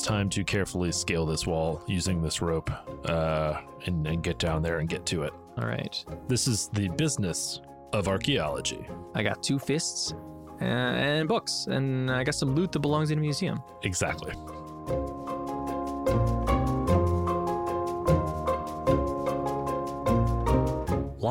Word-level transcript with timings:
it's 0.00 0.08
time 0.08 0.30
to 0.30 0.42
carefully 0.42 0.90
scale 0.90 1.26
this 1.26 1.46
wall 1.46 1.82
using 1.86 2.22
this 2.22 2.40
rope 2.40 2.70
uh, 3.04 3.60
and, 3.84 4.06
and 4.06 4.22
get 4.22 4.38
down 4.38 4.62
there 4.62 4.78
and 4.78 4.88
get 4.88 5.04
to 5.04 5.24
it. 5.24 5.32
All 5.58 5.66
right. 5.66 6.02
This 6.26 6.48
is 6.48 6.68
the 6.68 6.88
business 6.88 7.60
of 7.92 8.08
archaeology. 8.08 8.88
I 9.14 9.22
got 9.22 9.42
two 9.42 9.58
fists 9.58 10.14
uh, 10.62 10.64
and 10.64 11.28
books, 11.28 11.66
and 11.66 12.10
I 12.10 12.24
got 12.24 12.34
some 12.34 12.54
loot 12.54 12.72
that 12.72 12.78
belongs 12.78 13.10
in 13.10 13.18
a 13.18 13.20
museum. 13.20 13.62
Exactly. 13.82 14.32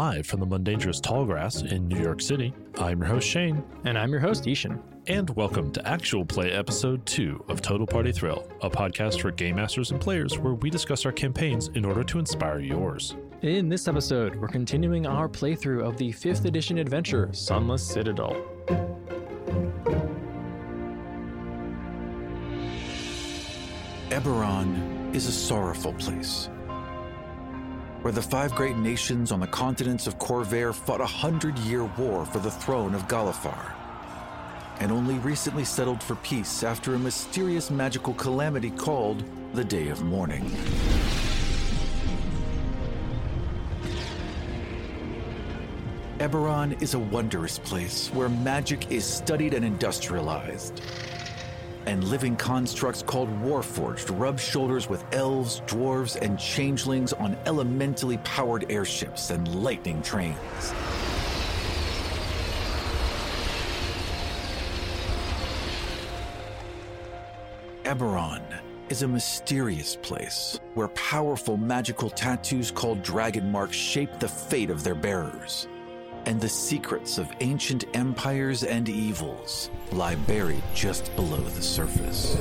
Live 0.10 0.26
from 0.26 0.39
the 0.39 0.48
Mundangerous 0.48 1.00
Tallgrass 1.02 1.71
in 1.71 1.88
New 1.88 2.00
York 2.02 2.20
City, 2.20 2.52
I'm 2.80 2.98
your 2.98 3.07
host 3.07 3.28
Shane, 3.28 3.64
And 3.86 3.96
I'm 3.96 4.10
your 4.10 4.20
host, 4.20 4.48
Ishan. 4.48 4.82
and 5.05 5.30
welcome 5.36 5.71
to 5.74 5.88
Actual 5.88 6.25
Play 6.25 6.52
Episode 6.52 7.05
2 7.05 7.46
of 7.47 7.61
Total 7.61 7.86
Party 7.86 8.11
Thrill, 8.11 8.50
a 8.64 8.71
podcast 8.71 9.21
for 9.21 9.29
game 9.29 9.57
masters 9.57 9.92
and 9.92 10.01
players 10.01 10.39
where 10.39 10.56
we 10.56 10.71
discuss 10.71 11.06
our 11.06 11.11
campaigns 11.11 11.68
in 11.75 11.86
order 11.86 12.04
to 12.04 12.18
inspire 12.18 12.60
yours. 12.60 13.15
In 13.43 13.70
this 13.70 13.87
episode, 13.87 14.36
we're 14.37 14.48
continuing 14.48 15.06
our 15.06 15.29
playthrough 15.29 15.87
of 15.87 15.96
the 15.98 16.12
5th 16.12 16.46
edition 16.46 16.79
adventure, 16.79 17.29
Sunless 17.32 17.86
Citadel. 17.86 18.36
Eberron 24.10 25.14
is 25.14 25.28
a 25.28 25.32
sorrowful 25.32 25.93
place. 25.93 26.50
Where 28.02 28.14
the 28.14 28.21
five 28.21 28.56
great 28.56 28.78
nations 28.78 29.30
on 29.30 29.42
the 29.42 29.48
continents 29.48 30.07
of 30.07 30.18
Khorvaire 30.18 30.74
fought 30.74 31.02
a 31.02 31.06
hundred 31.06 31.60
year 31.60 31.84
war 31.84 32.26
for 32.26 32.40
the 32.40 32.50
throne 32.50 32.95
of 32.95 33.09
Galifar, 33.09 33.73
and 34.80 34.90
only 34.90 35.16
recently 35.16 35.66
settled 35.66 36.02
for 36.02 36.16
peace 36.16 36.64
after 36.64 36.95
a 36.95 37.00
mysterious 37.00 37.70
magical 37.70 38.14
calamity 38.14 38.70
called 38.70 39.26
the 39.54 39.66
Day 39.66 39.90
of 39.90 40.02
Mourning. 40.02 40.50
Eberron 46.20 46.82
is 46.82 46.94
a 46.94 47.00
wondrous 47.00 47.60
place 47.60 48.08
where 48.14 48.30
magic 48.30 48.92
is 48.92 49.04
studied 49.04 49.54
and 49.54 49.66
industrialized 49.66 50.82
and 51.90 52.04
living 52.04 52.36
constructs 52.36 53.02
called 53.02 53.30
Warforged 53.42 54.16
rub 54.20 54.40
shoulders 54.40 54.88
with 54.88 55.04
elves, 55.12 55.62
dwarves, 55.62 56.22
and 56.22 56.38
changelings 56.38 57.14
on 57.14 57.36
elementally 57.48 58.20
powered 58.20 58.72
airships 58.72 59.32
and 59.32 59.64
lightning 59.64 60.00
trains. 60.04 60.38
Eberron 67.86 68.44
is 68.90 69.02
a 69.02 69.08
mysterious 69.08 69.95
place 69.95 70.60
where 70.76 70.90
powerful 70.90 71.58
magical 71.58 72.12
tattoos 72.12 72.70
called 72.70 73.02
dragon 73.02 73.52
marks 73.52 73.76
shape 73.76 74.20
the 74.20 74.28
fate 74.28 74.70
of 74.70 74.84
their 74.84 74.94
bearers 74.94 75.67
and 76.25 76.39
the 76.39 76.50
secrets 76.50 77.17
of 77.17 77.31
ancient 77.39 77.86
empires 77.94 78.64
and 78.64 78.89
evils 78.89 79.70
lie 79.92 80.16
buried 80.16 80.64
just 80.73 81.16
below 81.16 81.38
the 81.38 81.61
surface. 81.61 82.36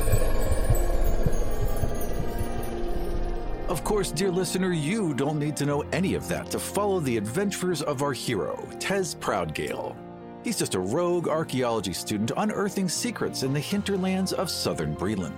Of 3.68 3.84
course, 3.84 4.10
dear 4.10 4.30
listener, 4.30 4.72
you 4.72 5.12
don't 5.12 5.38
need 5.38 5.56
to 5.58 5.66
know 5.66 5.82
any 5.92 6.14
of 6.14 6.26
that 6.28 6.50
to 6.52 6.58
follow 6.58 7.00
the 7.00 7.18
adventures 7.18 7.82
of 7.82 8.02
our 8.02 8.14
hero, 8.14 8.66
Tez 8.80 9.14
Proudgale. 9.14 9.94
He's 10.42 10.58
just 10.58 10.74
a 10.74 10.80
rogue 10.80 11.28
archaeology 11.28 11.92
student 11.92 12.32
unearthing 12.36 12.88
secrets 12.88 13.42
in 13.42 13.52
the 13.52 13.60
hinterlands 13.60 14.32
of 14.32 14.48
southern 14.48 14.96
Breland, 14.96 15.34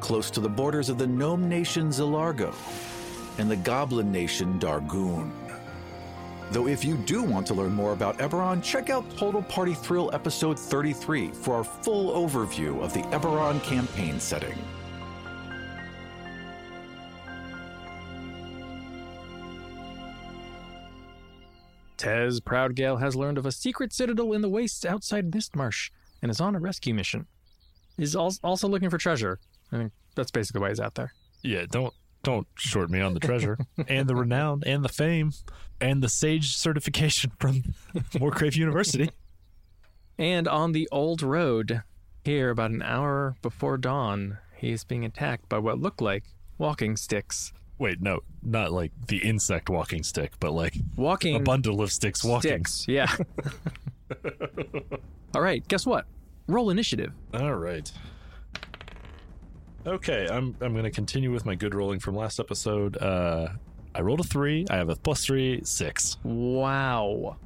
close 0.00 0.30
to 0.32 0.40
the 0.40 0.48
borders 0.48 0.90
of 0.90 0.98
the 0.98 1.06
gnome 1.06 1.48
nation 1.48 1.88
Zilargo 1.88 2.54
and 3.38 3.50
the 3.50 3.56
goblin 3.56 4.12
nation 4.12 4.58
Darguun. 4.60 5.30
Though 6.50 6.68
if 6.68 6.84
you 6.84 6.96
do 6.96 7.22
want 7.22 7.46
to 7.48 7.54
learn 7.54 7.72
more 7.72 7.92
about 7.92 8.18
Eberron, 8.18 8.62
check 8.62 8.90
out 8.90 9.04
Total 9.16 9.42
Party 9.42 9.74
Thrill 9.74 10.10
episode 10.12 10.58
33 10.58 11.28
for 11.28 11.54
our 11.54 11.64
full 11.64 12.12
overview 12.12 12.82
of 12.82 12.92
the 12.92 13.02
Eberron 13.02 13.62
campaign 13.62 14.20
setting. 14.20 14.56
Tez 21.96 22.38
Proudgale 22.40 23.00
has 23.00 23.16
learned 23.16 23.38
of 23.38 23.46
a 23.46 23.52
secret 23.52 23.92
citadel 23.92 24.34
in 24.34 24.42
the 24.42 24.48
wastes 24.48 24.84
outside 24.84 25.30
Mistmarsh 25.30 25.88
and 26.20 26.30
is 26.30 26.40
on 26.40 26.54
a 26.54 26.58
rescue 26.58 26.92
mission. 26.92 27.26
He's 27.96 28.14
also 28.14 28.68
looking 28.68 28.90
for 28.90 28.98
treasure. 28.98 29.38
I 29.72 29.78
think 29.78 29.92
that's 30.14 30.30
basically 30.30 30.60
why 30.60 30.68
he's 30.68 30.80
out 30.80 30.96
there. 30.96 31.12
Yeah, 31.42 31.64
don't 31.70 31.94
don't 32.22 32.46
short 32.56 32.90
me 32.90 33.00
on 33.00 33.14
the 33.14 33.20
treasure 33.20 33.58
and 33.88 34.08
the 34.08 34.14
renown 34.14 34.62
and 34.66 34.84
the 34.84 34.88
fame 34.88 35.32
and 35.80 36.02
the 36.02 36.08
sage 36.08 36.56
certification 36.56 37.32
from 37.38 37.62
Morgrave 38.14 38.56
University. 38.56 39.10
And 40.18 40.46
on 40.46 40.72
the 40.72 40.88
old 40.92 41.22
road, 41.22 41.82
here 42.24 42.50
about 42.50 42.70
an 42.70 42.82
hour 42.82 43.34
before 43.42 43.76
dawn, 43.76 44.38
he 44.56 44.70
is 44.70 44.84
being 44.84 45.04
attacked 45.04 45.48
by 45.48 45.58
what 45.58 45.78
look 45.80 46.00
like 46.00 46.24
walking 46.58 46.96
sticks. 46.96 47.52
Wait, 47.78 48.00
no, 48.00 48.20
not 48.42 48.70
like 48.72 48.92
the 49.08 49.18
insect 49.18 49.68
walking 49.68 50.04
stick, 50.04 50.32
but 50.38 50.52
like 50.52 50.76
Walking 50.96 51.34
a 51.34 51.40
bundle 51.40 51.82
of 51.82 51.90
sticks 51.90 52.22
walking. 52.22 52.64
sticks. 52.64 52.84
Yeah. 52.86 53.12
All 55.34 55.40
right, 55.42 55.66
guess 55.66 55.84
what? 55.84 56.06
Roll 56.46 56.70
initiative. 56.70 57.12
All 57.34 57.54
right. 57.54 57.90
Okay, 59.86 60.28
I'm 60.30 60.54
I'm 60.60 60.74
gonna 60.74 60.90
continue 60.90 61.32
with 61.32 61.44
my 61.44 61.54
good 61.56 61.74
rolling 61.74 61.98
from 61.98 62.14
last 62.14 62.38
episode. 62.38 62.96
Uh, 62.96 63.48
I 63.94 64.00
rolled 64.00 64.20
a 64.20 64.24
three. 64.24 64.66
I 64.70 64.76
have 64.76 64.88
a 64.88 64.96
plus 64.96 65.24
three, 65.24 65.60
six. 65.64 66.16
Wow. 66.24 67.36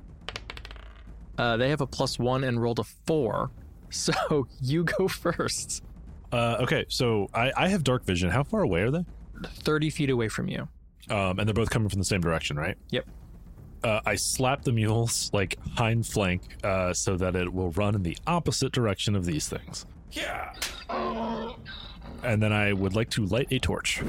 Uh, 1.36 1.56
they 1.56 1.70
have 1.70 1.80
a 1.80 1.86
plus 1.86 2.18
one 2.18 2.44
and 2.44 2.60
rolled 2.60 2.78
a 2.78 2.84
four. 2.84 3.50
So 3.90 4.46
you 4.60 4.84
go 4.84 5.08
first. 5.08 5.82
Uh, 6.30 6.56
okay, 6.60 6.84
so 6.88 7.26
I 7.32 7.50
I 7.56 7.68
have 7.68 7.82
dark 7.84 8.04
vision. 8.04 8.28
How 8.28 8.42
far 8.42 8.60
away 8.60 8.82
are 8.82 8.90
they? 8.90 9.06
30 9.42 9.88
feet 9.88 10.10
away 10.10 10.28
from 10.28 10.46
you. 10.46 10.68
Um, 11.08 11.38
and 11.38 11.48
they're 11.48 11.54
both 11.54 11.70
coming 11.70 11.88
from 11.88 11.98
the 12.00 12.04
same 12.04 12.20
direction, 12.20 12.58
right? 12.58 12.76
Yep. 12.90 13.06
Uh, 13.82 14.00
I 14.04 14.16
slap 14.16 14.62
the 14.62 14.72
mule's 14.72 15.30
like 15.32 15.56
hind 15.74 16.06
flank 16.06 16.42
uh, 16.64 16.92
so 16.92 17.16
that 17.16 17.34
it 17.34 17.50
will 17.50 17.70
run 17.70 17.94
in 17.94 18.02
the 18.02 18.18
opposite 18.26 18.72
direction 18.72 19.14
of 19.16 19.24
these 19.24 19.48
things. 19.48 19.86
Yeah. 20.12 20.52
And 22.22 22.42
then 22.42 22.52
I 22.52 22.74
would 22.74 22.94
like 22.94 23.08
to 23.10 23.24
light 23.24 23.48
a 23.52 23.58
torch. 23.58 24.02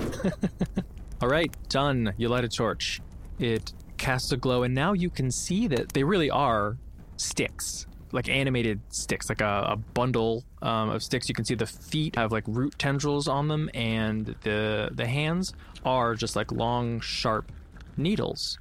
All 1.22 1.28
right, 1.28 1.54
done. 1.68 2.14
You 2.18 2.30
light 2.30 2.46
a 2.46 2.48
torch. 2.48 3.02
It 3.40 3.74
casts 3.98 4.32
a 4.32 4.38
glow, 4.38 4.64
and 4.64 4.74
now 4.74 4.94
you 4.94 5.10
can 5.10 5.32
see 5.32 5.68
that 5.68 5.90
they 5.90 6.04
really 6.04 6.30
are 6.30 6.78
sticks, 7.18 7.88
like 8.14 8.30
animated 8.30 8.80
sticks, 8.88 9.28
like 9.28 9.42
a, 9.42 9.66
a 9.72 9.76
bundle 9.76 10.46
um, 10.62 10.90
of 10.90 11.04
sticks. 11.04 11.28
You 11.28 11.36
can 11.36 11.44
see 11.44 11.56
the 11.56 11.66
feet 11.66 12.16
have 12.16 12.32
like 12.32 12.46
root 12.48 12.80
tendrils 12.80 13.28
on 13.28 13.50
them, 13.50 13.70
and 13.74 14.34
the 14.44 14.92
the 14.94 15.06
hands 15.06 15.54
are 15.84 16.16
just 16.16 16.38
like 16.38 16.54
long, 16.54 17.02
sharp 17.02 17.52
needles, 17.98 18.58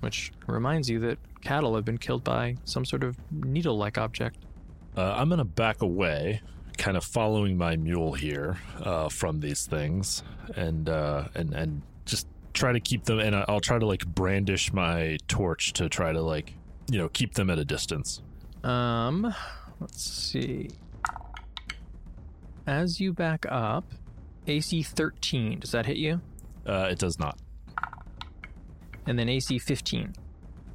which 0.00 0.30
reminds 0.46 0.90
you 0.90 1.00
that 1.00 1.18
cattle 1.40 1.74
have 1.74 1.86
been 1.86 1.96
killed 1.96 2.22
by 2.22 2.56
some 2.64 2.84
sort 2.84 3.02
of 3.02 3.16
needle-like 3.30 3.96
object. 3.96 4.36
Uh, 4.94 5.14
I'm 5.16 5.30
gonna 5.30 5.44
back 5.44 5.80
away, 5.80 6.42
kind 6.78 6.96
of 6.96 7.04
following 7.04 7.58
my 7.58 7.76
mule 7.76 8.14
here 8.14 8.56
uh, 8.82 9.08
from 9.08 9.40
these 9.40 9.66
things, 9.66 10.22
and 10.56 10.88
uh, 10.88 11.28
and 11.34 11.52
and 11.52 11.82
just 12.06 12.26
try 12.54 12.72
to 12.72 12.80
keep 12.80 13.04
them. 13.04 13.18
And 13.18 13.36
I'll 13.36 13.60
try 13.60 13.78
to 13.78 13.86
like 13.86 14.06
brandish 14.06 14.72
my 14.72 15.18
torch 15.28 15.72
to 15.74 15.88
try 15.88 16.12
to 16.12 16.22
like 16.22 16.54
you 16.90 16.98
know 16.98 17.08
keep 17.08 17.34
them 17.34 17.50
at 17.50 17.58
a 17.58 17.64
distance. 17.64 18.22
Um, 18.64 19.34
let's 19.80 20.02
see. 20.02 20.70
As 22.66 23.00
you 23.00 23.12
back 23.12 23.46
up, 23.48 23.84
AC 24.46 24.82
13, 24.82 25.60
does 25.60 25.70
that 25.72 25.86
hit 25.86 25.96
you? 25.96 26.20
Uh, 26.66 26.88
it 26.90 26.98
does 26.98 27.18
not. 27.18 27.38
And 29.06 29.18
then 29.18 29.28
AC 29.28 29.58
15. 29.58 30.14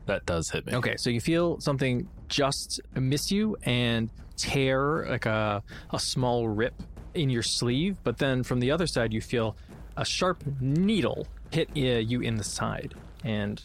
That 0.08 0.26
does 0.26 0.50
hit 0.50 0.66
me. 0.66 0.74
Okay, 0.74 0.98
so 0.98 1.12
you 1.12 1.22
feel 1.22 1.60
something 1.60 2.10
just 2.28 2.82
miss 2.96 3.32
you 3.32 3.56
and 3.64 4.10
tear 4.38 5.06
like 5.10 5.26
a, 5.26 5.64
a 5.92 6.00
small 6.00 6.48
rip 6.48 6.82
in 7.14 7.30
your 7.30 7.44
sleeve, 7.44 7.98
but 8.04 8.18
then 8.18 8.44
from 8.44 8.60
the 8.60 8.72
other 8.72 8.88
side, 8.88 9.14
you 9.14 9.22
feel 9.22 9.56
a 9.98 10.06
sharp 10.06 10.44
needle 10.60 11.28
hit 11.52 11.70
uh, 11.76 12.00
you 12.00 12.22
in 12.22 12.36
the 12.36 12.44
side. 12.44 12.96
And 13.24 13.62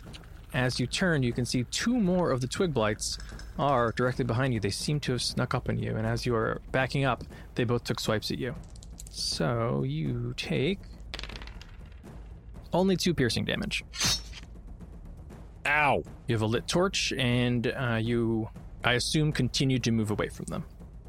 as 0.53 0.79
you 0.79 0.87
turn, 0.87 1.23
you 1.23 1.33
can 1.33 1.45
see 1.45 1.65
two 1.65 1.99
more 1.99 2.31
of 2.31 2.41
the 2.41 2.47
twig 2.47 2.73
blights 2.73 3.19
are 3.59 3.93
directly 3.93 4.25
behind 4.25 4.55
you. 4.55 4.61
They 4.61 4.71
seem 4.71 5.01
to 5.01 5.13
have 5.13 5.23
snuck 5.23 5.55
up 5.55 5.69
on 5.69 5.79
you, 5.79 5.97
and 5.97 6.07
as 6.07 6.25
you 6.25 6.35
are 6.35 6.61
backing 6.71 7.05
up, 7.05 7.25
they 7.55 7.65
both 7.65 7.85
took 7.85 8.01
swipes 8.01 8.31
at 8.31 8.39
you. 8.39 8.55
So 9.11 9.83
you 9.83 10.35
take 10.37 10.79
only 12.73 12.97
two 12.97 13.15
piercing 13.15 13.45
damage. 13.45 13.85
Ow! 15.67 16.03
You 16.27 16.35
have 16.35 16.43
a 16.43 16.47
lit 16.47 16.67
torch, 16.67 17.13
and 17.13 17.67
uh, 17.67 17.99
you, 18.01 18.49
I 18.89 18.95
assume, 18.95 19.33
continued 19.33 19.85
to 19.85 19.93
move 19.93 20.11
away 20.11 20.29
from 20.29 20.47
them. 20.47 20.65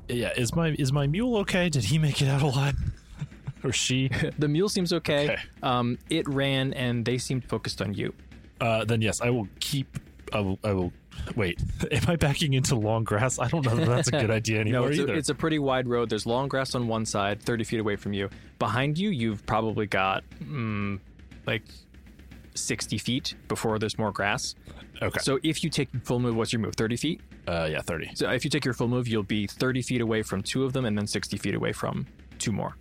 Yeah, 0.09 0.33
is 0.35 0.53
my 0.53 0.69
is 0.77 0.91
my 0.91 1.07
mule 1.07 1.37
okay? 1.37 1.69
Did 1.69 1.85
he 1.85 1.97
make 1.97 2.21
it 2.21 2.27
out 2.27 2.41
alive? 2.41 2.75
or 3.63 3.71
she? 3.71 4.09
The 4.37 4.49
mule 4.49 4.67
seems 4.67 4.91
okay. 4.91 5.31
Okay. 5.31 5.41
Um, 5.63 5.97
it 6.09 6.27
ran 6.27 6.73
and 6.73 7.05
they 7.05 7.17
seemed 7.17 7.45
focused 7.45 7.81
on 7.81 7.93
you. 7.93 8.13
Uh, 8.59 8.83
then 8.83 9.01
yes, 9.01 9.21
I 9.21 9.29
will 9.29 9.47
keep. 9.61 9.97
I 10.33 10.41
will. 10.41 10.59
I 10.63 10.73
will. 10.73 10.91
Wait, 11.35 11.61
am 11.91 12.03
I 12.07 12.15
backing 12.17 12.53
into 12.53 12.75
long 12.75 13.05
grass? 13.05 13.39
I 13.39 13.47
don't 13.47 13.65
know 13.65 13.75
that 13.75 13.87
that's 13.87 14.07
a 14.09 14.11
good 14.11 14.31
idea 14.31 14.57
No, 14.57 14.85
anymore 14.85 14.91
it's 14.91 14.99
a, 14.99 15.13
it's 15.13 15.29
a 15.29 15.35
pretty 15.35 15.59
wide 15.59 15.87
road. 15.87 16.09
There's 16.09 16.25
long 16.25 16.47
grass 16.49 16.75
on 16.75 16.87
one 16.87 17.05
side, 17.05 17.41
30 17.41 17.63
feet 17.63 17.79
away 17.79 17.95
from 17.95 18.13
you. 18.13 18.29
Behind 18.57 18.97
you, 18.97 19.09
you've 19.09 19.45
probably 19.45 19.85
got 19.85 20.23
mm, 20.41 20.99
like 21.45 21.63
60 22.55 22.97
feet 22.97 23.35
before 23.47 23.79
there's 23.79 23.97
more 23.97 24.11
grass. 24.11 24.55
Okay. 25.01 25.19
So 25.21 25.39
if 25.43 25.63
you 25.63 25.69
take 25.69 25.89
full 26.03 26.19
move, 26.19 26.35
what's 26.35 26.53
your 26.53 26.61
move? 26.61 26.75
30 26.75 26.97
feet? 26.97 27.21
uh, 27.47 27.67
yeah, 27.71 27.81
thirty. 27.81 28.11
So 28.13 28.29
if 28.29 28.43
you 28.43 28.49
take 28.49 28.63
your 28.63 28.73
full 28.73 28.87
move, 28.87 29.07
you'll 29.07 29.23
be 29.23 29.47
30 29.47 29.81
feet 29.81 30.01
away 30.01 30.21
from 30.21 30.43
two 30.43 30.63
of 30.65 30.73
them 30.73 30.85
and 30.85 30.97
then 30.97 31.07
60 31.07 31.37
feet 31.37 31.55
away 31.55 31.71
from 31.73 32.05
two 32.37 32.51
more. 32.51 32.75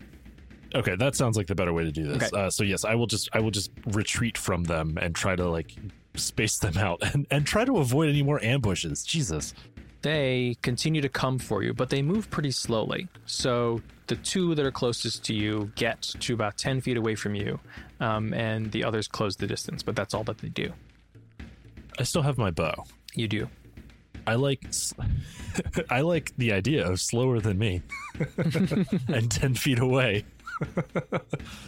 Okay, 0.75 0.95
that 0.97 1.17
sounds 1.17 1.37
like 1.39 1.47
the 1.47 1.55
better 1.55 1.73
way 1.73 1.85
to 1.85 1.91
do 1.93 2.07
this. 2.07 2.31
Okay. 2.31 2.39
Uh, 2.39 2.51
so 2.51 2.63
yes, 2.65 2.85
I 2.85 2.95
will 2.95 3.07
just. 3.07 3.31
I 3.33 3.41
will 3.41 3.51
just 3.51 3.71
retreat 3.87 4.37
from 4.37 4.65
them 4.65 4.99
and 5.01 5.15
try 5.15 5.35
to 5.35 5.49
like 5.49 5.73
space 6.17 6.59
them 6.59 6.77
out 6.77 6.99
and, 7.15 7.27
and 7.31 7.47
try 7.47 7.65
to 7.65 7.79
avoid 7.79 8.11
any 8.11 8.23
more 8.23 8.43
ambushes. 8.45 9.03
Jesus. 9.05 9.55
They 10.03 10.57
continue 10.63 11.01
to 11.01 11.09
come 11.09 11.39
for 11.39 11.63
you, 11.63 11.75
but 11.75 11.91
they 11.91 12.03
move 12.03 12.31
pretty 12.31 12.51
slowly. 12.53 13.09
So 13.27 13.81
the 14.07 14.17
two 14.17 14.55
that 14.55 14.65
are 14.65 14.71
closest 14.71 15.25
to 15.25 15.35
you 15.35 15.73
get 15.75 16.03
to 16.03 16.35
about 16.35 16.57
10 16.57 16.83
feet 16.83 16.97
away 16.97 17.15
from 17.17 17.35
you, 17.35 17.59
um, 17.99 18.33
and 18.33 18.71
the 18.71 18.85
others 18.85 19.09
close 19.09 19.35
the 19.37 19.47
distance, 19.49 19.83
but 19.83 19.97
that's 19.97 20.15
all 20.15 20.23
that 20.25 20.39
they 20.39 20.51
do. 20.51 20.73
I 21.99 22.05
still 22.05 22.23
have 22.23 22.39
my 22.39 22.51
bow. 22.51 22.85
You 23.15 23.29
do. 23.29 23.49
I 24.27 24.35
like 24.35 24.65
I 25.91 26.03
like 26.03 26.33
the 26.37 26.53
idea 26.53 26.87
of 26.87 27.01
slower 27.01 27.41
than 27.41 27.59
me 27.59 27.83
and 29.09 29.31
10 29.31 29.55
feet 29.55 29.79
away. 29.79 30.25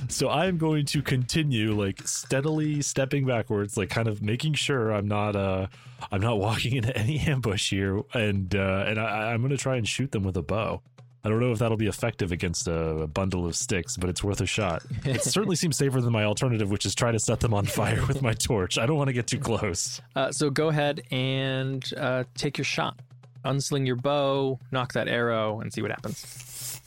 so 0.09 0.29
I'm 0.29 0.59
going 0.59 0.85
to 0.87 1.00
continue 1.00 1.73
like 1.73 2.06
steadily 2.06 2.82
stepping 2.82 3.25
backwards, 3.25 3.77
like 3.77 3.88
kind 3.88 4.09
of 4.09 4.21
making 4.21 4.55
sure 4.55 4.93
I'm 4.93 5.09
not 5.09 5.37
uh 5.37 5.69
I'm 6.12 6.21
not 6.21 6.38
walking 6.38 6.76
into 6.76 6.97
any 6.97 7.19
ambush 7.26 7.71
here 7.71 8.03
and 8.15 8.55
uh 8.55 8.85
and 8.87 8.99
I, 9.00 9.33
I'm 9.33 9.43
gonna 9.43 9.56
try 9.56 9.76
and 9.76 9.88
shoot 9.88 10.12
them 10.12 10.25
with 10.25 10.37
a 10.37 10.43
bow. 10.43 10.83
I 11.23 11.29
don't 11.29 11.41
know 11.41 11.53
if 11.53 11.59
that'll 11.59 11.77
be 11.77 11.87
effective 11.87 12.33
against 12.33 12.67
a 12.67 13.07
bundle 13.13 13.47
of 13.47 13.55
sticks, 13.55 13.97
but 13.97 14.09
it's 14.09 14.25
worth 14.25 14.41
a 14.41 14.47
shot. 14.47 14.83
It 15.05 15.23
certainly 15.23 15.57
seems 15.57 15.77
safer 15.77 16.01
than 16.01 16.13
my 16.13 16.25
alternative, 16.25 16.71
which 16.71 16.87
is 16.87 16.95
try 16.95 17.13
to 17.13 17.19
set 17.19 17.41
them 17.41 17.53
on 17.53 17.67
fire 17.67 18.05
with 18.07 18.23
my 18.23 18.33
torch. 18.33 18.79
I 18.79 18.87
don't 18.87 18.97
want 18.97 19.09
to 19.09 19.13
get 19.13 19.27
too 19.27 19.39
close. 19.39 20.01
Uh, 20.17 20.33
so 20.33 20.49
go 20.49 20.69
ahead 20.69 21.03
and 21.11 21.85
uh, 21.97 22.25
take 22.37 22.57
your 22.57 22.65
shot. 22.65 22.99
Unsling 23.45 23.87
your 23.87 23.97
bow, 23.97 24.59
knock 24.73 24.95
that 24.95 25.09
arrow, 25.09 25.61
and 25.61 25.73
see 25.73 25.83
what 25.83 25.91
happens. 25.91 26.81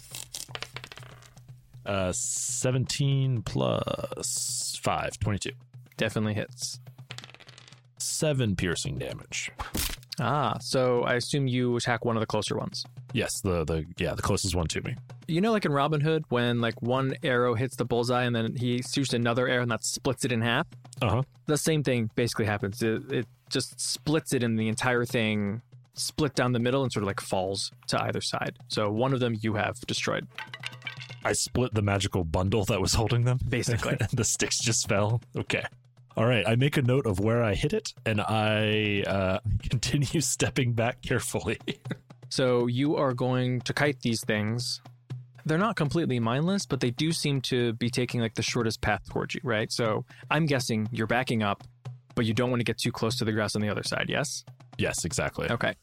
Uh, 1.86 2.12
17 2.12 3.42
plus 3.44 4.80
5, 4.82 5.20
22. 5.20 5.52
Definitely 5.98 6.34
hits. 6.34 6.80
7 8.00 8.56
piercing 8.56 8.98
damage. 8.98 9.52
Ah, 10.20 10.58
so 10.60 11.04
I 11.04 11.16
assume 11.16 11.48
you 11.48 11.76
attack 11.76 12.06
one 12.06 12.16
of 12.16 12.20
the 12.22 12.28
closer 12.28 12.58
ones. 12.58 12.86
Yes, 13.14 13.42
the, 13.42 13.64
the 13.64 13.86
yeah, 13.98 14.16
the 14.16 14.22
closest 14.22 14.56
one 14.56 14.68
to 14.68 14.82
me. 14.82 14.96
You 15.28 15.40
know, 15.40 15.52
like 15.52 15.66
in 15.66 15.72
Robin 15.72 16.02
Hood, 16.02 16.26
when 16.30 16.60
like 16.60 16.82
one 16.82 17.14
arrow 17.24 17.54
hits 17.54 17.76
the 17.76 17.86
bullseye 17.86 18.24
and 18.24 18.36
then 18.36 18.56
he 18.56 18.82
shoots 18.82 19.14
another 19.14 19.48
arrow 19.48 19.62
and 19.62 19.72
that 19.72 19.84
splits 19.84 20.26
it 20.26 20.32
in 20.32 20.42
half. 20.42 20.68
Uh 21.02 21.10
huh. 21.10 21.24
The 21.46 21.58
same 21.58 21.84
thing 21.84 22.10
basically 22.16 22.46
happens. 22.46 22.82
It, 22.82 23.12
it 23.12 23.28
just 23.50 23.80
splits 23.80 24.34
it, 24.34 24.44
and 24.44 24.60
the 24.60 24.68
entire 24.68 25.06
thing 25.06 25.62
split 25.94 26.34
down 26.34 26.54
the 26.54 26.60
middle 26.60 26.84
and 26.84 26.92
sort 26.92 27.04
of 27.04 27.08
like 27.08 27.22
falls 27.22 27.72
to 27.88 28.02
either 28.04 28.22
side. 28.22 28.58
So 28.68 28.92
one 28.92 29.14
of 29.14 29.20
them 29.20 29.38
you 29.42 29.54
have 29.54 29.80
destroyed. 29.82 30.28
I 31.24 31.34
split 31.34 31.74
the 31.74 31.82
magical 31.82 32.24
bundle 32.24 32.66
that 32.66 32.82
was 32.82 32.96
holding 32.96 33.26
them. 33.26 33.40
Basically. 33.48 33.98
the 34.14 34.24
sticks 34.24 34.60
just 34.60 34.90
fell. 34.90 35.22
Okay. 35.38 35.64
All 36.18 36.26
right. 36.26 36.48
I 36.48 36.56
make 36.56 36.78
a 36.78 36.82
note 36.82 37.06
of 37.06 37.20
where 37.20 37.44
I 37.44 37.54
hit 37.54 37.74
it 37.74 37.94
and 38.06 38.22
I 38.22 39.04
uh, 39.08 39.40
continue 39.70 40.22
stepping 40.22 40.74
back 40.74 41.02
carefully. 41.02 41.60
So 42.34 42.66
you 42.66 42.96
are 42.96 43.14
going 43.14 43.62
to 43.62 43.74
kite 43.74 44.02
these 44.02 44.24
things. 44.26 44.82
They're 45.46 45.60
not 45.60 45.76
completely 45.76 46.20
mindless, 46.20 46.66
but 46.66 46.80
they 46.80 46.90
do 46.90 47.12
seem 47.12 47.42
to 47.42 47.74
be 47.74 47.92
taking 47.92 48.22
like 48.22 48.34
the 48.34 48.42
shortest 48.42 48.82
path 48.82 49.02
towards 49.08 49.36
you, 49.36 49.42
right? 49.44 49.72
So 49.72 50.04
I'm 50.32 50.48
guessing 50.48 50.90
you're 50.92 51.06
backing 51.06 51.44
up, 51.44 51.64
but 52.16 52.26
you 52.26 52.34
don't 52.34 52.50
want 52.50 52.62
to 52.62 52.64
get 52.64 52.80
too 52.80 52.92
close 52.92 53.18
to 53.18 53.26
the 53.26 53.32
grass 53.34 53.56
on 53.56 53.62
the 53.62 53.70
other 53.70 53.84
side, 53.84 54.08
yes? 54.10 54.46
yes, 54.80 55.06
exactly. 55.06 55.48
Okay. 55.52 55.76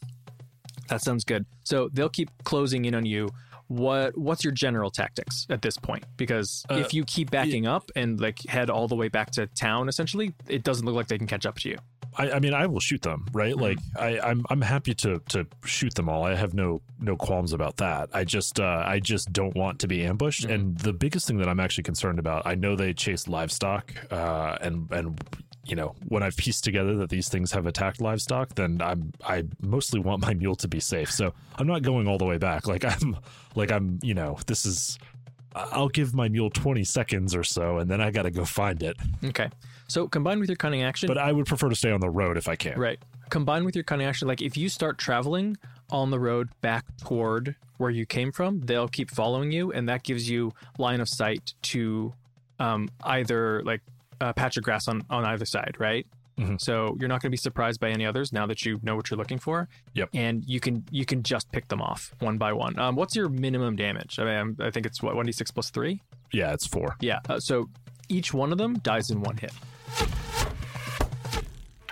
That 0.89 1.03
sounds 1.03 1.23
good. 1.23 1.47
So 1.63 1.89
they'll 1.93 2.09
keep 2.09 2.31
closing 2.43 2.85
in 2.85 2.97
on 2.97 3.07
you. 3.07 3.29
What 3.71 4.19
what's 4.19 4.43
your 4.43 4.53
general 4.53 4.91
tactics 4.91 5.47
at 5.49 5.63
this 5.63 5.79
point? 5.79 6.03
Because 6.17 6.67
Uh, 6.69 6.79
if 6.79 6.93
you 6.93 7.05
keep 7.05 7.31
backing 7.31 7.69
up 7.69 7.89
and 7.95 8.21
like 8.21 8.45
head 8.49 8.69
all 8.69 8.89
the 8.89 8.97
way 8.97 9.07
back 9.09 9.31
to 9.33 9.47
town, 9.47 9.89
essentially, 9.89 10.35
it 10.49 10.65
doesn't 10.65 10.85
look 10.85 10.97
like 10.97 11.07
they 11.07 11.19
can 11.19 11.29
catch 11.29 11.47
up 11.47 11.57
to 11.61 11.69
you. 11.69 11.79
I, 12.19 12.33
I 12.33 12.39
mean, 12.41 12.53
I 12.53 12.67
will 12.67 12.81
shoot 12.81 13.03
them, 13.03 13.27
right? 13.33 13.57
Like, 13.57 13.79
I, 13.97 14.19
I'm 14.19 14.45
I'm 14.51 14.61
happy 14.61 14.93
to 14.95 15.21
to 15.29 15.47
shoot 15.65 15.95
them 15.95 16.09
all. 16.09 16.25
I 16.25 16.35
have 16.35 16.53
no 16.53 16.83
no 16.99 17.17
qualms 17.17 17.53
about 17.53 17.77
that. 17.77 18.09
I 18.13 18.25
just 18.25 18.59
uh, 18.59 18.83
I 18.85 18.99
just 18.99 19.33
don't 19.33 19.55
want 19.55 19.79
to 19.81 19.87
be 19.87 20.05
ambushed. 20.05 20.45
And 20.45 20.77
the 20.79 20.93
biggest 20.93 21.29
thing 21.29 21.39
that 21.39 21.49
I'm 21.49 21.61
actually 21.61 21.85
concerned 21.85 22.19
about, 22.19 22.45
I 22.45 22.57
know 22.57 22.75
they 22.75 22.93
chase 22.93 23.29
livestock, 23.29 23.95
uh, 24.11 24.59
and 24.61 24.91
and 24.91 25.21
you 25.71 25.77
know 25.77 25.95
when 26.09 26.23
I've 26.25 26.37
pieced 26.37 26.65
together 26.65 26.97
that 26.97 27.11
these 27.11 27.29
things 27.29 27.53
have 27.53 27.65
attacked 27.65 28.01
livestock, 28.01 28.57
then 28.57 28.83
I'm 28.83 29.13
I 29.25 29.45
mostly 29.61 30.01
want 30.01 30.21
my 30.21 30.35
mule 30.35 30.57
to 30.57 30.69
be 30.69 30.81
safe. 30.81 31.13
So 31.13 31.33
I'm 31.57 31.67
not 31.69 31.83
going 31.83 32.09
all 32.09 32.19
the 32.19 32.25
way 32.25 32.39
back. 32.39 32.67
Like 32.67 32.85
I'm 32.85 33.17
like 33.55 33.71
I'm 33.71 34.01
you 34.03 34.15
know 34.15 34.39
this 34.47 34.67
is. 34.67 34.99
I'll 35.53 35.89
give 35.89 36.15
my 36.15 36.29
mule 36.29 36.49
20 36.49 36.85
seconds 36.85 37.35
or 37.35 37.43
so, 37.43 37.79
and 37.79 37.91
then 37.91 38.01
I 38.01 38.13
got 38.13 38.23
to 38.23 38.31
go 38.31 38.45
find 38.45 38.81
it. 38.85 38.97
Okay. 39.25 39.49
So 39.89 40.07
combined 40.07 40.39
with 40.39 40.49
your 40.49 40.55
cunning 40.55 40.85
action, 40.85 41.09
But 41.09 41.19
I 41.19 41.33
would 41.33 41.47
prefer 41.47 41.69
to 41.69 41.75
stay 41.75 41.91
on 41.91 41.99
the 41.99 42.09
road 42.09 42.37
if 42.37 42.47
I 42.47 42.55
can. 42.55 42.79
Right. 42.79 43.01
Combined 43.31 43.65
with 43.65 43.75
your 43.75 43.83
cunning 43.83 44.07
action, 44.07 44.29
like 44.29 44.41
if 44.41 44.57
you 44.57 44.69
start 44.69 44.97
traveling 44.99 45.57
on 45.91 46.11
the 46.11 46.21
road 46.21 46.51
back 46.61 46.85
toward 47.03 47.57
where 47.79 47.91
you 47.91 48.07
came 48.07 48.31
from, 48.31 48.61
they'll 48.61 48.87
keep 48.87 49.11
following 49.11 49.51
you, 49.51 49.73
and 49.73 49.89
that 49.89 50.05
gives 50.05 50.31
you 50.31 50.53
line 50.79 51.01
of 51.01 51.09
sight 51.09 51.55
to 51.63 52.15
um, 52.61 52.89
either 53.03 53.61
like 53.65 53.81
a 54.21 54.33
patch 54.35 54.57
of 54.57 54.63
grass 54.65 54.89
on, 54.89 55.03
on 55.11 55.25
either 55.25 55.45
side, 55.45 55.77
right? 55.79 56.07
Mhm. 56.39 56.61
So 56.61 56.97
you're 56.99 57.09
not 57.09 57.21
going 57.21 57.29
to 57.29 57.31
be 57.31 57.37
surprised 57.37 57.81
by 57.81 57.91
any 57.91 58.07
others 58.07 58.33
now 58.33 58.47
that 58.47 58.65
you 58.65 58.81
know 58.83 58.97
what 58.97 59.11
you're 59.11 59.19
looking 59.19 59.39
for. 59.39 59.69
Yep. 59.95 60.09
And 60.15 60.45
you 60.47 60.59
can 60.61 60.85
you 60.91 61.05
can 61.05 61.23
just 61.23 61.51
pick 61.53 61.69
them 61.69 61.83
off 61.83 62.15
one 62.21 62.39
by 62.39 62.53
one. 62.55 62.79
Um, 62.79 62.97
what's 62.97 63.15
your 63.15 63.29
minimum 63.29 63.77
damage? 63.77 64.19
I 64.19 64.25
mean, 64.25 64.57
I 64.61 64.71
think 64.71 64.87
it's 64.87 65.03
what 65.03 65.17
one 65.17 65.27
d 65.27 65.33
six 65.33 65.51
plus 65.51 65.69
three. 65.71 66.01
Yeah, 66.33 66.53
it's 66.53 66.67
four. 66.67 66.97
Yeah. 67.01 67.19
Uh, 67.29 67.41
so 67.41 67.69
each 68.09 68.33
one 68.33 68.53
of 68.53 68.59
them 68.59 68.79
dies 68.79 69.11
in 69.11 69.21
one 69.21 69.37
hit. 69.37 69.53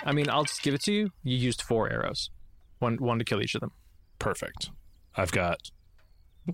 I 0.05 0.13
mean, 0.13 0.31
I'll 0.31 0.45
just 0.45 0.63
give 0.63 0.75
it 0.75 0.83
to 0.85 0.93
you. 0.93 1.11
You 1.23 1.37
used 1.37 1.61
four 1.61 1.91
arrows, 1.93 2.31
one 2.79 2.97
one 2.97 3.19
to 3.19 3.25
kill 3.25 3.43
each 3.43 3.55
of 3.55 3.61
them. 3.61 3.73
Perfect. 4.19 4.71
I've 5.17 5.33
got 5.33 5.59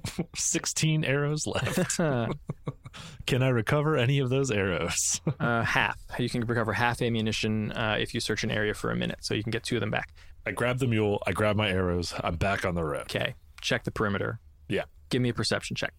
16 0.37 1.05
arrows 1.05 1.47
left. 1.47 1.99
uh, 2.01 2.29
Can 3.27 3.43
I 3.43 3.49
recover 3.49 3.97
any 3.97 4.19
of 4.19 4.31
those 4.31 4.51
arrows? 4.51 5.21
half. 5.41 5.99
You 6.19 6.29
can 6.29 6.43
recover 6.43 6.73
half 6.73 7.03
ammunition 7.03 7.73
uh, 7.73 7.97
if 7.99 8.15
you 8.15 8.21
search 8.21 8.45
an 8.45 8.51
area 8.51 8.75
for 8.75 8.91
a 8.91 8.97
minute, 8.97 9.19
so 9.21 9.35
you 9.35 9.43
can 9.43 9.51
get 9.51 9.65
two 9.65 9.77
of 9.77 9.81
them 9.81 9.91
back. 9.91 10.15
I 10.47 10.53
grab 10.53 10.79
the 10.79 10.87
mule, 10.87 11.23
I 11.27 11.33
grab 11.33 11.57
my 11.57 11.69
arrows, 11.71 12.15
I'm 12.23 12.37
back 12.37 12.65
on 12.65 12.75
the 12.75 12.85
road. 12.85 13.03
Okay. 13.03 13.35
Check 13.61 13.85
the 13.85 13.91
perimeter. 13.91 14.41
Yeah. 14.69 14.85
Give 15.09 15.23
me 15.23 15.31
a 15.31 15.35
perception 15.35 15.75
check. 15.75 15.93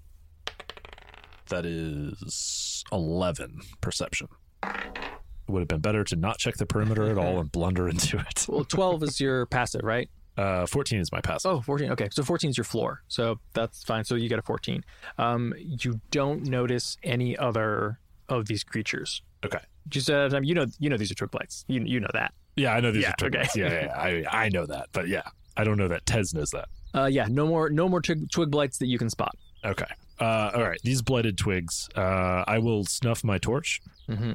That 1.49 1.65
is 1.65 2.83
11 2.91 3.59
perception. 3.81 4.27
It 4.63 5.51
would 5.51 5.59
have 5.59 5.67
been 5.67 5.81
better 5.81 6.03
to 6.05 6.15
not 6.15 6.37
check 6.37 6.55
the 6.55 6.65
perimeter 6.65 7.09
at 7.09 7.17
all 7.17 7.39
and 7.39 7.51
blunder 7.51 7.87
into 7.87 8.17
it. 8.17 8.45
Well, 8.47 8.65
12 8.65 9.03
is 9.03 9.19
your 9.19 9.45
passive, 9.45 9.81
right? 9.83 10.09
Uh, 10.37 10.65
14 10.65 10.99
is 10.99 11.11
my 11.11 11.21
passive. 11.21 11.51
Oh, 11.51 11.61
14. 11.61 11.91
Okay. 11.91 12.09
So 12.11 12.23
14 12.23 12.49
is 12.49 12.57
your 12.57 12.63
floor. 12.65 13.01
So 13.07 13.39
that's 13.53 13.83
fine. 13.83 14.03
So 14.03 14.15
you 14.15 14.27
get 14.29 14.39
a 14.39 14.41
14. 14.41 14.83
Um, 15.17 15.53
you 15.57 16.01
don't 16.11 16.43
notice 16.45 16.97
any 17.03 17.37
other 17.37 17.99
of 18.29 18.47
these 18.47 18.63
creatures. 18.63 19.21
Okay. 19.45 19.59
Just 19.87 20.09
uh, 20.09 20.29
you 20.41 20.53
know, 20.55 20.65
you 20.79 20.89
know 20.89 20.97
these 20.97 21.11
are 21.11 21.15
twig 21.15 21.31
blights. 21.31 21.63
You 21.67 21.81
you 21.85 21.99
know 21.99 22.09
that. 22.13 22.33
Yeah, 22.55 22.73
I 22.73 22.79
know 22.79 22.91
these 22.91 23.03
Yeah, 23.03 23.11
are 23.11 23.15
twig 23.19 23.35
okay. 23.35 23.43
blights. 23.43 23.55
Yeah, 23.55 23.71
yeah, 23.71 23.85
yeah. 23.85 24.25
I, 24.31 24.45
I 24.45 24.49
know 24.49 24.65
that. 24.65 24.87
But 24.93 25.07
yeah, 25.07 25.21
I 25.57 25.63
don't 25.63 25.77
know 25.77 25.87
that 25.89 26.05
Tez 26.05 26.33
knows 26.33 26.49
that. 26.51 26.67
Uh, 26.93 27.05
yeah, 27.05 27.27
no 27.29 27.45
more 27.45 27.69
no 27.69 27.87
more 27.87 28.01
twig, 28.01 28.29
twig 28.31 28.49
blights 28.49 28.77
that 28.79 28.87
you 28.87 28.97
can 28.97 29.09
spot. 29.09 29.35
Okay. 29.63 29.85
Uh, 30.19 30.51
all 30.55 30.63
right. 30.63 30.79
These 30.83 31.01
blighted 31.01 31.37
twigs. 31.37 31.89
Uh, 31.95 32.43
I 32.47 32.57
will 32.59 32.85
snuff 32.85 33.23
my 33.23 33.37
torch. 33.37 33.81
Mm-hmm. 34.09 34.33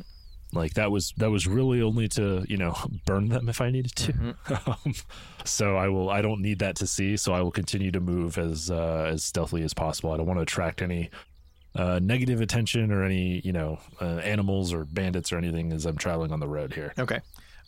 Like 0.52 0.74
that 0.74 0.90
was 0.90 1.12
that 1.16 1.30
was 1.30 1.46
really 1.46 1.80
only 1.80 2.08
to 2.08 2.44
you 2.48 2.56
know 2.56 2.76
burn 3.06 3.28
them 3.28 3.48
if 3.48 3.60
I 3.60 3.70
needed 3.70 3.94
to. 3.96 4.12
Mm-hmm. 4.12 4.70
um, 4.70 4.94
so 5.44 5.76
I 5.76 5.88
will. 5.88 6.10
I 6.10 6.22
don't 6.22 6.40
need 6.40 6.58
that 6.60 6.76
to 6.76 6.86
see. 6.86 7.16
So 7.16 7.32
I 7.32 7.40
will 7.40 7.50
continue 7.50 7.90
to 7.92 8.00
move 8.00 8.38
as 8.38 8.70
uh, 8.70 9.08
as 9.10 9.24
stealthily 9.24 9.62
as 9.62 9.74
possible. 9.74 10.12
I 10.12 10.16
don't 10.16 10.26
want 10.26 10.38
to 10.38 10.42
attract 10.42 10.82
any 10.82 11.10
uh, 11.76 12.00
negative 12.02 12.40
attention 12.40 12.90
or 12.90 13.04
any 13.04 13.40
you 13.44 13.52
know 13.52 13.78
uh, 14.00 14.18
animals 14.18 14.72
or 14.72 14.84
bandits 14.84 15.32
or 15.32 15.38
anything 15.38 15.72
as 15.72 15.86
I'm 15.86 15.96
traveling 15.96 16.32
on 16.32 16.40
the 16.40 16.48
road 16.48 16.74
here. 16.74 16.92
Okay. 16.98 17.20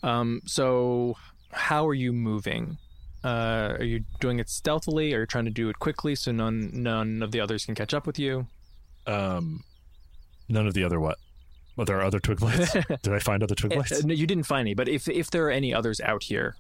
Um, 0.03 0.43
so 0.45 1.17
how 1.53 1.87
are 1.87 1.95
you 1.95 2.13
moving? 2.13 2.79
Uh, 3.25 3.77
are 3.79 3.85
you 3.85 4.03
doing 4.19 4.41
it 4.41 4.49
stealthily? 4.49 5.15
Are 5.15 5.21
you 5.21 5.27
trying 5.27 5.45
to 5.45 5.51
do 5.53 5.69
it 5.69 5.79
quickly 5.79 6.17
so 6.17 6.33
none 6.33 6.71
none 6.73 7.23
of 7.23 7.31
the 7.31 7.41
others 7.41 7.65
can 7.65 7.77
catch 7.77 7.95
up 7.95 8.07
with 8.07 8.19
you? 8.19 8.47
Um, 9.07 9.65
None 10.49 10.67
of 10.67 10.75
the 10.75 10.85
other 10.85 11.01
what? 11.01 11.19
Well, 11.77 11.85
there 11.85 11.99
are 11.99 12.03
other 12.05 12.21
twiglets. 12.21 12.73
Did 13.03 13.13
I 13.15 13.19
find 13.19 13.43
other 13.43 13.55
Uh, 13.55 13.63
twiglets? 13.63 14.05
no, 14.05 14.13
you 14.15 14.27
didn't 14.27 14.45
find 14.45 14.61
any, 14.61 14.75
but 14.75 14.89
if 14.89 15.09
if 15.09 15.31
there 15.31 15.47
are 15.47 15.51
any 15.51 15.73
others 15.75 16.01
out 16.01 16.23
here, 16.25 16.57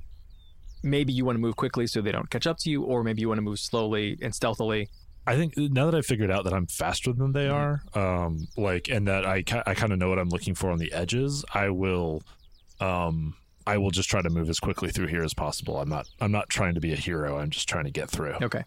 maybe 0.82 1.12
you 1.12 1.24
want 1.24 1.36
to 1.36 1.40
move 1.40 1.56
quickly 1.56 1.86
so 1.86 2.00
they 2.00 2.12
don't 2.12 2.30
catch 2.30 2.46
up 2.46 2.58
to 2.58 2.70
you, 2.70 2.82
or 2.82 3.02
maybe 3.04 3.20
you 3.20 3.28
want 3.28 3.38
to 3.38 3.42
move 3.42 3.58
slowly 3.58 4.18
and 4.22 4.34
stealthily. 4.34 4.88
I 5.26 5.36
think 5.36 5.56
now 5.56 5.84
that 5.86 5.94
I've 5.94 6.06
figured 6.06 6.30
out 6.32 6.44
that 6.44 6.52
I'm 6.52 6.66
faster 6.66 7.12
than 7.12 7.30
they 7.32 7.48
are, 7.48 7.82
um, 7.94 8.48
like, 8.56 8.88
and 8.88 9.06
that 9.06 9.24
I 9.24 9.42
ki- 9.42 9.62
I 9.66 9.74
kind 9.74 9.92
of 9.92 9.98
know 10.00 10.08
what 10.08 10.18
I'm 10.18 10.30
looking 10.30 10.54
for 10.56 10.70
on 10.70 10.78
the 10.78 10.92
edges, 10.92 11.44
I 11.54 11.68
will, 11.70 12.22
um, 12.80 13.34
I 13.64 13.78
will 13.78 13.92
just 13.92 14.08
try 14.10 14.20
to 14.22 14.30
move 14.30 14.50
as 14.50 14.58
quickly 14.58 14.90
through 14.90 15.06
here 15.06 15.22
as 15.22 15.32
possible. 15.34 15.78
I'm 15.78 15.88
not 15.88 16.08
I'm 16.20 16.32
not 16.32 16.48
trying 16.48 16.74
to 16.74 16.80
be 16.80 16.92
a 16.92 16.96
hero. 16.96 17.38
I'm 17.38 17.50
just 17.50 17.68
trying 17.68 17.84
to 17.84 17.90
get 17.92 18.10
through. 18.10 18.34
Okay. 18.42 18.64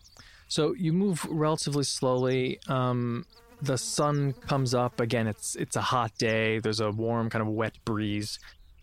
So 0.47 0.73
you 0.75 0.93
move 0.93 1.25
relatively 1.29 1.83
slowly. 1.83 2.59
Um, 2.69 3.25
the 3.61 3.77
sun 3.77 4.33
comes 4.33 4.73
up 4.73 4.99
again. 4.99 5.27
It's 5.27 5.55
it's 5.55 5.75
a 5.75 5.81
hot 5.81 6.17
day. 6.17 6.59
There's 6.59 6.79
a 6.79 6.91
warm, 6.91 7.29
kind 7.29 7.41
of 7.41 7.47
wet 7.47 7.73
breeze, 7.85 8.39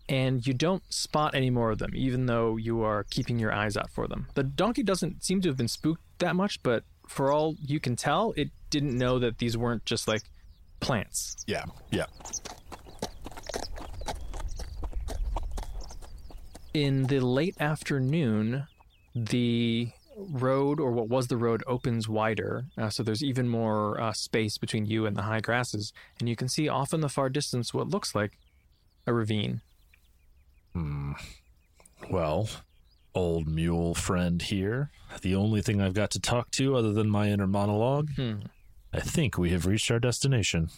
and 0.09 0.45
you 0.45 0.53
don't 0.53 0.83
spot 0.93 1.35
any 1.35 1.49
more 1.49 1.71
of 1.71 1.79
them, 1.79 1.91
even 1.93 2.25
though 2.25 2.57
you 2.57 2.81
are 2.83 3.03
keeping 3.09 3.39
your 3.39 3.53
eyes 3.53 3.77
out 3.77 3.89
for 3.91 4.07
them. 4.07 4.27
The 4.33 4.43
donkey 4.43 4.83
doesn't 4.83 5.23
seem 5.23 5.41
to 5.41 5.49
have 5.49 5.57
been 5.57 5.67
spooked 5.67 6.01
that 6.19 6.35
much, 6.35 6.61
but 6.63 6.83
for 7.07 7.31
all 7.31 7.55
you 7.59 7.79
can 7.79 7.95
tell, 7.95 8.33
it 8.35 8.49
didn't 8.69 8.97
know 8.97 9.19
that 9.19 9.37
these 9.37 9.57
weren't 9.57 9.85
just 9.85 10.07
like 10.07 10.23
plants. 10.79 11.35
Yeah, 11.47 11.65
yeah. 11.91 12.05
In 16.73 17.03
the 17.03 17.19
late 17.19 17.55
afternoon, 17.59 18.67
the 19.13 19.91
road, 20.17 20.79
or 20.79 20.91
what 20.91 21.09
was 21.09 21.27
the 21.27 21.37
road, 21.37 21.63
opens 21.67 22.07
wider. 22.07 22.65
Uh, 22.77 22.89
so 22.89 23.03
there's 23.03 23.23
even 23.23 23.47
more 23.47 23.99
uh, 23.99 24.13
space 24.13 24.57
between 24.57 24.85
you 24.85 25.05
and 25.05 25.15
the 25.15 25.23
high 25.23 25.39
grasses. 25.39 25.93
And 26.19 26.29
you 26.29 26.35
can 26.35 26.49
see 26.49 26.67
off 26.67 26.93
in 26.93 27.01
the 27.01 27.09
far 27.09 27.29
distance 27.29 27.73
what 27.73 27.89
looks 27.89 28.13
like 28.13 28.37
a 29.05 29.13
ravine. 29.13 29.61
Hmm. 30.73 31.13
Well, 32.09 32.49
old 33.15 33.47
mule 33.47 33.93
friend 33.93 34.41
here. 34.41 34.91
The 35.21 35.35
only 35.35 35.61
thing 35.61 35.81
I've 35.81 35.93
got 35.93 36.11
to 36.11 36.19
talk 36.19 36.51
to 36.51 36.75
other 36.75 36.93
than 36.93 37.09
my 37.09 37.29
inner 37.29 37.47
monologue. 37.47 38.09
Hmm. 38.15 38.41
I 38.93 38.99
think 38.99 39.37
we 39.37 39.49
have 39.51 39.65
reached 39.65 39.89
our 39.89 39.99
destination. 39.99 40.69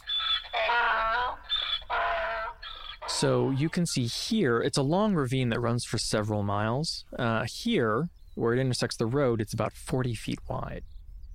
So 3.08 3.52
you 3.52 3.70
can 3.70 3.86
see 3.86 4.08
here, 4.08 4.60
it's 4.60 4.78
a 4.78 4.84
long 4.84 5.14
ravine 5.14 5.50
that 5.50 5.60
runs 5.60 5.86
for 5.86 5.98
several 5.98 6.44
miles. 6.44 7.06
Uh, 7.18 7.46
here, 7.46 8.10
where 8.36 8.54
it 8.54 8.60
intersects 8.60 8.98
the 8.98 9.06
road, 9.06 9.42
it's 9.42 9.54
about 9.54 9.74
40 9.74 10.14
feet 10.14 10.40
wide. 10.48 10.84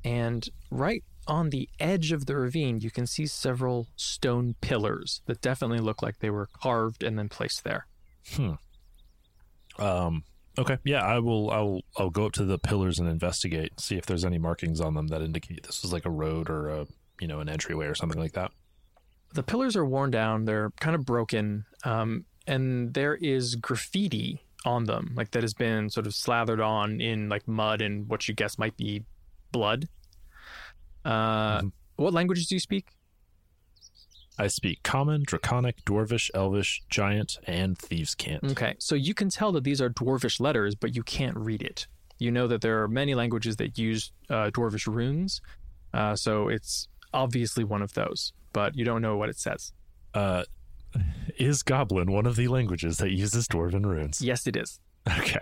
And 0.04 0.48
right 0.70 1.02
on 1.26 1.50
the 1.50 1.68
edge 1.78 2.12
of 2.12 2.26
the 2.26 2.36
ravine, 2.36 2.80
you 2.80 2.90
can 2.90 3.06
see 3.06 3.26
several 3.26 3.88
stone 3.96 4.54
pillars 4.60 5.22
that 5.26 5.40
definitely 5.40 5.78
look 5.78 6.02
like 6.02 6.18
they 6.18 6.30
were 6.30 6.48
carved 6.52 7.02
and 7.02 7.18
then 7.18 7.28
placed 7.28 7.64
there. 7.64 7.86
Hmm. 8.34 8.52
Um. 9.78 10.24
Okay. 10.58 10.78
Yeah. 10.84 11.04
I 11.04 11.20
will. 11.20 11.50
I'll. 11.50 11.80
I'll 11.96 12.10
go 12.10 12.26
up 12.26 12.32
to 12.32 12.44
the 12.44 12.58
pillars 12.58 12.98
and 12.98 13.08
investigate. 13.08 13.80
See 13.80 13.96
if 13.96 14.06
there's 14.06 14.24
any 14.24 14.38
markings 14.38 14.80
on 14.80 14.94
them 14.94 15.08
that 15.08 15.22
indicate 15.22 15.62
this 15.62 15.82
was 15.82 15.92
like 15.92 16.04
a 16.04 16.10
road 16.10 16.50
or 16.50 16.68
a 16.68 16.86
you 17.20 17.28
know 17.28 17.40
an 17.40 17.48
entryway 17.48 17.86
or 17.86 17.94
something 17.94 18.20
like 18.20 18.32
that. 18.32 18.50
The 19.32 19.42
pillars 19.42 19.76
are 19.76 19.84
worn 19.84 20.10
down, 20.10 20.44
they're 20.44 20.70
kind 20.80 20.96
of 20.96 21.06
broken, 21.06 21.64
um, 21.84 22.24
and 22.48 22.94
there 22.94 23.14
is 23.14 23.54
graffiti 23.54 24.42
on 24.64 24.84
them, 24.84 25.12
like 25.14 25.30
that 25.32 25.42
has 25.42 25.54
been 25.54 25.88
sort 25.90 26.06
of 26.06 26.14
slathered 26.14 26.60
on 26.60 27.00
in 27.00 27.28
like 27.28 27.46
mud 27.48 27.80
and 27.80 28.08
what 28.08 28.28
you 28.28 28.34
guess 28.34 28.58
might 28.58 28.76
be 28.76 29.04
blood. 29.52 29.88
Uh, 31.04 31.60
Mhm. 31.62 31.72
What 31.96 32.12
languages 32.14 32.46
do 32.46 32.54
you 32.54 32.60
speak? 32.60 32.92
I 34.38 34.46
speak 34.46 34.82
Common, 34.82 35.22
Draconic, 35.26 35.84
Dwarvish, 35.84 36.30
Elvish, 36.34 36.82
Giant, 36.88 37.36
and 37.46 37.76
Thieves' 37.76 38.14
Cant. 38.14 38.42
Okay, 38.52 38.74
so 38.78 38.94
you 38.94 39.12
can 39.12 39.28
tell 39.28 39.52
that 39.52 39.64
these 39.64 39.82
are 39.82 39.90
dwarvish 39.90 40.40
letters, 40.40 40.74
but 40.74 40.94
you 40.96 41.02
can't 41.02 41.36
read 41.36 41.60
it. 41.62 41.86
You 42.18 42.30
know 42.30 42.46
that 42.48 42.62
there 42.62 42.82
are 42.82 42.88
many 42.88 43.14
languages 43.14 43.56
that 43.56 43.76
use 43.78 44.12
uh, 44.30 44.50
dwarvish 44.50 44.86
runes, 44.86 45.42
uh, 45.92 46.16
so 46.16 46.48
it's 46.48 46.88
obviously 47.12 47.64
one 47.64 47.82
of 47.82 47.92
those, 47.92 48.32
but 48.54 48.76
you 48.76 48.84
don't 48.84 49.02
know 49.02 49.16
what 49.16 49.28
it 49.28 49.38
says. 49.38 49.72
Uh, 50.14 50.44
is 51.38 51.62
Goblin 51.62 52.12
one 52.12 52.26
of 52.26 52.36
the 52.36 52.48
languages 52.48 52.98
that 52.98 53.10
uses 53.10 53.48
Dwarven 53.48 53.84
runes? 53.84 54.20
Yes, 54.20 54.46
it 54.46 54.56
is. 54.56 54.80
Okay. 55.18 55.40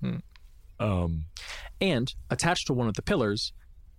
um. 0.80 1.24
And 1.80 2.14
attached 2.30 2.66
to 2.66 2.74
one 2.74 2.88
of 2.88 2.94
the 2.94 3.02
pillars, 3.02 3.52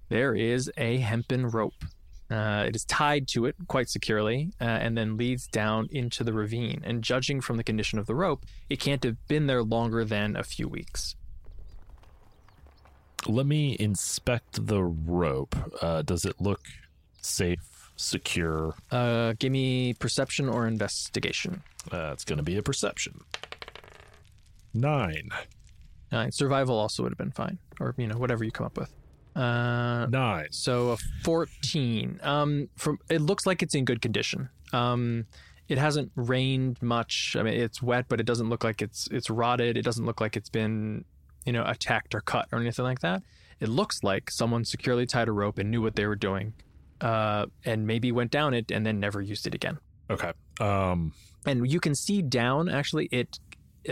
there 0.09 0.35
is 0.35 0.71
a 0.77 0.97
hempen 0.97 1.47
rope. 1.47 1.85
Uh, 2.29 2.63
it 2.65 2.75
is 2.75 2.85
tied 2.85 3.27
to 3.27 3.45
it 3.45 3.55
quite 3.67 3.89
securely 3.89 4.51
uh, 4.61 4.63
and 4.63 4.97
then 4.97 5.17
leads 5.17 5.47
down 5.47 5.89
into 5.91 6.23
the 6.23 6.31
ravine. 6.31 6.81
And 6.85 7.03
judging 7.03 7.41
from 7.41 7.57
the 7.57 7.63
condition 7.63 7.99
of 7.99 8.07
the 8.07 8.15
rope, 8.15 8.45
it 8.69 8.79
can't 8.79 9.03
have 9.03 9.17
been 9.27 9.47
there 9.47 9.63
longer 9.63 10.05
than 10.05 10.37
a 10.37 10.43
few 10.43 10.67
weeks. 10.67 11.15
Let 13.27 13.45
me 13.45 13.75
inspect 13.79 14.65
the 14.67 14.81
rope. 14.81 15.55
Uh, 15.81 16.03
does 16.03 16.23
it 16.25 16.39
look 16.39 16.61
safe, 17.21 17.80
secure? 18.01 18.73
Uh, 18.91 19.33
give 19.39 19.51
me 19.51 19.93
perception 19.93 20.49
or 20.49 20.67
investigation. 20.67 21.63
Uh, 21.91 22.11
it's 22.13 22.25
going 22.25 22.37
to 22.37 22.43
be 22.43 22.57
a 22.57 22.61
perception. 22.61 23.21
Nine. 24.73 25.29
Nine. 26.11 26.31
Survival 26.31 26.77
also 26.77 27.03
would 27.03 27.11
have 27.11 27.17
been 27.17 27.31
fine, 27.31 27.57
or 27.79 27.93
you 27.97 28.07
know 28.07 28.17
whatever 28.17 28.43
you 28.43 28.51
come 28.51 28.65
up 28.65 28.77
with. 28.77 28.93
Uh, 29.35 30.07
Nine. 30.07 30.47
so 30.51 30.89
a 30.91 30.97
fourteen. 31.23 32.19
Um, 32.21 32.69
from 32.75 32.99
it 33.09 33.21
looks 33.21 33.45
like 33.45 33.63
it's 33.63 33.75
in 33.75 33.85
good 33.85 34.01
condition. 34.01 34.49
Um, 34.73 35.25
it 35.67 35.77
hasn't 35.77 36.11
rained 36.15 36.81
much. 36.81 37.35
I 37.39 37.43
mean, 37.43 37.53
it's 37.53 37.81
wet, 37.81 38.05
but 38.09 38.19
it 38.19 38.25
doesn't 38.25 38.49
look 38.49 38.63
like 38.63 38.81
it's 38.81 39.07
it's 39.11 39.29
rotted. 39.29 39.77
It 39.77 39.83
doesn't 39.83 40.05
look 40.05 40.19
like 40.19 40.35
it's 40.35 40.49
been 40.49 41.05
you 41.45 41.53
know 41.53 41.63
attacked 41.65 42.13
or 42.13 42.21
cut 42.21 42.47
or 42.51 42.59
anything 42.59 42.83
like 42.83 42.99
that. 42.99 43.23
It 43.59 43.69
looks 43.69 44.03
like 44.03 44.31
someone 44.31 44.65
securely 44.65 45.05
tied 45.05 45.27
a 45.27 45.31
rope 45.31 45.57
and 45.59 45.69
knew 45.69 45.81
what 45.81 45.95
they 45.95 46.07
were 46.07 46.15
doing, 46.15 46.53
uh, 47.01 47.45
and 47.65 47.85
maybe 47.85 48.11
went 48.11 48.31
down 48.31 48.53
it 48.53 48.71
and 48.71 48.85
then 48.85 48.99
never 48.99 49.21
used 49.21 49.45
it 49.47 49.53
again. 49.55 49.77
Okay. 50.09 50.31
Um. 50.59 51.13
and 51.45 51.69
you 51.71 51.79
can 51.79 51.95
see 51.95 52.21
down 52.21 52.69
actually 52.69 53.05
it 53.11 53.39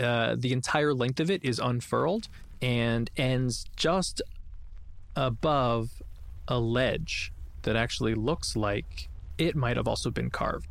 uh, 0.00 0.36
the 0.38 0.52
entire 0.52 0.94
length 0.94 1.18
of 1.20 1.30
it 1.30 1.42
is 1.44 1.58
unfurled 1.58 2.28
and 2.62 3.10
ends 3.16 3.64
just 3.76 4.22
above 5.16 6.02
a 6.48 6.58
ledge 6.58 7.32
that 7.62 7.76
actually 7.76 8.14
looks 8.14 8.54
like 8.56 9.08
it 9.38 9.56
might 9.56 9.76
have 9.76 9.88
also 9.88 10.10
been 10.10 10.30
carved 10.30 10.68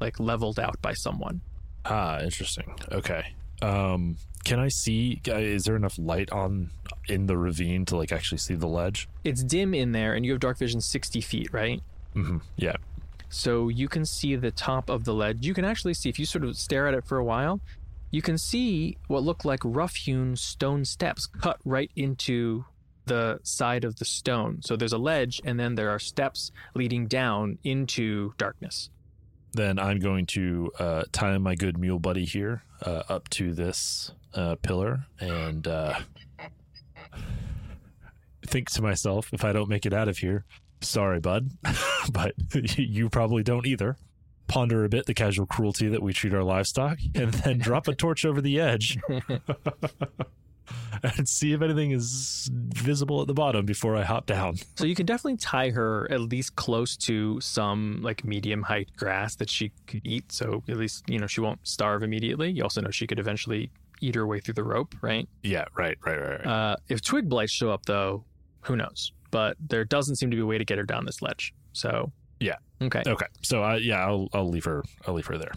like 0.00 0.20
leveled 0.20 0.58
out 0.60 0.80
by 0.82 0.92
someone 0.92 1.40
Ah, 1.84 2.20
interesting. 2.20 2.76
Okay. 2.92 3.34
Um. 3.60 4.16
Can 4.44 4.58
I 4.58 4.68
see? 4.68 5.20
uh, 5.28 5.36
Is 5.36 5.64
there 5.64 5.76
enough 5.76 5.98
light 5.98 6.30
on 6.32 6.70
in 7.08 7.26
the 7.26 7.36
ravine 7.36 7.84
to 7.86 7.96
like 7.96 8.12
actually 8.12 8.38
see 8.38 8.54
the 8.54 8.66
ledge? 8.68 9.08
it's 9.24 9.42
dim 9.42 9.74
in 9.74 9.92
there 9.92 10.14
and 10.14 10.24
you 10.24 10.32
have 10.32 10.40
dark 10.40 10.58
vision 10.58 10.80
60 10.80 11.20
feet 11.20 11.52
right 11.52 11.80
Mm-hmm. 12.14 12.38
Yeah. 12.56 12.76
so 13.30 13.68
you 13.68 13.88
can 13.88 14.04
see 14.04 14.36
the 14.36 14.50
top 14.50 14.90
of 14.90 15.04
the 15.04 15.14
ledge 15.14 15.46
you 15.46 15.54
can 15.54 15.64
actually 15.64 15.94
see 15.94 16.08
if 16.10 16.18
you 16.18 16.26
sort 16.26 16.44
of 16.44 16.56
stare 16.58 16.86
at 16.86 16.94
it 16.94 17.04
for 17.06 17.16
a 17.18 17.24
while 17.24 17.60
you 18.10 18.20
can 18.20 18.36
see 18.36 18.98
what 19.08 19.22
look 19.22 19.44
like 19.46 19.60
rough 19.64 19.94
hewn 19.96 20.36
stone 20.36 20.84
steps 20.84 21.26
cut 21.26 21.58
right 21.64 21.90
into 21.96 22.64
the 23.06 23.40
side 23.42 23.82
of 23.84 23.96
the 23.96 24.04
stone. 24.04 24.60
So 24.62 24.76
there's 24.76 24.92
a 24.92 24.98
ledge, 24.98 25.40
and 25.44 25.58
then 25.58 25.74
there 25.74 25.90
are 25.90 25.98
steps 25.98 26.52
leading 26.76 27.06
down 27.08 27.58
into 27.64 28.32
darkness. 28.38 28.90
Then 29.54 29.78
I'm 29.80 29.98
going 29.98 30.26
to 30.26 30.70
uh, 30.78 31.02
tie 31.10 31.36
my 31.38 31.56
good 31.56 31.78
mule 31.78 31.98
buddy 31.98 32.24
here 32.24 32.62
uh, 32.86 33.02
up 33.08 33.28
to 33.30 33.52
this 33.54 34.12
uh, 34.34 34.56
pillar 34.62 35.06
and 35.20 35.66
uh, 35.66 35.98
think 38.46 38.70
to 38.70 38.82
myself, 38.82 39.30
if 39.32 39.44
I 39.44 39.52
don't 39.52 39.68
make 39.68 39.86
it 39.86 39.92
out 39.92 40.08
of 40.08 40.18
here, 40.18 40.44
sorry, 40.80 41.20
bud, 41.20 41.50
but 42.12 42.34
you 42.78 43.08
probably 43.08 43.42
don't 43.42 43.66
either. 43.66 43.96
Ponder 44.48 44.84
a 44.84 44.88
bit 44.88 45.06
the 45.06 45.14
casual 45.14 45.46
cruelty 45.46 45.88
that 45.88 46.02
we 46.02 46.12
treat 46.12 46.34
our 46.34 46.42
livestock, 46.42 46.98
and 47.14 47.32
then 47.32 47.58
drop 47.58 47.88
a 47.88 47.94
torch 47.94 48.24
over 48.24 48.40
the 48.40 48.60
edge 48.60 48.98
and 51.02 51.28
see 51.28 51.52
if 51.52 51.62
anything 51.62 51.90
is 51.90 52.50
visible 52.52 53.20
at 53.20 53.26
the 53.26 53.34
bottom 53.34 53.64
before 53.64 53.96
I 53.96 54.02
hop 54.02 54.26
down. 54.26 54.56
So 54.76 54.84
you 54.84 54.94
can 54.94 55.06
definitely 55.06 55.38
tie 55.38 55.70
her 55.70 56.10
at 56.10 56.20
least 56.20 56.54
close 56.56 56.96
to 56.98 57.40
some 57.40 58.00
like 58.02 58.24
medium 58.24 58.62
height 58.62 58.90
grass 58.96 59.36
that 59.36 59.48
she 59.48 59.72
could 59.86 60.02
eat. 60.04 60.30
So 60.30 60.62
at 60.68 60.76
least, 60.76 61.08
you 61.08 61.18
know, 61.18 61.26
she 61.26 61.40
won't 61.40 61.66
starve 61.66 62.02
immediately. 62.02 62.50
You 62.50 62.62
also 62.62 62.80
know 62.80 62.90
she 62.90 63.06
could 63.06 63.18
eventually 63.18 63.70
eat 64.02 64.14
her 64.14 64.26
way 64.26 64.40
through 64.40 64.54
the 64.54 64.64
rope, 64.64 64.94
right? 65.00 65.26
Yeah, 65.42 65.64
right, 65.76 65.96
right, 66.04 66.20
right. 66.20 66.44
right. 66.44 66.46
Uh, 66.46 66.76
if 66.88 67.00
twig 67.00 67.28
blights 67.28 67.52
show 67.52 67.70
up, 67.70 67.86
though, 67.86 68.24
who 68.62 68.76
knows? 68.76 69.12
But 69.30 69.56
there 69.66 69.84
doesn't 69.84 70.16
seem 70.16 70.30
to 70.30 70.36
be 70.36 70.42
a 70.42 70.46
way 70.46 70.58
to 70.58 70.64
get 70.64 70.76
her 70.78 70.84
down 70.84 71.06
this 71.06 71.22
ledge. 71.22 71.54
So 71.72 72.12
Yeah. 72.40 72.56
okay. 72.82 73.02
okay, 73.06 73.26
so 73.40 73.62
I 73.62 73.76
yeah, 73.76 74.04
I'll 74.04 74.28
I'll 74.34 74.48
leave 74.48 74.64
her. 74.64 74.84
I'll 75.06 75.14
leave 75.14 75.26
her 75.26 75.38
there. 75.38 75.52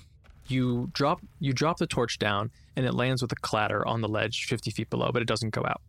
You 0.48 0.90
drop 0.94 1.20
you 1.40 1.52
drop 1.54 1.78
the 1.80 1.88
torch 1.88 2.20
down, 2.20 2.52
and 2.76 2.86
it 2.86 2.94
lands 2.94 3.22
with 3.22 3.32
a 3.32 3.36
clatter 3.36 3.86
on 3.86 4.02
the 4.02 4.08
ledge, 4.08 4.46
fifty 4.46 4.72
feet 4.72 4.90
below, 4.90 5.12
but 5.12 5.22
it 5.22 5.28
doesn't 5.28 5.50
go 5.50 5.64
out. 5.66 5.82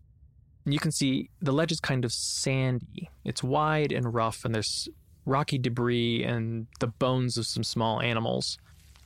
And 0.65 0.75
you 0.75 0.81
can 0.81 0.91
see 0.91 1.31
the 1.41 1.53
ledge 1.53 1.71
is 1.71 1.79
kind 1.79 2.05
of 2.05 2.13
sandy. 2.13 3.09
It's 3.25 3.43
wide 3.43 3.93
and 3.93 4.13
rough, 4.13 4.45
and 4.45 4.55
there's 4.55 4.89
rocky 5.27 5.59
debris 5.59 6.25
and 6.25 6.67
the 6.81 6.87
bones 6.87 7.37
of 7.37 7.47
some 7.47 7.63
small 7.65 8.01
animals 8.01 8.59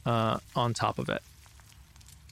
uh, 0.07 0.39
on 0.55 0.73
top 0.73 0.99
of 0.99 1.09
it. 1.09 1.23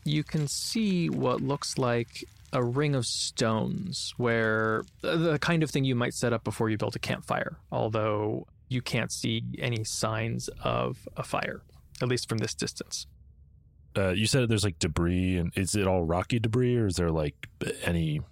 You 0.08 0.24
can 0.24 0.48
see 0.48 1.10
what 1.10 1.42
looks 1.42 1.76
like 1.76 2.24
a 2.52 2.64
ring 2.64 2.94
of 2.94 3.04
stones, 3.04 4.14
where 4.16 4.84
the 5.02 5.38
kind 5.38 5.62
of 5.62 5.70
thing 5.70 5.84
you 5.84 5.94
might 5.94 6.14
set 6.14 6.32
up 6.32 6.44
before 6.44 6.70
you 6.70 6.78
build 6.78 6.96
a 6.96 6.98
campfire, 6.98 7.58
although 7.70 8.46
you 8.68 8.80
can't 8.80 9.12
see 9.12 9.42
any 9.58 9.84
signs 9.84 10.48
of 10.62 11.06
a 11.16 11.22
fire, 11.22 11.60
at 12.00 12.08
least 12.08 12.26
from 12.28 12.38
this 12.38 12.54
distance. 12.54 13.06
Uh, 13.96 14.10
you 14.10 14.26
said 14.26 14.48
there's 14.48 14.64
like 14.64 14.78
debris, 14.78 15.36
and 15.36 15.52
is 15.56 15.74
it 15.74 15.86
all 15.86 16.04
rocky 16.04 16.38
debris, 16.38 16.76
or 16.76 16.86
is 16.86 16.96
there 16.96 17.10
like 17.10 17.48
any 17.82 18.22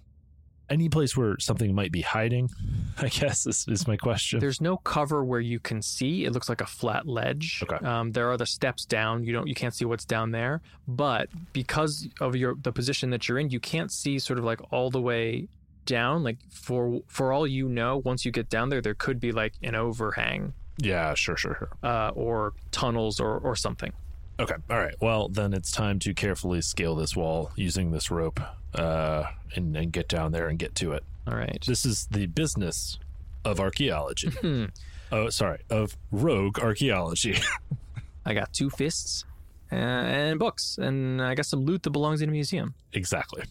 any 0.69 0.89
place 0.89 1.15
where 1.15 1.37
something 1.39 1.73
might 1.73 1.91
be 1.91 2.01
hiding? 2.01 2.49
I 2.97 3.09
guess 3.09 3.45
is, 3.45 3.65
is 3.67 3.87
my 3.87 3.97
question. 3.97 4.39
There's 4.39 4.61
no 4.61 4.77
cover 4.77 5.23
where 5.23 5.39
you 5.39 5.59
can 5.59 5.81
see. 5.81 6.25
It 6.25 6.31
looks 6.31 6.49
like 6.49 6.61
a 6.61 6.65
flat 6.65 7.07
ledge. 7.07 7.63
Okay. 7.63 7.85
Um, 7.85 8.11
there 8.11 8.29
are 8.31 8.37
the 8.37 8.45
steps 8.45 8.85
down. 8.85 9.23
You 9.23 9.33
don't. 9.33 9.47
You 9.47 9.55
can't 9.55 9.73
see 9.73 9.85
what's 9.85 10.05
down 10.05 10.31
there. 10.31 10.61
But 10.87 11.29
because 11.53 12.07
of 12.21 12.35
your 12.35 12.55
the 12.61 12.71
position 12.71 13.09
that 13.11 13.27
you're 13.27 13.39
in, 13.39 13.49
you 13.49 13.59
can't 13.59 13.91
see 13.91 14.19
sort 14.19 14.39
of 14.39 14.45
like 14.45 14.61
all 14.71 14.89
the 14.89 15.01
way 15.01 15.47
down. 15.85 16.23
Like 16.23 16.37
for 16.49 17.01
for 17.07 17.31
all 17.31 17.45
you 17.47 17.69
know, 17.69 18.01
once 18.03 18.25
you 18.25 18.31
get 18.31 18.49
down 18.49 18.69
there, 18.69 18.81
there 18.81 18.95
could 18.95 19.19
be 19.19 19.31
like 19.31 19.53
an 19.61 19.75
overhang 19.75 20.53
yeah, 20.77 21.13
sure, 21.15 21.35
sure, 21.35 21.55
sure. 21.57 21.69
uh, 21.83 22.09
or 22.09 22.53
tunnels 22.71 23.19
or 23.19 23.37
or 23.37 23.55
something. 23.55 23.91
Okay. 24.39 24.55
All 24.69 24.77
right. 24.77 24.95
Well, 25.01 25.29
then 25.29 25.53
it's 25.53 25.71
time 25.71 25.99
to 25.99 26.13
carefully 26.13 26.61
scale 26.61 26.95
this 26.95 27.15
wall 27.15 27.51
using 27.55 27.91
this 27.91 28.11
rope 28.11 28.39
uh, 28.75 29.23
and, 29.55 29.75
and 29.75 29.91
get 29.91 30.07
down 30.07 30.31
there 30.31 30.47
and 30.47 30.59
get 30.59 30.75
to 30.75 30.93
it. 30.93 31.03
All 31.27 31.35
right. 31.35 31.63
This 31.65 31.85
is 31.85 32.07
the 32.11 32.27
business 32.27 32.99
of 33.43 33.59
archaeology. 33.59 34.29
Hmm. 34.41 34.65
oh, 35.11 35.29
sorry, 35.29 35.59
of 35.69 35.97
rogue 36.11 36.59
archaeology. 36.59 37.37
I 38.25 38.33
got 38.33 38.53
two 38.53 38.69
fists 38.69 39.25
uh, 39.71 39.75
and 39.75 40.37
books, 40.37 40.77
and 40.77 41.21
I 41.21 41.33
got 41.33 41.45
some 41.45 41.61
loot 41.61 41.83
that 41.83 41.91
belongs 41.91 42.21
in 42.21 42.29
a 42.29 42.31
museum. 42.31 42.75
exactly. 42.93 43.43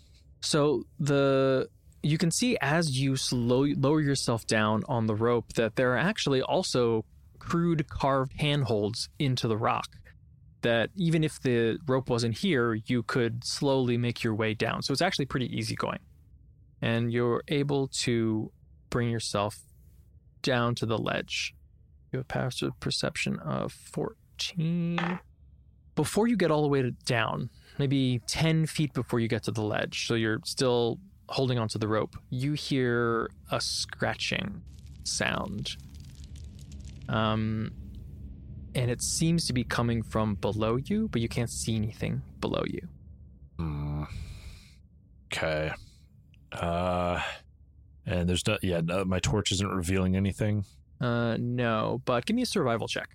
So 0.42 0.84
the 1.00 1.68
you 2.02 2.18
can 2.18 2.30
see 2.30 2.56
as 2.60 3.00
you 3.00 3.16
slow 3.16 3.64
lower 3.64 4.00
yourself 4.00 4.46
down 4.46 4.84
on 4.86 5.06
the 5.06 5.14
rope 5.14 5.54
that 5.54 5.74
there 5.76 5.94
are 5.94 5.98
actually 5.98 6.40
also 6.42 7.04
crude 7.38 7.88
carved 7.88 8.32
handholds 8.38 9.08
into 9.18 9.48
the 9.48 9.56
rock. 9.56 9.88
That 10.66 10.90
even 10.96 11.22
if 11.22 11.40
the 11.40 11.78
rope 11.86 12.10
wasn't 12.10 12.36
here, 12.38 12.74
you 12.74 13.02
could 13.02 13.44
slowly 13.44 13.96
make 13.96 14.24
your 14.24 14.34
way 14.34 14.52
down. 14.54 14.82
So 14.82 14.92
it's 14.92 15.02
actually 15.08 15.26
pretty 15.26 15.48
easy 15.56 15.76
going, 15.76 16.00
and 16.82 17.12
you're 17.12 17.42
able 17.48 17.88
to 18.04 18.50
bring 18.90 19.08
yourself 19.10 19.52
down 20.42 20.74
to 20.76 20.86
the 20.86 20.98
ledge. 20.98 21.54
You 22.10 22.18
have 22.18 22.24
a 22.24 22.32
passive 22.38 22.72
perception 22.80 23.38
of 23.38 23.72
fourteen. 23.72 25.20
Before 25.94 26.26
you 26.26 26.36
get 26.36 26.50
all 26.50 26.62
the 26.62 26.68
way 26.68 26.82
to 26.82 26.90
down, 26.90 27.48
maybe 27.78 28.20
10 28.26 28.66
feet 28.66 28.92
before 28.92 29.18
you 29.18 29.28
get 29.28 29.42
to 29.44 29.50
the 29.50 29.62
ledge, 29.62 30.06
so 30.06 30.14
you're 30.14 30.40
still 30.44 30.98
holding 31.28 31.58
onto 31.58 31.78
the 31.78 31.88
rope, 31.88 32.16
you 32.30 32.52
hear 32.52 33.30
a 33.50 33.60
scratching 33.60 34.62
sound. 35.04 35.76
Um, 37.08 37.72
and 38.76 38.90
it 38.90 39.02
seems 39.02 39.46
to 39.46 39.54
be 39.54 39.64
coming 39.64 40.02
from 40.02 40.34
below 40.34 40.76
you, 40.76 41.08
but 41.08 41.22
you 41.22 41.28
can't 41.28 41.50
see 41.50 41.74
anything 41.74 42.20
below 42.40 42.62
you. 42.66 42.86
Hmm. 43.58 44.04
Okay. 45.32 45.72
Uh, 46.52 47.20
and 48.04 48.28
there's 48.28 48.46
no, 48.46 48.58
yeah, 48.62 48.82
no, 48.84 49.04
my 49.04 49.18
torch 49.18 49.50
isn't 49.50 49.68
revealing 49.68 50.14
anything. 50.14 50.64
Uh, 51.00 51.36
no, 51.40 52.02
but 52.04 52.26
give 52.26 52.36
me 52.36 52.42
a 52.42 52.46
survival 52.46 52.86
check. 52.86 53.08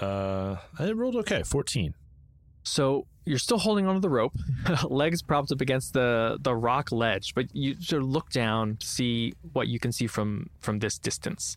Uh, 0.00 0.56
I 0.78 0.92
rolled 0.92 1.16
okay, 1.16 1.42
14. 1.42 1.94
So 2.62 3.06
you're 3.24 3.38
still 3.38 3.58
holding 3.58 3.86
onto 3.86 4.00
the 4.00 4.10
rope, 4.10 4.34
legs 4.84 5.22
propped 5.22 5.52
up 5.52 5.60
against 5.60 5.94
the 5.94 6.38
the 6.40 6.54
rock 6.54 6.92
ledge, 6.92 7.34
but 7.34 7.46
you 7.54 7.74
sort 7.80 8.02
of 8.02 8.08
look 8.08 8.30
down, 8.30 8.76
to 8.76 8.86
see 8.86 9.34
what 9.52 9.68
you 9.68 9.78
can 9.78 9.92
see 9.92 10.06
from 10.06 10.50
from 10.60 10.78
this 10.78 10.98
distance, 10.98 11.56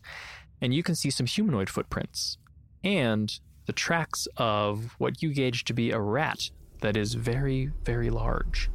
and 0.64 0.72
you 0.72 0.82
can 0.82 0.94
see 0.94 1.10
some 1.10 1.26
humanoid 1.26 1.68
footprints 1.68 2.38
and 2.82 3.38
the 3.66 3.72
tracks 3.72 4.26
of 4.38 4.94
what 4.98 5.22
you 5.22 5.32
gauge 5.34 5.64
to 5.64 5.74
be 5.74 5.90
a 5.90 6.00
rat 6.00 6.50
that 6.80 6.96
is 6.96 7.12
very 7.14 7.70
very 7.84 8.08
large. 8.08 8.70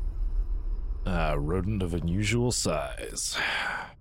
Uh, 1.05 1.35
rodent 1.39 1.81
of 1.81 1.93
unusual 1.95 2.51
size. 2.51 3.35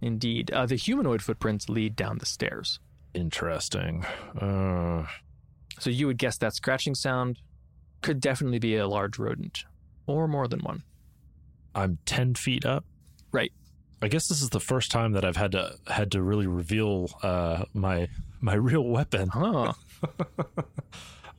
Indeed, 0.02 0.50
uh, 0.50 0.66
the 0.66 0.76
humanoid 0.76 1.22
footprints 1.22 1.68
lead 1.70 1.96
down 1.96 2.18
the 2.18 2.26
stairs. 2.26 2.78
Interesting. 3.14 4.04
Uh, 4.38 5.06
So 5.78 5.88
you 5.90 6.06
would 6.08 6.18
guess 6.18 6.36
that 6.38 6.54
scratching 6.54 6.94
sound 6.94 7.38
could 8.02 8.20
definitely 8.20 8.58
be 8.58 8.76
a 8.76 8.86
large 8.86 9.18
rodent, 9.18 9.64
or 10.06 10.28
more 10.28 10.46
than 10.48 10.60
one. 10.60 10.82
I'm 11.74 11.98
10 12.04 12.34
feet 12.34 12.66
up. 12.66 12.84
Right. 13.32 13.52
I 14.00 14.08
guess 14.08 14.28
this 14.28 14.42
is 14.42 14.50
the 14.50 14.60
first 14.60 14.90
time 14.90 15.12
that 15.12 15.24
I've 15.24 15.36
had 15.36 15.52
to 15.52 15.76
had 15.88 16.12
to 16.12 16.22
really 16.22 16.46
reveal 16.46 17.10
uh, 17.22 17.64
my 17.74 18.08
my 18.40 18.54
real 18.68 18.84
weapon. 18.84 19.28
Huh. 19.28 19.72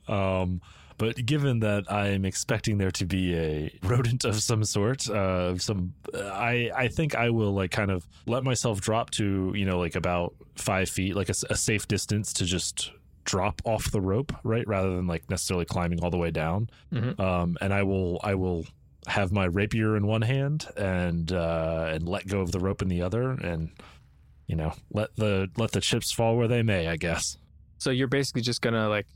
Um, 0.07 0.61
but 0.97 1.23
given 1.25 1.59
that 1.59 1.89
I'm 1.91 2.25
expecting 2.25 2.77
there 2.77 2.91
to 2.91 3.05
be 3.05 3.35
a 3.35 3.79
rodent 3.83 4.25
of 4.25 4.41
some 4.41 4.63
sort, 4.63 5.09
uh, 5.09 5.57
some, 5.57 5.93
I 6.13 6.71
I 6.75 6.87
think 6.89 7.15
I 7.15 7.29
will 7.29 7.53
like 7.53 7.71
kind 7.71 7.91
of 7.91 8.05
let 8.25 8.43
myself 8.43 8.81
drop 8.81 9.11
to 9.11 9.53
you 9.55 9.65
know 9.65 9.77
like 9.79 9.95
about 9.95 10.33
five 10.55 10.89
feet, 10.89 11.15
like 11.15 11.29
a 11.29 11.33
safe 11.33 11.87
distance 11.87 12.33
to 12.33 12.45
just 12.45 12.91
drop 13.23 13.61
off 13.63 13.91
the 13.91 14.01
rope, 14.01 14.33
right, 14.43 14.67
rather 14.67 14.95
than 14.95 15.05
like 15.07 15.29
necessarily 15.29 15.65
climbing 15.65 16.03
all 16.03 16.09
the 16.09 16.17
way 16.17 16.31
down. 16.31 16.69
Mhm. 16.91 17.17
Um, 17.19 17.57
and 17.61 17.73
I 17.73 17.83
will 17.83 18.19
I 18.23 18.33
will 18.33 18.65
have 19.07 19.31
my 19.31 19.45
rapier 19.45 19.95
in 19.95 20.05
one 20.05 20.21
hand 20.21 20.67
and 20.77 21.31
uh, 21.31 21.89
and 21.93 22.07
let 22.07 22.27
go 22.27 22.41
of 22.41 22.51
the 22.51 22.59
rope 22.59 22.81
in 22.81 22.87
the 22.89 23.01
other, 23.01 23.31
and 23.31 23.71
you 24.47 24.55
know 24.55 24.73
let 24.91 25.15
the 25.15 25.49
let 25.57 25.71
the 25.71 25.81
chips 25.81 26.11
fall 26.11 26.37
where 26.37 26.47
they 26.47 26.63
may, 26.63 26.87
I 26.87 26.95
guess. 26.97 27.37
So 27.77 27.91
you're 27.91 28.07
basically 28.07 28.41
just 28.41 28.61
gonna 28.61 28.89
like 28.89 29.07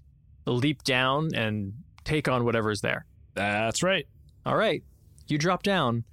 leap 0.45 0.83
down 0.83 1.29
and 1.35 1.73
take 2.03 2.27
on 2.27 2.45
whatever's 2.45 2.81
there. 2.81 3.05
That's 3.33 3.83
right. 3.83 4.07
All 4.45 4.55
right. 4.55 4.83
You 5.27 5.37
drop 5.37 5.63
down, 5.63 6.03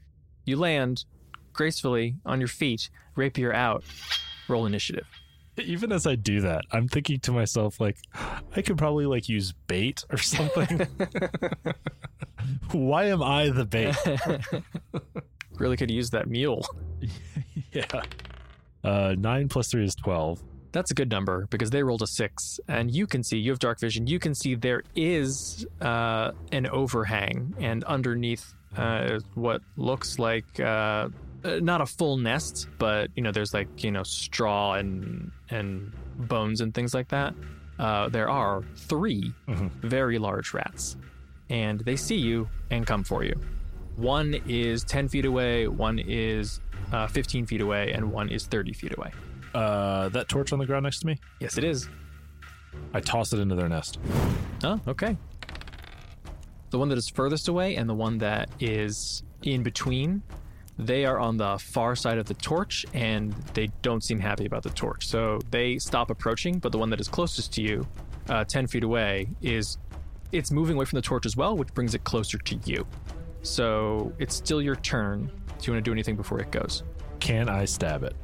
you 0.44 0.56
land 0.56 1.04
gracefully 1.52 2.16
on 2.24 2.40
your 2.40 2.48
feet, 2.48 2.90
rapier 3.16 3.52
out, 3.52 3.85
roll 4.48 4.66
initiative. 4.66 5.06
Even 5.61 5.92
as 5.92 6.07
I 6.07 6.14
do 6.14 6.40
that, 6.42 6.64
I'm 6.73 6.88
thinking 6.88 7.20
to 7.20 7.33
myself 7.33 7.81
like, 7.81 7.96
I 8.55 8.62
could 8.62 8.79
probably 8.79 9.07
like 9.07 9.29
use 9.29 9.53
bait 9.66 10.05
or 10.11 10.18
something. 10.18 10.87
Why 12.73 13.05
am 13.05 13.23
I 13.23 13.51
the 13.51 13.64
bait? 13.64 13.96
Really 15.61 15.77
could 15.77 15.90
use 15.90 16.09
that 16.11 16.27
mule. 16.27 16.66
yeah. 17.73 18.03
Uh, 18.83 19.14
nine 19.18 19.46
plus 19.46 19.68
three 19.68 19.85
is 19.85 19.94
twelve. 19.94 20.42
That's 20.73 20.90
a 20.90 20.94
good 20.94 21.11
number 21.11 21.46
because 21.51 21.68
they 21.68 21.83
rolled 21.83 22.01
a 22.01 22.07
six, 22.07 22.59
and 22.66 22.90
you 22.90 23.07
can 23.07 23.23
see 23.23 23.37
you 23.37 23.51
have 23.51 23.59
dark 23.59 23.79
vision. 23.79 24.07
You 24.07 24.18
can 24.18 24.35
see 24.35 24.55
there 24.55 24.85
is 24.96 25.66
uh, 25.83 26.31
an 26.51 26.66
overhang, 26.66 27.55
and 27.61 27.85
underneath 27.85 28.55
uh, 28.79 29.09
is 29.11 29.25
what 29.35 29.61
looks 29.77 30.18
like 30.18 30.59
uh, 31.44 31.59
not 31.61 31.81
a 31.81 31.87
full 31.87 32.16
nest, 32.16 32.68
but 32.79 33.11
you 33.14 33.22
know 33.22 33.33
there's 33.33 33.53
like 33.55 33.83
you 33.85 33.90
know 33.90 34.03
straw 34.03 34.74
and 34.74 35.31
and 35.50 35.92
bones 36.16 36.61
and 36.61 36.74
things 36.74 36.94
like 36.94 37.09
that. 37.09 37.35
Uh, 37.79 38.09
there 38.11 38.29
are 38.29 38.62
3 38.76 39.33
Mhm. 39.48 39.70
very 39.81 40.18
large 40.18 40.53
rats, 40.53 40.96
and 41.48 41.81
they 41.81 41.96
see 41.96 42.16
you 42.18 42.48
and 42.70 42.87
come 42.87 43.03
for 43.05 43.24
you. 43.24 43.35
One 43.96 44.35
is 44.46 44.85
10 44.85 45.09
feet 45.09 45.24
away, 45.24 45.66
one 45.66 45.98
is 45.98 46.61
uh, 46.92 47.07
15 47.07 47.46
feet 47.46 47.61
away, 47.62 47.92
and 47.92 48.12
one 48.12 48.29
is 48.29 48.46
30 48.46 48.72
feet 48.74 48.96
away. 48.98 49.12
Uh, 49.55 50.09
that 50.11 50.29
torch 50.29 50.53
on 50.53 50.59
the 50.59 50.66
ground 50.66 50.85
next 50.85 51.00
to 51.00 51.07
me. 51.07 51.18
Yes, 51.40 51.57
it 51.59 51.64
is. 51.64 51.88
I 52.94 53.00
toss 53.00 53.33
it 53.33 53.40
into 53.40 53.55
their 53.55 53.68
nest. 53.68 53.98
Oh, 54.62 54.79
okay. 54.87 55.16
The 56.70 56.79
one 56.79 56.88
that 56.90 56.98
is 56.98 57.09
furthest 57.09 57.48
away 57.48 57.76
and 57.76 57.88
the 57.88 57.94
one 57.94 58.18
that 58.18 58.48
is 58.61 59.22
in 59.42 59.62
between, 59.62 60.22
they 60.86 61.04
are 61.04 61.18
on 61.18 61.36
the 61.36 61.58
far 61.58 61.94
side 61.94 62.18
of 62.18 62.26
the 62.26 62.34
torch 62.34 62.86
and 62.94 63.32
they 63.54 63.68
don't 63.82 64.02
seem 64.02 64.18
happy 64.18 64.46
about 64.46 64.62
the 64.62 64.70
torch. 64.70 65.06
So 65.06 65.40
they 65.50 65.78
stop 65.78 66.10
approaching, 66.10 66.58
but 66.58 66.72
the 66.72 66.78
one 66.78 66.90
that 66.90 67.00
is 67.00 67.08
closest 67.08 67.52
to 67.54 67.62
you, 67.62 67.86
uh, 68.28 68.44
10 68.44 68.66
feet 68.66 68.84
away, 68.84 69.28
is 69.42 69.78
it's 70.32 70.50
moving 70.50 70.76
away 70.76 70.84
from 70.84 70.96
the 70.96 71.02
torch 71.02 71.26
as 71.26 71.36
well, 71.36 71.56
which 71.56 71.72
brings 71.74 71.94
it 71.94 72.04
closer 72.04 72.38
to 72.38 72.58
you. 72.64 72.86
So 73.42 74.12
it's 74.18 74.34
still 74.34 74.62
your 74.62 74.76
turn. 74.76 75.26
Do 75.58 75.66
you 75.66 75.72
want 75.72 75.84
to 75.84 75.88
do 75.88 75.92
anything 75.92 76.16
before 76.16 76.40
it 76.40 76.50
goes? 76.50 76.82
Can 77.20 77.48
I 77.48 77.64
stab 77.64 78.02
it? 78.02 78.14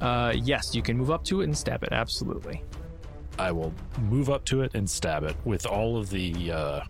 Uh, 0.00 0.32
yes, 0.36 0.74
you 0.74 0.82
can 0.82 0.96
move 0.98 1.10
up 1.10 1.24
to 1.24 1.40
it 1.40 1.44
and 1.44 1.56
stab 1.56 1.82
it. 1.82 1.90
Absolutely. 1.92 2.62
I 3.38 3.52
will 3.52 3.72
move 4.02 4.30
up 4.30 4.44
to 4.46 4.62
it 4.62 4.74
and 4.74 4.88
stab 4.88 5.24
it 5.24 5.36
with 5.44 5.66
all 5.66 5.96
of 5.96 6.10
the 6.10 6.52
uh, 6.52 6.80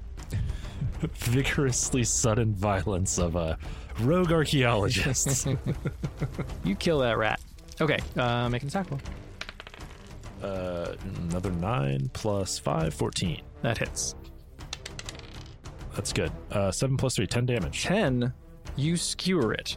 vigorously 1.01 2.05
sudden 2.05 2.55
violence 2.55 3.19
of 3.19 3.37
a 3.37 3.59
rogue 4.01 4.33
archaeologists. 4.33 5.47
You 6.65 6.75
kill 6.75 6.99
that 7.01 7.19
rat. 7.19 7.41
Okay, 7.81 7.99
uh, 8.17 8.49
make 8.49 8.63
an 8.63 8.69
attack 8.69 8.91
roll. 8.91 9.01
Uh, 10.43 10.95
another 11.29 11.51
9 11.51 12.11
plus 12.13 12.59
5, 12.59 12.95
14. 12.95 13.43
That 13.63 13.79
hits. 13.79 14.15
That's 15.95 16.13
good. 16.13 16.33
Uh, 16.51 16.71
7 16.71 16.97
plus 16.97 17.17
3, 17.17 17.27
10 17.27 17.47
damage. 17.47 17.85
10, 17.85 18.33
you 18.77 18.97
skewer 18.97 19.53
it. 19.53 19.77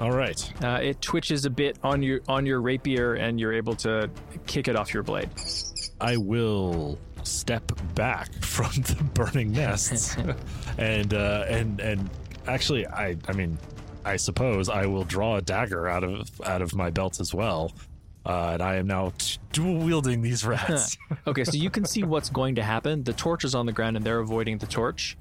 All 0.00 0.12
right. 0.12 0.52
Uh, 0.62 0.80
it 0.82 1.00
twitches 1.00 1.44
a 1.44 1.50
bit 1.50 1.78
on 1.82 2.02
your 2.02 2.20
on 2.28 2.46
your 2.46 2.60
rapier, 2.60 3.14
and 3.14 3.38
you're 3.38 3.52
able 3.52 3.76
to 3.76 4.10
kick 4.46 4.66
it 4.66 4.74
off 4.74 4.92
your 4.92 5.04
blade. 5.04 5.30
I 6.00 6.16
will 6.16 6.98
step 7.22 7.70
back 7.94 8.32
from 8.42 8.72
the 8.72 9.02
burning 9.14 9.52
nests 9.52 10.16
and 10.78 11.14
uh, 11.14 11.44
and 11.48 11.80
and 11.80 12.10
actually 12.46 12.86
I 12.86 13.16
I 13.28 13.32
mean 13.32 13.58
I 14.04 14.16
suppose 14.16 14.68
I 14.68 14.86
will 14.86 15.04
draw 15.04 15.36
a 15.36 15.42
dagger 15.42 15.88
out 15.88 16.04
of 16.04 16.28
out 16.44 16.62
of 16.62 16.74
my 16.74 16.90
belt 16.90 17.20
as 17.20 17.32
well. 17.34 17.72
Uh, 18.26 18.52
and 18.54 18.62
I 18.62 18.76
am 18.76 18.86
now 18.86 19.12
t- 19.18 19.36
dual 19.52 19.76
wielding 19.84 20.22
these 20.22 20.46
rats. 20.46 20.96
Okay, 21.26 21.44
so 21.44 21.52
you 21.56 21.68
can 21.68 21.84
see 21.84 22.02
what's 22.04 22.30
going 22.30 22.54
to 22.54 22.62
happen. 22.62 23.04
The 23.04 23.12
torch 23.12 23.44
is 23.44 23.54
on 23.54 23.66
the 23.66 23.72
ground, 23.72 23.96
and 23.98 24.04
they're 24.06 24.18
avoiding 24.20 24.56
the 24.58 24.66
torch. 24.66 25.16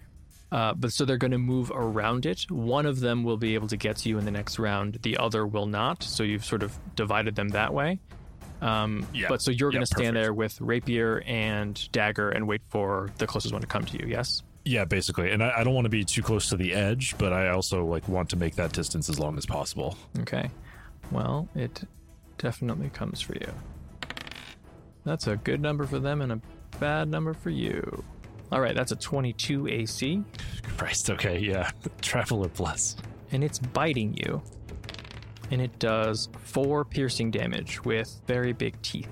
Uh, 0.53 0.73
but 0.73 0.93
so 0.93 1.03
they're 1.03 1.17
going 1.17 1.31
to 1.31 1.37
move 1.37 1.69
around 1.75 2.25
it. 2.25 2.49
One 2.49 2.85
of 2.85 2.99
them 3.01 3.23
will 3.25 3.35
be 3.37 3.55
able 3.55 3.67
to 3.69 3.75
get 3.77 3.97
to 3.97 4.09
you 4.09 4.17
in 4.19 4.25
the 4.25 4.31
next 4.31 4.57
round. 4.59 4.99
The 5.01 5.17
other 5.17 5.45
will 5.45 5.65
not. 5.65 6.01
So 6.03 6.23
you've 6.23 6.45
sort 6.45 6.63
of 6.63 6.77
divided 6.95 7.35
them 7.35 7.49
that 7.49 7.73
way. 7.73 7.99
Um, 8.61 9.05
Yeah. 9.13 9.27
But 9.29 9.41
so 9.41 9.51
you're 9.51 9.69
Yeah, 9.71 9.77
going 9.77 9.81
to 9.81 9.87
stand 9.87 10.13
perfect. 10.13 10.23
there 10.23 10.33
with 10.33 10.61
rapier 10.61 11.23
and 11.25 11.91
dagger 11.91 12.29
and 12.29 12.47
wait 12.47 12.61
for 12.69 13.09
the 13.17 13.27
closest 13.27 13.51
one 13.51 13.61
to 13.61 13.67
come 13.67 13.83
to 13.83 13.97
you. 13.99 14.07
Yes. 14.07 14.43
Yeah, 14.65 14.85
basically. 14.85 15.31
And 15.31 15.43
I, 15.43 15.59
I 15.59 15.63
don't 15.63 15.73
want 15.73 15.85
to 15.85 15.89
be 15.89 16.03
too 16.03 16.21
close 16.21 16.49
to 16.49 16.57
the 16.57 16.73
edge, 16.73 17.15
but 17.17 17.33
I 17.33 17.49
also 17.49 17.85
like 17.85 18.07
want 18.07 18.29
to 18.31 18.35
make 18.35 18.55
that 18.55 18.71
distance 18.73 19.09
as 19.09 19.19
long 19.19 19.37
as 19.37 19.45
possible. 19.45 19.97
Okay. 20.19 20.49
Well, 21.11 21.47
it 21.55 21.83
definitely 22.37 22.89
comes 22.89 23.21
for 23.21 23.33
you. 23.35 23.53
That's 25.05 25.27
a 25.27 25.35
good 25.35 25.61
number 25.61 25.85
for 25.85 25.99
them 25.99 26.21
and 26.21 26.31
a 26.31 26.41
bad 26.79 27.09
number 27.09 27.33
for 27.33 27.49
you. 27.49 28.03
All 28.51 28.61
right, 28.61 28.75
that's 28.75 28.91
a 28.91 28.95
22 28.95 29.67
AC, 29.67 30.23
Christ. 30.77 31.09
Okay. 31.09 31.39
Yeah. 31.39 31.69
Traveler 32.01 32.49
plus. 32.49 32.95
and 33.31 33.43
it's 33.43 33.59
biting 33.59 34.13
you. 34.15 34.41
And 35.51 35.61
it 35.61 35.77
does 35.79 36.29
four 36.43 36.85
piercing 36.85 37.29
damage 37.31 37.83
with 37.83 38.21
very 38.27 38.53
big 38.53 38.81
teeth. 38.81 39.09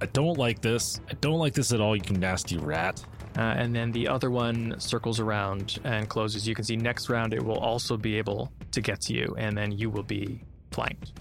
I 0.00 0.06
don't 0.06 0.36
like 0.36 0.60
this. 0.60 1.00
I 1.08 1.14
don't 1.20 1.38
like 1.38 1.54
this 1.54 1.72
at 1.72 1.80
all. 1.80 1.94
You 1.96 2.02
nasty 2.10 2.56
rat. 2.58 3.02
Uh, 3.36 3.40
and 3.40 3.74
then 3.74 3.90
the 3.90 4.06
other 4.06 4.30
one 4.30 4.78
circles 4.78 5.18
around 5.18 5.78
and 5.84 6.08
closes. 6.08 6.46
You 6.46 6.54
can 6.54 6.64
see 6.64 6.76
next 6.76 7.08
round 7.08 7.34
it 7.34 7.44
will 7.44 7.58
also 7.58 7.96
be 7.96 8.16
able 8.16 8.52
to 8.70 8.80
get 8.80 9.00
to 9.02 9.14
you, 9.14 9.34
and 9.36 9.56
then 9.56 9.72
you 9.72 9.90
will 9.90 10.04
be 10.04 10.40
flanked. 10.70 11.12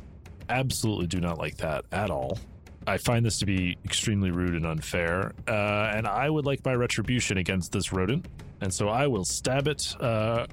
absolutely 0.50 1.08
do 1.08 1.20
not 1.20 1.38
like 1.38 1.58
that 1.58 1.86
at 1.92 2.10
all. 2.10 2.38
I 2.86 2.98
find 2.98 3.26
this 3.26 3.40
to 3.40 3.46
be 3.46 3.78
extremely 3.86 4.30
rude 4.32 4.56
and 4.56 4.66
unfair, 4.66 5.34
uh, 5.48 5.92
and 5.96 6.06
I 6.06 6.30
would 6.30 6.46
like 6.46 6.64
my 6.66 6.74
retribution 6.76 7.38
against 7.38 7.72
this 7.72 7.94
rodent, 7.94 8.28
and 8.62 8.74
so 8.74 8.90
I 8.90 9.08
will 9.08 9.24
stab 9.24 9.68
it. 9.68 9.96
Uh, 10.00 10.46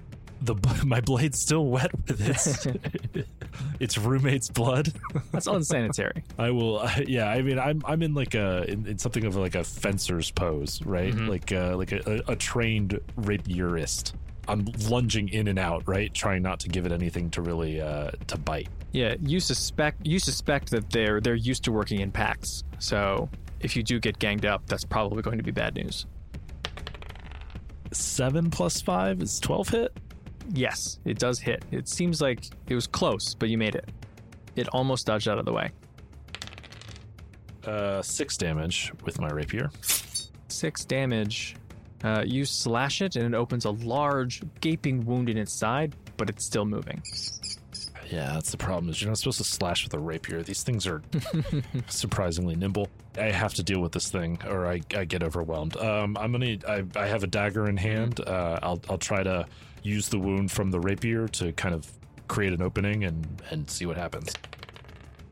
the 0.42 0.54
my 0.84 1.00
blade's 1.00 1.40
still 1.40 1.66
wet 1.66 1.90
with 2.06 2.20
its 2.20 2.66
its 3.80 3.98
roommate's 3.98 4.48
blood. 4.48 4.92
That's 5.32 5.46
unsanitary. 5.46 6.24
I 6.38 6.50
will, 6.50 6.88
yeah. 7.06 7.28
I 7.28 7.42
mean, 7.42 7.58
I'm 7.58 7.82
I'm 7.84 8.02
in 8.02 8.14
like 8.14 8.34
a 8.34 8.64
in, 8.70 8.86
in 8.86 8.98
something 8.98 9.24
of 9.24 9.36
like 9.36 9.54
a 9.54 9.64
fencer's 9.64 10.30
pose, 10.30 10.80
right? 10.84 11.14
Like 11.14 11.52
uh, 11.52 11.76
like 11.76 11.92
a, 11.92 12.22
a, 12.28 12.32
a 12.32 12.36
trained 12.36 13.00
rapierist. 13.18 14.14
I'm 14.48 14.66
lunging 14.88 15.28
in 15.28 15.46
and 15.48 15.58
out, 15.58 15.86
right, 15.86 16.12
trying 16.12 16.42
not 16.42 16.58
to 16.60 16.68
give 16.68 16.84
it 16.84 16.92
anything 16.92 17.30
to 17.30 17.42
really 17.42 17.80
uh, 17.80 18.10
to 18.28 18.38
bite. 18.38 18.68
Yeah, 18.92 19.14
you 19.20 19.38
suspect 19.38 20.04
you 20.04 20.18
suspect 20.18 20.70
that 20.70 20.90
they're 20.90 21.20
they're 21.20 21.34
used 21.34 21.64
to 21.64 21.72
working 21.72 22.00
in 22.00 22.10
packs. 22.10 22.64
So 22.78 23.28
if 23.60 23.76
you 23.76 23.82
do 23.82 24.00
get 24.00 24.18
ganged 24.18 24.46
up, 24.46 24.66
that's 24.66 24.84
probably 24.84 25.22
going 25.22 25.38
to 25.38 25.44
be 25.44 25.52
bad 25.52 25.74
news. 25.74 26.06
Seven 27.92 28.50
plus 28.50 28.80
five 28.80 29.22
is 29.22 29.38
twelve 29.38 29.68
hit. 29.68 29.96
Yes, 30.52 30.98
it 31.04 31.18
does 31.18 31.38
hit. 31.38 31.64
It 31.70 31.88
seems 31.88 32.20
like 32.20 32.44
it 32.68 32.74
was 32.74 32.86
close, 32.86 33.34
but 33.34 33.48
you 33.48 33.58
made 33.58 33.74
it. 33.74 33.88
It 34.56 34.68
almost 34.68 35.06
dodged 35.06 35.28
out 35.28 35.38
of 35.38 35.44
the 35.44 35.52
way. 35.52 35.70
Uh, 37.64 38.02
six 38.02 38.36
damage 38.36 38.92
with 39.04 39.20
my 39.20 39.28
rapier. 39.28 39.70
Six 40.48 40.84
damage. 40.84 41.56
Uh, 42.02 42.24
you 42.26 42.44
slash 42.44 43.02
it, 43.02 43.16
and 43.16 43.34
it 43.34 43.36
opens 43.36 43.66
a 43.66 43.70
large, 43.70 44.42
gaping 44.60 45.04
wound 45.04 45.28
in 45.28 45.36
its 45.36 45.52
side, 45.52 45.94
but 46.16 46.30
it's 46.30 46.44
still 46.44 46.64
moving. 46.64 47.02
Yeah, 48.10 48.32
that's 48.32 48.50
the 48.50 48.56
problem. 48.56 48.90
Is 48.90 49.00
you're 49.00 49.10
not 49.10 49.18
supposed 49.18 49.38
to 49.38 49.44
slash 49.44 49.84
with 49.84 49.94
a 49.94 49.98
rapier. 49.98 50.42
These 50.42 50.62
things 50.64 50.86
are 50.86 51.02
surprisingly 51.88 52.56
nimble. 52.56 52.88
I 53.16 53.30
have 53.30 53.54
to 53.54 53.62
deal 53.62 53.80
with 53.80 53.92
this 53.92 54.10
thing, 54.10 54.40
or 54.48 54.66
I, 54.66 54.80
I 54.96 55.04
get 55.04 55.22
overwhelmed. 55.22 55.76
Um, 55.76 56.16
I'm 56.18 56.32
gonna. 56.32 56.56
I, 56.66 56.84
I 56.96 57.06
have 57.06 57.22
a 57.22 57.28
dagger 57.28 57.68
in 57.68 57.76
hand. 57.76 58.20
Uh, 58.20 58.58
I'll 58.62 58.80
I'll 58.88 58.98
try 58.98 59.22
to 59.22 59.46
use 59.82 60.08
the 60.08 60.18
wound 60.18 60.50
from 60.50 60.70
the 60.70 60.80
rapier 60.80 61.28
two 61.28 61.52
kind 61.52 61.74
of 61.74 61.90
create 62.28 62.52
an 62.52 62.62
opening 62.62 63.04
and 63.04 63.42
and 63.50 63.68
see 63.68 63.86
what 63.86 63.96
happens. 63.96 64.32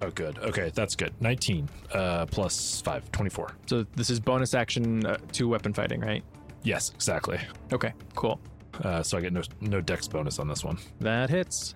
Oh, 0.00 0.10
good. 0.10 0.38
Okay, 0.38 0.70
that's 0.74 0.94
good. 0.94 1.12
19 1.20 1.68
uh, 1.92 2.26
plus 2.26 2.80
5, 2.82 3.10
24. 3.10 3.50
So 3.66 3.84
this 3.96 4.10
is 4.10 4.20
bonus 4.20 4.54
action 4.54 5.04
uh, 5.04 5.16
to 5.32 5.48
weapon 5.48 5.72
fighting, 5.72 6.00
right? 6.00 6.22
Yes, 6.62 6.90
exactly. 6.94 7.40
Okay, 7.72 7.92
cool. 8.14 8.40
Uh, 8.82 9.02
so 9.02 9.18
I 9.18 9.20
get 9.20 9.32
no 9.32 9.42
no 9.60 9.80
dex 9.80 10.06
bonus 10.06 10.38
on 10.38 10.46
this 10.46 10.64
one. 10.64 10.78
That 11.00 11.30
hits. 11.30 11.74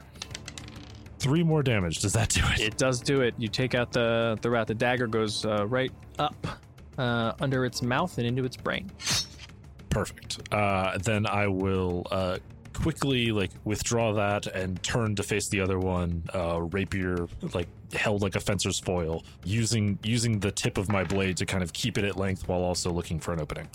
Three 1.19 1.43
more 1.43 1.63
damage. 1.63 2.01
Does 2.01 2.13
that 2.13 2.29
do 2.29 2.43
it? 2.53 2.61
It 2.61 2.77
does 2.77 3.01
do 3.01 3.23
it. 3.23 3.35
You 3.39 3.49
take 3.49 3.75
out 3.75 3.93
the 3.93 4.39
the 4.41 4.51
rat. 4.51 4.67
The 4.67 4.75
dagger 4.75 5.07
goes 5.07 5.45
uh, 5.45 5.67
right 5.67 5.93
up 6.19 6.47
uh, 6.99 7.33
under 7.41 7.65
its 7.65 7.83
mouth 7.83 8.19
and 8.19 8.27
into 8.27 8.45
its 8.45 8.57
brain. 8.57 8.91
Perfect. 9.89 10.53
Uh, 10.53 10.99
then 10.99 11.27
I 11.27 11.49
will 11.49 12.07
uh, 12.11 12.39
quickly 12.73 13.33
like 13.33 13.51
withdraw 13.65 14.13
that 14.13 14.47
and 14.47 14.83
turn 14.83 15.15
to 15.17 15.23
face 15.23 15.49
the 15.49 15.61
other 15.61 15.79
one. 15.79 16.25
Uh, 16.35 16.63
rapier 16.63 17.27
like 17.55 17.69
held 17.93 18.23
like 18.23 18.37
a 18.37 18.41
fencer's 18.41 18.79
foil, 18.79 19.25
using 19.45 19.99
using 20.03 20.39
the 20.41 20.51
tip 20.51 20.79
of 20.79 20.89
my 20.89 21.05
blade 21.05 21.37
to 21.39 21.47
kind 21.47 21.63
of 21.63 21.73
keep 21.73 21.99
it 21.99 22.05
at 22.05 22.17
length 22.17 22.49
while 22.49 22.61
also 22.61 22.91
looking 22.91 23.21
for 23.21 23.33
an 23.33 23.41
opening. 23.41 23.69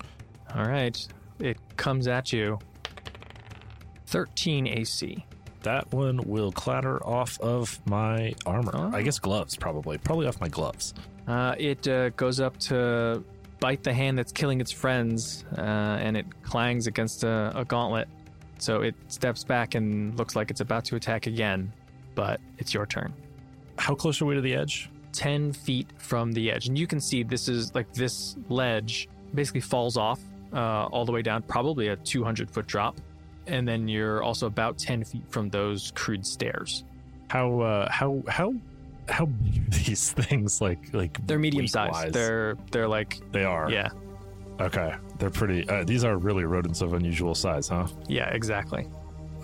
All 0.55 0.65
right, 0.65 1.07
it 1.39 1.57
comes 1.77 2.07
at 2.07 2.31
you. 2.33 2.59
Thirteen 4.05 4.67
AC. 4.67 5.25
That 5.63 5.91
one 5.91 6.17
will 6.25 6.51
clatter 6.51 7.03
off 7.05 7.39
of 7.41 7.79
my 7.85 8.33
armor. 8.45 8.71
Oh. 8.73 8.91
I 8.93 9.01
guess 9.01 9.19
gloves, 9.19 9.57
probably. 9.57 9.97
Probably 9.97 10.27
off 10.27 10.39
my 10.39 10.47
gloves. 10.47 10.93
Uh, 11.27 11.55
it 11.57 11.85
uh, 11.87 12.09
goes 12.11 12.39
up 12.39 12.57
to 12.57 13.23
bite 13.59 13.83
the 13.83 13.93
hand 13.93 14.17
that's 14.17 14.31
killing 14.31 14.61
its 14.61 14.71
friends, 14.71 15.43
uh, 15.57 15.61
and 15.61 16.15
it 16.15 16.25
clangs 16.43 16.87
against 16.87 17.23
a, 17.23 17.51
a 17.55 17.65
gauntlet. 17.65 18.07
So 18.59 18.81
it 18.81 18.95
steps 19.07 19.43
back 19.43 19.75
and 19.75 20.17
looks 20.17 20.35
like 20.35 20.51
it's 20.51 20.61
about 20.61 20.85
to 20.85 20.95
attack 20.95 21.27
again, 21.27 21.71
but 22.15 22.39
it's 22.57 22.73
your 22.73 22.85
turn. 22.85 23.13
How 23.77 23.95
close 23.95 24.21
are 24.21 24.25
we 24.25 24.35
to 24.35 24.41
the 24.41 24.55
edge? 24.55 24.89
10 25.13 25.53
feet 25.53 25.87
from 25.97 26.31
the 26.31 26.51
edge. 26.51 26.67
And 26.67 26.77
you 26.77 26.87
can 26.87 26.99
see 26.99 27.23
this 27.23 27.47
is 27.47 27.73
like 27.73 27.91
this 27.93 28.35
ledge 28.49 29.09
basically 29.33 29.61
falls 29.61 29.97
off 29.97 30.19
uh, 30.53 30.85
all 30.87 31.05
the 31.05 31.11
way 31.11 31.21
down, 31.21 31.41
probably 31.43 31.89
a 31.89 31.95
200 31.95 32.49
foot 32.49 32.67
drop. 32.67 32.97
And 33.47 33.67
then 33.67 33.87
you're 33.87 34.23
also 34.23 34.47
about 34.47 34.77
10 34.77 35.03
feet 35.03 35.23
from 35.29 35.49
those 35.49 35.91
crude 35.95 36.25
stairs. 36.25 36.83
How 37.29 37.59
uh, 37.59 37.91
how 37.91 38.23
how 38.27 38.53
how 39.09 39.25
big 39.25 39.57
are 39.57 39.69
these 39.85 40.11
things? 40.11 40.61
Like 40.61 40.93
like 40.93 41.25
They're 41.27 41.39
medium 41.39 41.67
sized. 41.67 42.13
They're 42.13 42.55
they're 42.71 42.87
like 42.87 43.19
they 43.31 43.43
are. 43.43 43.69
yeah, 43.69 43.89
Okay. 44.59 44.95
They're 45.19 45.29
pretty. 45.29 45.67
Uh, 45.69 45.83
these 45.83 46.03
are 46.03 46.17
really 46.17 46.43
rodents 46.45 46.81
of 46.81 46.93
unusual 46.93 47.35
size, 47.35 47.67
huh? 47.67 47.87
yeah, 48.07 48.29
exactly. 48.29 48.87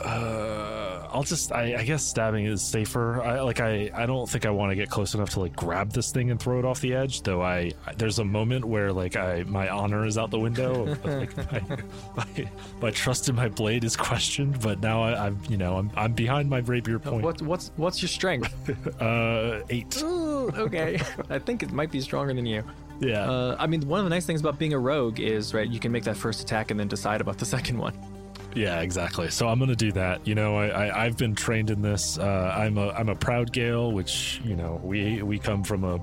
Uh, 0.03 1.07
I'll 1.11 1.23
just. 1.23 1.51
I, 1.51 1.75
I 1.77 1.83
guess 1.83 2.03
stabbing 2.03 2.45
is 2.45 2.61
safer. 2.63 3.21
I 3.21 3.41
like. 3.41 3.59
I. 3.59 3.91
I 3.93 4.07
don't 4.07 4.27
think 4.27 4.45
I 4.45 4.49
want 4.49 4.71
to 4.71 4.75
get 4.75 4.89
close 4.89 5.13
enough 5.13 5.29
to 5.31 5.39
like 5.39 5.55
grab 5.55 5.91
this 5.91 6.11
thing 6.11 6.31
and 6.31 6.39
throw 6.39 6.57
it 6.57 6.65
off 6.65 6.81
the 6.81 6.95
edge. 6.95 7.21
Though 7.21 7.43
I. 7.43 7.71
There's 7.95 8.17
a 8.17 8.25
moment 8.25 8.65
where 8.65 8.91
like 8.91 9.15
I 9.15 9.43
my 9.43 9.69
honor 9.69 10.05
is 10.05 10.17
out 10.17 10.31
the 10.31 10.39
window. 10.39 10.85
like 11.03 11.37
my, 11.37 11.77
my 12.15 12.49
my 12.81 12.91
trust 12.91 13.29
in 13.29 13.35
my 13.35 13.49
blade 13.49 13.83
is 13.83 13.95
questioned. 13.95 14.59
But 14.61 14.79
now 14.79 15.03
I, 15.03 15.27
I'm. 15.27 15.39
You 15.47 15.57
know. 15.57 15.77
I'm. 15.77 15.91
I'm 15.95 16.13
behind 16.13 16.49
my 16.49 16.59
rapier 16.59 16.97
point. 16.97 17.23
What 17.23 17.41
what's 17.43 17.71
what's 17.75 18.01
your 18.01 18.09
strength? 18.09 18.51
Uh, 18.99 19.61
eight. 19.69 20.01
Ooh, 20.01 20.32
okay, 20.55 20.99
I 21.29 21.39
think 21.39 21.63
it 21.63 21.71
might 21.71 21.91
be 21.91 22.01
stronger 22.01 22.33
than 22.33 22.45
you. 22.45 22.63
Yeah. 22.99 23.29
Uh, 23.29 23.55
I 23.59 23.67
mean, 23.67 23.87
one 23.87 23.99
of 23.99 24.05
the 24.05 24.09
nice 24.09 24.25
things 24.25 24.39
about 24.39 24.57
being 24.59 24.73
a 24.73 24.79
rogue 24.79 25.19
is 25.19 25.53
right, 25.53 25.67
you 25.67 25.79
can 25.79 25.91
make 25.91 26.03
that 26.03 26.17
first 26.17 26.41
attack 26.41 26.71
and 26.71 26.79
then 26.79 26.87
decide 26.87 27.21
about 27.21 27.37
the 27.37 27.45
second 27.57 27.77
one. 27.77 27.97
Yeah, 28.55 28.81
exactly. 28.81 29.29
So 29.29 29.47
I'm 29.47 29.57
gonna 29.59 29.75
do 29.75 29.91
that. 29.93 30.27
You 30.27 30.35
know, 30.35 30.55
I, 30.57 30.67
I 30.67 31.05
I've 31.05 31.17
been 31.17 31.33
trained 31.33 31.71
in 31.71 31.81
this. 31.81 32.19
Uh, 32.19 32.53
I'm 32.55 32.77
a 32.77 32.89
I'm 32.91 33.09
a 33.09 33.15
Proudgale, 33.15 33.91
which 33.91 34.41
you 34.43 34.55
know 34.55 34.79
we 34.83 35.23
we 35.23 35.39
come 35.39 35.63
from 35.63 35.83
a 35.83 35.99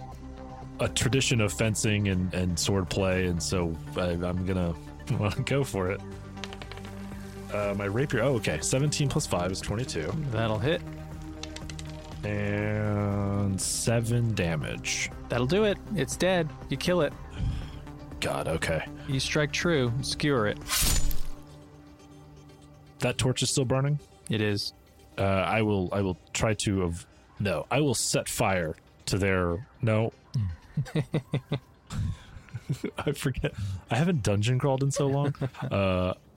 a 0.80 0.88
tradition 0.88 1.40
of 1.40 1.52
fencing 1.52 2.08
and 2.08 2.32
and 2.34 2.58
sword 2.58 2.90
play, 2.90 3.26
and 3.26 3.40
so 3.40 3.76
I, 3.96 4.10
I'm 4.10 4.44
gonna 4.46 4.74
want 5.18 5.36
to 5.36 5.42
go 5.42 5.62
for 5.62 5.90
it. 5.92 6.00
Uh, 7.52 7.74
my 7.76 7.84
rapier. 7.84 8.22
Oh, 8.22 8.34
okay. 8.34 8.58
17 8.60 9.08
plus 9.08 9.26
five 9.26 9.50
is 9.50 9.60
22. 9.60 10.12
That'll 10.30 10.58
hit. 10.58 10.80
And 12.24 13.60
seven 13.60 14.34
damage. 14.34 15.10
That'll 15.28 15.46
do 15.46 15.64
it. 15.64 15.78
It's 15.96 16.16
dead. 16.16 16.48
You 16.68 16.76
kill 16.76 17.00
it. 17.00 17.12
God, 18.20 18.48
okay. 18.48 18.84
You 19.08 19.18
strike 19.18 19.52
true, 19.52 19.92
skewer 20.02 20.46
it. 20.46 20.58
That 22.98 23.16
torch 23.16 23.42
is 23.42 23.50
still 23.50 23.64
burning? 23.64 23.98
It 24.28 24.42
is. 24.42 24.74
Uh, 25.16 25.22
I 25.22 25.62
will 25.62 25.88
I 25.92 26.02
will 26.02 26.18
try 26.32 26.54
to 26.54 26.82
av- 26.84 27.06
no, 27.38 27.66
I 27.70 27.80
will 27.80 27.94
set 27.94 28.28
fire 28.28 28.76
to 29.06 29.18
their 29.18 29.66
no. 29.80 30.12
I 32.98 33.12
forget. 33.12 33.52
I 33.90 33.96
haven't 33.96 34.22
dungeon 34.22 34.58
crawled 34.58 34.82
in 34.82 34.90
so 34.90 35.06
long. 35.06 35.34
Uh, 35.70 36.14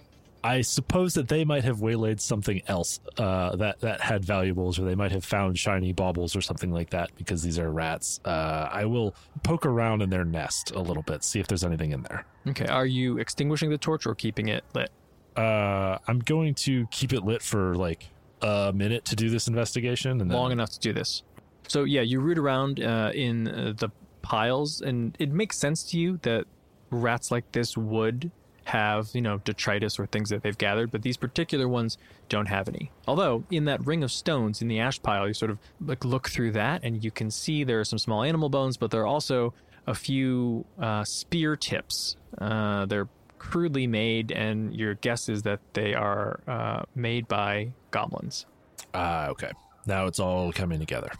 I 0.44 0.62
suppose 0.62 1.14
that 1.14 1.30
they 1.30 1.46
might 1.46 1.64
have 1.64 1.80
waylaid 1.80 2.20
something 2.20 2.62
else 2.68 3.00
uh, 3.18 3.56
that 3.56 3.80
that 3.80 4.02
had 4.02 4.26
valuables, 4.26 4.78
or 4.78 4.84
they 4.84 4.96
might 4.96 5.12
have 5.12 5.24
found 5.24 5.58
shiny 5.58 5.94
baubles 5.94 6.36
or 6.36 6.42
something 6.42 6.72
like 6.72 6.90
that. 6.90 7.16
Because 7.16 7.42
these 7.42 7.58
are 7.58 7.72
rats, 7.72 8.20
uh, 8.26 8.68
I 8.72 8.86
will 8.86 9.16
poke 9.44 9.66
around 9.66 10.02
in 10.02 10.10
their 10.10 10.26
nest 10.26 10.72
a 10.72 10.80
little 10.80 11.04
bit, 11.04 11.24
see 11.24 11.40
if 11.40 11.48
there's 11.48 11.64
anything 11.64 11.92
in 11.92 12.04
there. 12.04 12.26
Okay. 12.48 12.66
Are 12.66 12.86
you 12.86 13.20
extinguishing 13.20 13.70
the 13.70 13.78
torch 13.78 14.06
or 14.06 14.16
keeping 14.16 14.50
it 14.50 14.64
lit? 14.74 14.92
Uh, 15.38 15.98
I'm 16.08 16.20
going 16.20 16.54
to 16.56 16.88
keep 16.88 17.14
it 17.14 17.24
lit 17.24 17.42
for 17.42 17.76
like 17.76 18.10
a 18.42 18.74
minute 18.76 19.06
to 19.06 19.16
do 19.16 19.30
this 19.30 19.48
investigation, 19.48 20.12
and 20.12 20.30
then 20.30 20.38
long 20.38 20.52
enough 20.52 20.72
to 20.72 20.80
do 20.80 20.92
this. 20.92 21.24
So 21.70 21.86
yeah, 21.86 22.02
you 22.02 22.20
root 22.20 22.38
around 22.38 22.84
uh, 22.84 23.12
in 23.14 23.48
uh, 23.48 23.74
the 23.78 23.90
piles, 24.22 24.82
and 24.82 25.16
it 25.20 25.32
makes 25.32 25.58
sense 25.58 25.84
to 25.92 25.98
you 25.98 26.20
that 26.24 26.46
rats 26.92 27.32
like 27.32 27.52
this 27.54 27.78
would 27.78 28.30
have 28.66 29.10
you 29.14 29.22
know 29.22 29.40
detritus 29.40 30.00
or 30.00 30.06
things 30.06 30.30
that 30.30 30.44
they've 30.44 30.58
gathered, 30.58 30.92
but 30.92 31.02
these 31.02 31.18
particular 31.18 31.68
ones 31.68 31.98
don't 32.30 32.48
have 32.48 32.68
any. 32.68 32.92
Although 33.08 33.44
in 33.52 33.66
that 33.66 33.86
ring 33.86 34.04
of 34.04 34.12
stones 34.12 34.62
in 34.62 34.68
the 34.68 34.80
ash 34.80 35.02
pile, 35.02 35.28
you 35.28 35.34
sort 35.34 35.52
of 35.52 35.60
like 35.82 36.06
look 36.06 36.30
through 36.30 36.52
that, 36.52 36.84
and 36.84 37.04
you 37.04 37.12
can 37.12 37.30
see 37.32 37.64
there 37.64 37.80
are 37.80 37.86
some 37.86 38.00
small 38.00 38.24
animal 38.24 38.50
bones, 38.50 38.78
but 38.78 38.92
there 38.92 39.02
are 39.02 39.08
also 39.08 39.54
a 39.88 39.94
few 39.94 40.66
uh, 40.80 41.04
spear 41.04 41.56
tips. 41.56 42.16
Uh, 42.38 42.86
they're 42.86 43.10
crudely 43.38 43.88
made, 43.88 44.32
and 44.32 44.74
your 44.74 44.96
guess 44.96 45.28
is 45.28 45.44
that 45.44 45.60
they 45.74 45.94
are 45.94 46.40
uh, 46.48 46.84
made 46.96 47.28
by 47.28 47.74
goblins. 47.92 48.46
Ah, 48.94 49.28
okay. 49.28 49.52
Now 49.86 50.06
it's 50.06 50.20
all 50.20 50.54
coming 50.54 50.80
together. 50.80 51.12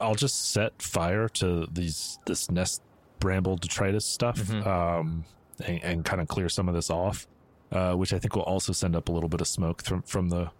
I'll 0.00 0.14
just 0.14 0.50
set 0.52 0.80
fire 0.80 1.28
to 1.28 1.66
these 1.72 2.18
this 2.26 2.50
nest 2.50 2.82
bramble 3.18 3.56
detritus 3.56 4.04
stuff, 4.04 4.50
um, 4.66 5.24
and, 5.66 5.82
and 5.82 6.04
kind 6.04 6.20
of 6.20 6.28
clear 6.28 6.48
some 6.48 6.68
of 6.68 6.74
this 6.74 6.90
off, 6.90 7.26
uh, 7.70 7.94
which 7.94 8.12
I 8.12 8.18
think 8.18 8.36
will 8.36 8.42
also 8.42 8.72
send 8.72 8.96
up 8.96 9.08
a 9.08 9.12
little 9.12 9.28
bit 9.28 9.40
of 9.40 9.48
smoke 9.48 9.82
from 9.82 10.02
from 10.02 10.28
the 10.28 10.50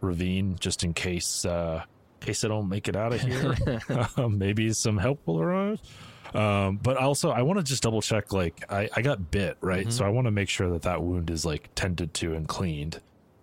ravine, 0.00 0.56
just 0.58 0.84
in 0.84 0.94
case 0.94 1.44
uh, 1.44 1.84
in 2.20 2.26
case 2.26 2.44
I 2.44 2.48
don't 2.48 2.68
make 2.68 2.88
it 2.88 2.96
out 2.96 3.12
of 3.12 3.20
here. 3.20 3.56
um, 4.16 4.38
maybe 4.38 4.72
some 4.72 4.98
help 4.98 5.26
will 5.26 5.40
arrive. 5.40 5.80
Um, 6.34 6.78
but 6.82 6.96
also, 6.96 7.30
I 7.30 7.42
want 7.42 7.58
to 7.58 7.62
just 7.62 7.82
double 7.82 8.00
check. 8.00 8.32
Like, 8.32 8.64
I, 8.70 8.88
I 8.96 9.02
got 9.02 9.30
bit, 9.30 9.58
right? 9.60 9.92
So 9.92 10.04
I 10.04 10.08
want 10.08 10.26
to 10.26 10.30
make 10.30 10.48
sure 10.48 10.70
that 10.70 10.82
that 10.82 11.02
wound 11.02 11.30
is 11.30 11.44
like 11.44 11.68
tended 11.74 12.14
to 12.14 12.34
and 12.34 12.48
cleaned. 12.48 13.00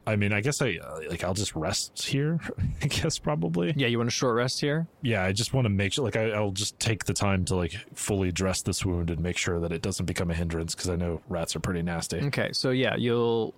I 0.09 0.15
mean, 0.15 0.33
I 0.33 0.41
guess 0.41 0.61
I 0.61 0.79
uh, 0.83 1.01
like 1.07 1.23
I'll 1.23 1.35
just 1.35 1.55
rest 1.55 2.03
here. 2.03 2.39
I 2.81 2.87
guess 2.87 3.19
probably. 3.19 3.73
Yeah, 3.75 3.87
you 3.87 3.99
want 3.99 4.07
a 4.07 4.11
short 4.11 4.35
rest 4.35 4.59
here? 4.59 4.87
Yeah, 5.03 5.23
I 5.23 5.31
just 5.31 5.53
want 5.53 5.65
to 5.65 5.69
make 5.69 5.93
sure. 5.93 6.03
Like, 6.03 6.15
I, 6.15 6.31
I'll 6.31 6.51
just 6.51 6.79
take 6.79 7.05
the 7.05 7.13
time 7.13 7.45
to 7.45 7.55
like 7.55 7.73
fully 7.93 8.31
dress 8.31 8.63
this 8.63 8.83
wound 8.83 9.11
and 9.11 9.21
make 9.21 9.37
sure 9.37 9.59
that 9.59 9.71
it 9.71 9.83
doesn't 9.83 10.07
become 10.07 10.31
a 10.31 10.33
hindrance 10.33 10.73
because 10.73 10.89
I 10.89 10.95
know 10.95 11.21
rats 11.29 11.55
are 11.55 11.59
pretty 11.59 11.83
nasty. 11.83 12.17
Okay, 12.21 12.49
so 12.53 12.71
yeah, 12.71 12.95
you'll 12.95 13.53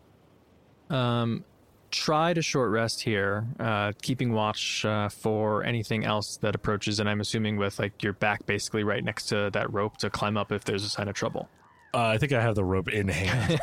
um, 0.90 1.46
try 1.90 2.34
to 2.34 2.42
short 2.42 2.70
rest 2.70 3.02
here, 3.02 3.48
uh, 3.60 3.94
keeping 4.02 4.34
watch 4.34 4.84
uh, 4.84 5.08
for 5.08 5.64
anything 5.64 6.04
else 6.04 6.36
that 6.38 6.54
approaches, 6.54 7.00
and 7.00 7.10
I'm 7.10 7.22
assuming 7.22 7.56
with 7.56 7.80
like 7.80 8.04
your 8.04 8.14
back 8.14 8.46
basically 8.46 8.84
right 8.84 9.04
next 9.04 9.28
to 9.28 9.50
that 9.54 9.72
rope 9.72 9.98
to 9.98 10.10
climb 10.10 10.36
up 10.36 10.52
if 10.52 10.66
there's 10.66 10.84
a 10.84 10.90
sign 10.90 11.08
of 11.08 11.16
trouble. 11.16 11.48
Uh, 11.94 12.08
I 12.08 12.18
think 12.18 12.32
I 12.34 12.42
have 12.42 12.56
the 12.56 12.64
rope 12.64 12.90
in 12.90 13.08
hand. 13.08 13.60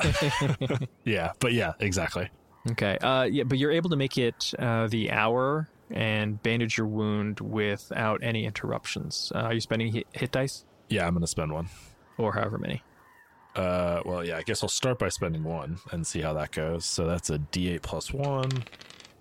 yeah, 1.04 1.32
but 1.38 1.52
yeah, 1.52 1.72
exactly. 1.80 2.30
Okay, 2.72 2.98
uh, 2.98 3.22
yeah, 3.24 3.44
but 3.44 3.58
you're 3.58 3.70
able 3.72 3.90
to 3.90 3.96
make 3.96 4.18
it 4.18 4.52
uh, 4.58 4.86
the 4.88 5.10
hour 5.10 5.68
and 5.90 6.42
bandage 6.42 6.76
your 6.76 6.86
wound 6.86 7.40
without 7.40 8.20
any 8.22 8.44
interruptions. 8.44 9.32
Uh, 9.34 9.38
are 9.38 9.54
you 9.54 9.60
spending 9.60 9.92
hit, 9.92 10.06
hit 10.12 10.30
dice 10.30 10.64
Yeah, 10.88 11.06
I'm 11.06 11.14
gonna 11.14 11.26
spend 11.26 11.52
one. 11.52 11.68
or 12.18 12.32
however 12.34 12.58
many? 12.58 12.82
Uh, 13.56 14.02
well, 14.04 14.24
yeah, 14.24 14.36
I 14.36 14.42
guess 14.42 14.62
I'll 14.62 14.68
start 14.68 14.98
by 14.98 15.08
spending 15.08 15.42
one 15.44 15.78
and 15.90 16.06
see 16.06 16.20
how 16.20 16.32
that 16.34 16.52
goes. 16.52 16.84
So 16.84 17.06
that's 17.06 17.30
a 17.30 17.38
D8 17.38 17.82
plus 17.82 18.12
one. 18.12 18.50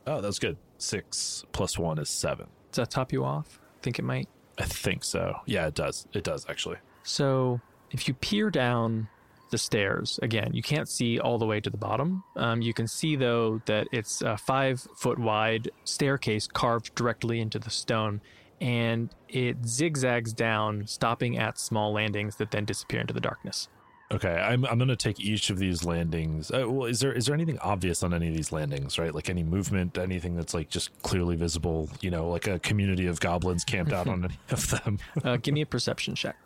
Oh, 0.05 0.21
that's 0.21 0.39
good. 0.39 0.57
Six 0.77 1.43
plus 1.53 1.77
one 1.79 1.97
is 1.99 2.09
seven. 2.09 2.47
Does 2.71 2.77
that 2.83 2.91
top 2.91 3.11
you 3.13 3.23
off? 3.23 3.59
think 3.81 3.97
it 3.99 4.03
might. 4.03 4.27
I 4.59 4.63
think 4.65 5.03
so. 5.03 5.37
Yeah, 5.45 5.67
it 5.67 5.75
does. 5.75 6.07
It 6.13 6.23
does 6.23 6.45
actually. 6.49 6.77
So 7.03 7.61
if 7.91 8.07
you 8.07 8.13
peer 8.13 8.49
down 8.49 9.07
the 9.49 9.57
stairs, 9.57 10.19
again, 10.21 10.53
you 10.53 10.61
can't 10.61 10.89
see 10.89 11.19
all 11.19 11.37
the 11.37 11.45
way 11.45 11.59
to 11.59 11.69
the 11.69 11.77
bottom. 11.77 12.23
Um, 12.35 12.61
you 12.61 12.73
can 12.73 12.87
see, 12.87 13.15
though, 13.15 13.61
that 13.65 13.87
it's 13.91 14.21
a 14.21 14.37
five 14.37 14.85
foot 14.95 15.19
wide 15.19 15.71
staircase 15.83 16.47
carved 16.47 16.95
directly 16.95 17.39
into 17.39 17.59
the 17.59 17.69
stone, 17.69 18.21
and 18.59 19.09
it 19.29 19.57
zigzags 19.65 20.33
down, 20.33 20.87
stopping 20.87 21.37
at 21.37 21.59
small 21.59 21.93
landings 21.93 22.37
that 22.37 22.51
then 22.51 22.65
disappear 22.65 23.01
into 23.01 23.13
the 23.13 23.21
darkness. 23.21 23.67
Okay, 24.09 24.33
I'm 24.33 24.63
I'm 24.65 24.79
gonna 24.79 24.95
take 24.95 25.19
each 25.19 25.49
of 25.49 25.59
these 25.59 25.83
landings. 25.83 26.49
Uh, 26.49 26.63
well, 26.65 26.87
is 26.87 27.01
there 27.01 27.11
is 27.11 27.25
there 27.25 27.35
anything 27.35 27.59
obvious 27.59 28.03
on 28.03 28.13
any 28.13 28.29
of 28.29 28.33
these 28.33 28.53
landings? 28.53 28.97
Right, 28.97 29.13
like 29.13 29.29
any 29.29 29.43
movement, 29.43 29.97
anything 29.97 30.33
that's 30.35 30.53
like 30.53 30.69
just 30.69 30.97
clearly 31.01 31.35
visible? 31.35 31.89
You 31.99 32.11
know, 32.11 32.29
like 32.29 32.47
a 32.47 32.57
community 32.59 33.07
of 33.07 33.19
goblins 33.19 33.65
camped 33.65 33.91
out 33.91 34.07
on 34.07 34.23
any 34.23 34.39
of 34.49 34.69
them. 34.69 34.99
Uh, 35.25 35.35
give 35.35 35.53
me 35.53 35.61
a 35.61 35.65
perception 35.65 36.15
check. 36.15 36.37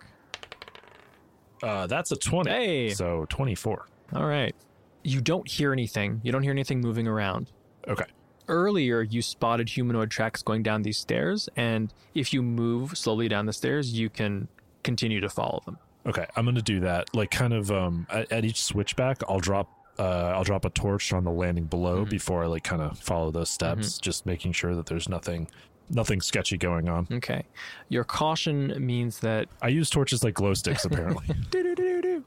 Uh, 1.63 1.87
that's 1.87 2.11
a 2.11 2.15
twenty. 2.15 2.49
Hey! 2.49 2.89
so 2.89 3.25
twenty 3.29 3.55
four. 3.55 3.87
All 4.13 4.25
right. 4.25 4.55
You 5.03 5.21
don't 5.21 5.47
hear 5.47 5.73
anything. 5.73 6.21
You 6.23 6.31
don't 6.31 6.43
hear 6.43 6.51
anything 6.51 6.81
moving 6.81 7.07
around. 7.07 7.51
Okay. 7.87 8.05
Earlier, 8.47 9.01
you 9.01 9.21
spotted 9.21 9.69
humanoid 9.69 10.11
tracks 10.11 10.41
going 10.43 10.63
down 10.63 10.81
these 10.81 10.97
stairs, 10.97 11.47
and 11.55 11.93
if 12.13 12.33
you 12.33 12.41
move 12.41 12.97
slowly 12.97 13.27
down 13.27 13.45
the 13.45 13.53
stairs, 13.53 13.93
you 13.93 14.09
can 14.09 14.47
continue 14.83 15.21
to 15.21 15.29
follow 15.29 15.61
them. 15.65 15.77
Okay, 16.05 16.25
I'm 16.35 16.45
gonna 16.45 16.61
do 16.61 16.79
that. 16.81 17.15
Like, 17.15 17.31
kind 17.31 17.53
of 17.53 17.71
um, 17.71 18.07
at, 18.09 18.31
at 18.31 18.45
each 18.45 18.61
switchback, 18.61 19.21
I'll 19.29 19.39
drop 19.39 19.69
uh, 19.99 20.33
I'll 20.35 20.43
drop 20.43 20.65
a 20.65 20.69
torch 20.69 21.13
on 21.13 21.23
the 21.23 21.31
landing 21.31 21.65
below 21.65 22.05
before 22.05 22.43
I 22.43 22.47
like 22.47 22.63
kind 22.63 22.81
of 22.81 22.97
follow 22.97 23.29
those 23.29 23.49
steps, 23.49 23.99
just 23.99 24.25
making 24.25 24.53
sure 24.53 24.75
that 24.75 24.87
there's 24.87 25.07
nothing 25.07 25.47
nothing 25.91 26.21
sketchy 26.21 26.57
going 26.57 26.89
on. 26.89 27.07
Okay. 27.11 27.43
Your 27.89 28.03
caution 28.03 28.73
means 28.85 29.19
that 29.19 29.47
I 29.61 29.67
use 29.67 29.89
torches 29.89 30.23
like 30.23 30.33
glow 30.33 30.53
sticks 30.53 30.85
apparently. 30.85 31.35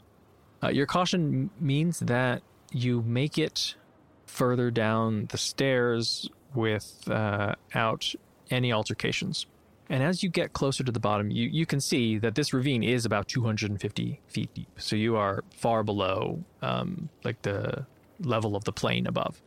Uh, 0.62 0.68
your 0.70 0.87
caution 0.87 1.50
means 1.61 1.98
that 1.98 2.40
you 2.72 3.03
make 3.03 3.37
it 3.37 3.74
further 4.24 4.70
down 4.70 5.27
the 5.27 5.37
stairs 5.37 6.31
without 6.55 8.14
any 8.50 8.72
altercations. 8.72 9.44
And 9.90 10.03
as 10.03 10.22
you 10.22 10.31
get 10.31 10.55
closer 10.55 10.83
to 10.83 10.90
the 10.90 11.00
bottom, 11.00 11.31
you, 11.31 11.50
you 11.50 11.66
can 11.66 11.81
see 11.81 12.16
that 12.18 12.35
this 12.35 12.55
ravine 12.55 12.83
is 12.83 13.05
about 13.05 13.29
250 13.29 14.20
feet 14.27 14.55
deep. 14.55 14.68
So 14.79 14.96
you 14.96 15.16
are 15.16 15.44
far 15.55 15.83
below 15.83 16.42
um, 16.62 17.11
like 17.24 17.42
the 17.42 17.85
level 18.20 18.57
of 18.57 18.64
the 18.64 18.72
plain 18.72 19.07
above. 19.07 19.42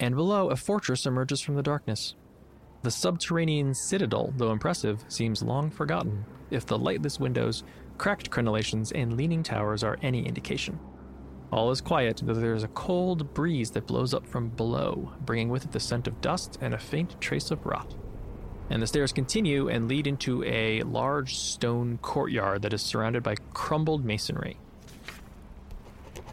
And 0.00 0.16
below, 0.16 0.50
a 0.50 0.56
fortress 0.56 1.06
emerges 1.06 1.40
from 1.40 1.54
the 1.54 1.62
darkness. 1.62 2.16
The 2.82 2.90
subterranean 2.90 3.74
citadel, 3.74 4.32
though 4.36 4.50
impressive, 4.50 5.04
seems 5.08 5.42
long 5.42 5.70
forgotten, 5.70 6.24
if 6.50 6.66
the 6.66 6.78
lightless 6.78 7.20
windows, 7.20 7.62
cracked 7.96 8.30
crenellations, 8.30 8.92
and 8.94 9.16
leaning 9.16 9.42
towers 9.42 9.84
are 9.84 9.98
any 10.02 10.26
indication. 10.26 10.78
All 11.52 11.70
is 11.70 11.80
quiet, 11.80 12.22
though 12.24 12.34
there 12.34 12.54
is 12.54 12.64
a 12.64 12.68
cold 12.68 13.34
breeze 13.34 13.70
that 13.72 13.86
blows 13.86 14.14
up 14.14 14.26
from 14.26 14.48
below, 14.48 15.12
bringing 15.24 15.48
with 15.48 15.64
it 15.64 15.72
the 15.72 15.78
scent 15.78 16.08
of 16.08 16.20
dust 16.20 16.58
and 16.60 16.74
a 16.74 16.78
faint 16.78 17.20
trace 17.20 17.50
of 17.50 17.64
rot. 17.64 17.94
And 18.70 18.82
the 18.82 18.86
stairs 18.86 19.12
continue 19.12 19.68
and 19.68 19.86
lead 19.86 20.06
into 20.06 20.42
a 20.44 20.82
large 20.82 21.36
stone 21.36 21.98
courtyard 21.98 22.62
that 22.62 22.72
is 22.72 22.80
surrounded 22.80 23.22
by 23.22 23.34
crumbled 23.52 24.04
masonry. 24.04 24.56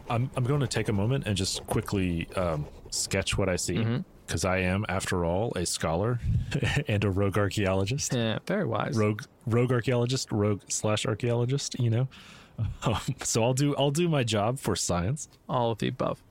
I'm 0.08 0.30
I'm 0.36 0.44
going 0.44 0.60
to 0.60 0.66
take 0.66 0.88
a 0.88 0.92
moment 0.92 1.26
and 1.26 1.36
just 1.36 1.64
quickly 1.66 2.26
um, 2.34 2.66
sketch 2.90 3.38
what 3.38 3.48
I 3.48 3.56
see 3.56 4.02
because 4.30 4.44
I 4.44 4.58
am, 4.58 4.86
after 4.88 5.24
all, 5.24 5.52
a 5.56 5.66
scholar 5.66 6.20
and 6.88 7.02
a 7.02 7.10
rogue 7.10 7.36
archaeologist. 7.36 8.14
Yeah, 8.14 8.38
very 8.46 8.64
wise. 8.64 8.96
rogue 8.96 9.22
rogue 9.44 9.72
archaeologist, 9.72 10.30
rogue 10.30 10.62
slash 10.68 11.04
archaeologist. 11.04 11.78
You 11.80 11.90
know, 11.90 12.08
um, 12.84 13.00
so 13.24 13.42
I'll 13.42 13.54
do 13.54 13.74
I'll 13.76 13.90
do 13.90 14.08
my 14.08 14.22
job 14.22 14.60
for 14.60 14.76
science. 14.76 15.28
all 15.48 15.72
of 15.72 15.78
the 15.78 15.88
above. 15.88 16.22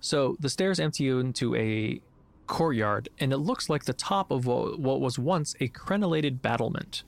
So 0.00 0.36
the 0.38 0.50
stairs 0.50 0.78
empty 0.78 1.04
you 1.04 1.18
into 1.18 1.56
a 1.56 2.02
courtyard, 2.46 3.08
and 3.18 3.32
it 3.32 3.38
looks 3.38 3.70
like 3.70 3.86
the 3.86 3.94
top 3.94 4.30
of 4.30 4.44
what, 4.44 4.78
what 4.78 5.00
was 5.00 5.18
once 5.18 5.54
a 5.58 5.68
crenellated 5.68 6.42
battlement. 6.42 7.04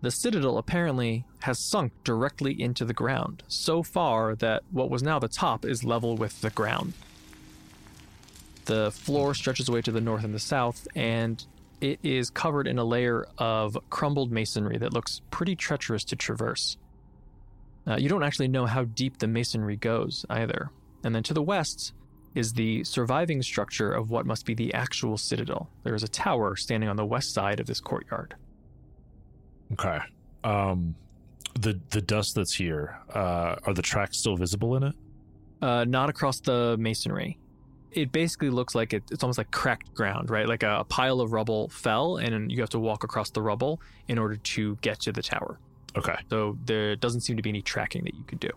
The 0.00 0.12
citadel 0.12 0.58
apparently 0.58 1.24
has 1.40 1.58
sunk 1.58 1.92
directly 2.04 2.60
into 2.60 2.84
the 2.84 2.94
ground, 2.94 3.42
so 3.48 3.82
far 3.82 4.36
that 4.36 4.62
what 4.70 4.90
was 4.90 5.02
now 5.02 5.18
the 5.18 5.28
top 5.28 5.64
is 5.64 5.82
level 5.82 6.16
with 6.16 6.40
the 6.40 6.50
ground. 6.50 6.94
The 8.64 8.90
floor 8.92 9.34
stretches 9.34 9.68
away 9.68 9.82
to 9.82 9.92
the 9.92 10.00
north 10.00 10.24
and 10.24 10.34
the 10.34 10.38
south, 10.38 10.86
and 10.94 11.44
it 11.80 11.98
is 12.02 12.30
covered 12.30 12.68
in 12.68 12.78
a 12.78 12.84
layer 12.84 13.26
of 13.38 13.76
crumbled 13.90 14.30
masonry 14.30 14.78
that 14.78 14.92
looks 14.92 15.20
pretty 15.30 15.56
treacherous 15.56 16.04
to 16.04 16.16
traverse. 16.16 16.76
Uh, 17.86 17.96
you 17.96 18.08
don't 18.08 18.22
actually 18.22 18.48
know 18.48 18.66
how 18.66 18.84
deep 18.84 19.18
the 19.18 19.26
masonry 19.26 19.76
goes 19.76 20.24
either. 20.30 20.70
And 21.02 21.14
then 21.14 21.24
to 21.24 21.34
the 21.34 21.42
west 21.42 21.92
is 22.34 22.52
the 22.52 22.84
surviving 22.84 23.42
structure 23.42 23.92
of 23.92 24.10
what 24.10 24.24
must 24.24 24.46
be 24.46 24.54
the 24.54 24.72
actual 24.74 25.18
citadel. 25.18 25.68
There 25.82 25.94
is 25.94 26.04
a 26.04 26.08
tower 26.08 26.56
standing 26.56 26.88
on 26.88 26.96
the 26.96 27.04
west 27.04 27.34
side 27.34 27.58
of 27.58 27.66
this 27.66 27.80
courtyard. 27.80 28.36
Okay. 29.72 29.98
Um, 30.44 30.94
the 31.58 31.78
the 31.90 32.00
dust 32.00 32.34
that's 32.34 32.54
here, 32.54 32.98
uh, 33.12 33.56
are 33.66 33.74
the 33.74 33.82
tracks 33.82 34.18
still 34.18 34.36
visible 34.36 34.76
in 34.76 34.84
it? 34.84 34.94
Uh, 35.60 35.84
not 35.84 36.08
across 36.08 36.40
the 36.40 36.76
masonry. 36.78 37.38
It 37.94 38.12
basically 38.12 38.50
looks 38.50 38.74
like 38.74 38.92
it, 38.92 39.02
it's 39.10 39.22
almost 39.22 39.38
like 39.38 39.50
cracked 39.50 39.94
ground, 39.94 40.30
right? 40.30 40.48
Like 40.48 40.62
a, 40.62 40.80
a 40.80 40.84
pile 40.84 41.20
of 41.20 41.32
rubble 41.32 41.68
fell, 41.68 42.16
and 42.16 42.50
you 42.50 42.60
have 42.60 42.70
to 42.70 42.78
walk 42.78 43.04
across 43.04 43.30
the 43.30 43.42
rubble 43.42 43.80
in 44.08 44.18
order 44.18 44.36
to 44.36 44.76
get 44.76 45.00
to 45.00 45.12
the 45.12 45.22
tower. 45.22 45.58
Okay. 45.96 46.16
So 46.30 46.56
there 46.64 46.96
doesn't 46.96 47.20
seem 47.20 47.36
to 47.36 47.42
be 47.42 47.50
any 47.50 47.62
tracking 47.62 48.04
that 48.04 48.14
you 48.14 48.24
could 48.24 48.40
do. 48.40 48.50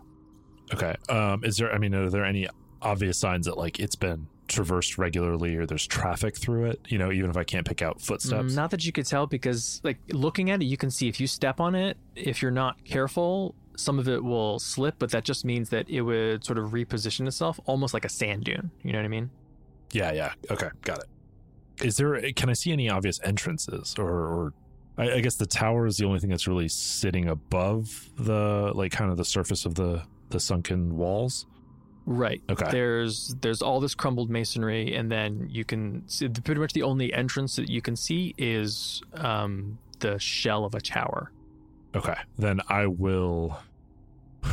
Okay. 0.73 0.95
Um, 1.09 1.43
is 1.43 1.57
there? 1.57 1.73
I 1.73 1.77
mean, 1.77 1.93
are 1.93 2.09
there 2.09 2.25
any 2.25 2.47
obvious 2.81 3.17
signs 3.17 3.45
that 3.45 3.57
like 3.57 3.79
it's 3.79 3.95
been 3.95 4.27
traversed 4.47 4.97
regularly 4.97 5.55
or 5.55 5.65
there's 5.65 5.85
traffic 5.87 6.37
through 6.37 6.65
it? 6.65 6.79
You 6.87 6.97
know, 6.97 7.11
even 7.11 7.29
if 7.29 7.37
I 7.37 7.43
can't 7.43 7.65
pick 7.65 7.81
out 7.81 8.01
footsteps. 8.01 8.53
Not 8.53 8.71
that 8.71 8.85
you 8.85 8.91
could 8.91 9.05
tell 9.05 9.27
because, 9.27 9.81
like, 9.83 9.97
looking 10.11 10.51
at 10.51 10.61
it, 10.61 10.65
you 10.65 10.77
can 10.77 10.91
see 10.91 11.07
if 11.07 11.19
you 11.19 11.27
step 11.27 11.59
on 11.59 11.75
it, 11.75 11.97
if 12.15 12.41
you're 12.41 12.51
not 12.51 12.83
careful, 12.83 13.55
some 13.77 13.99
of 13.99 14.07
it 14.07 14.23
will 14.23 14.59
slip, 14.59 14.95
but 14.99 15.11
that 15.11 15.23
just 15.23 15.45
means 15.45 15.69
that 15.69 15.89
it 15.89 16.01
would 16.01 16.43
sort 16.45 16.57
of 16.57 16.71
reposition 16.71 17.27
itself 17.27 17.59
almost 17.65 17.93
like 17.93 18.05
a 18.05 18.09
sand 18.09 18.45
dune. 18.45 18.71
You 18.83 18.93
know 18.93 18.99
what 18.99 19.05
I 19.05 19.09
mean? 19.09 19.29
Yeah. 19.91 20.11
Yeah. 20.13 20.33
Okay. 20.49 20.69
Got 20.81 20.99
it. 20.99 21.85
Is 21.85 21.97
there? 21.97 22.31
Can 22.33 22.49
I 22.49 22.53
see 22.53 22.71
any 22.71 22.89
obvious 22.89 23.19
entrances 23.23 23.95
or? 23.97 24.09
or 24.09 24.53
I, 24.97 25.13
I 25.13 25.19
guess 25.19 25.35
the 25.35 25.45
tower 25.45 25.85
is 25.85 25.97
the 25.97 26.05
only 26.05 26.19
thing 26.19 26.29
that's 26.29 26.47
really 26.47 26.69
sitting 26.69 27.27
above 27.27 28.09
the 28.17 28.71
like 28.73 28.91
kind 28.91 29.11
of 29.11 29.17
the 29.17 29.25
surface 29.25 29.65
of 29.65 29.75
the 29.75 30.03
the 30.29 30.39
sunken 30.39 30.95
walls. 30.97 31.45
Right. 32.05 32.41
Okay. 32.49 32.69
There's 32.69 33.35
there's 33.41 33.61
all 33.61 33.79
this 33.79 33.95
crumbled 33.95 34.29
masonry, 34.29 34.95
and 34.95 35.11
then 35.11 35.47
you 35.49 35.65
can 35.65 36.07
see 36.07 36.29
pretty 36.29 36.61
much 36.61 36.73
the 36.73 36.83
only 36.83 37.11
entrance 37.11 37.55
that 37.55 37.69
you 37.69 37.81
can 37.81 37.95
see 37.95 38.35
is 38.37 39.01
um, 39.15 39.79
the 39.99 40.19
shell 40.19 40.65
of 40.65 40.75
a 40.75 40.81
tower. 40.81 41.31
Okay, 41.95 42.15
then 42.37 42.61
I 42.69 42.85
will. 42.87 43.57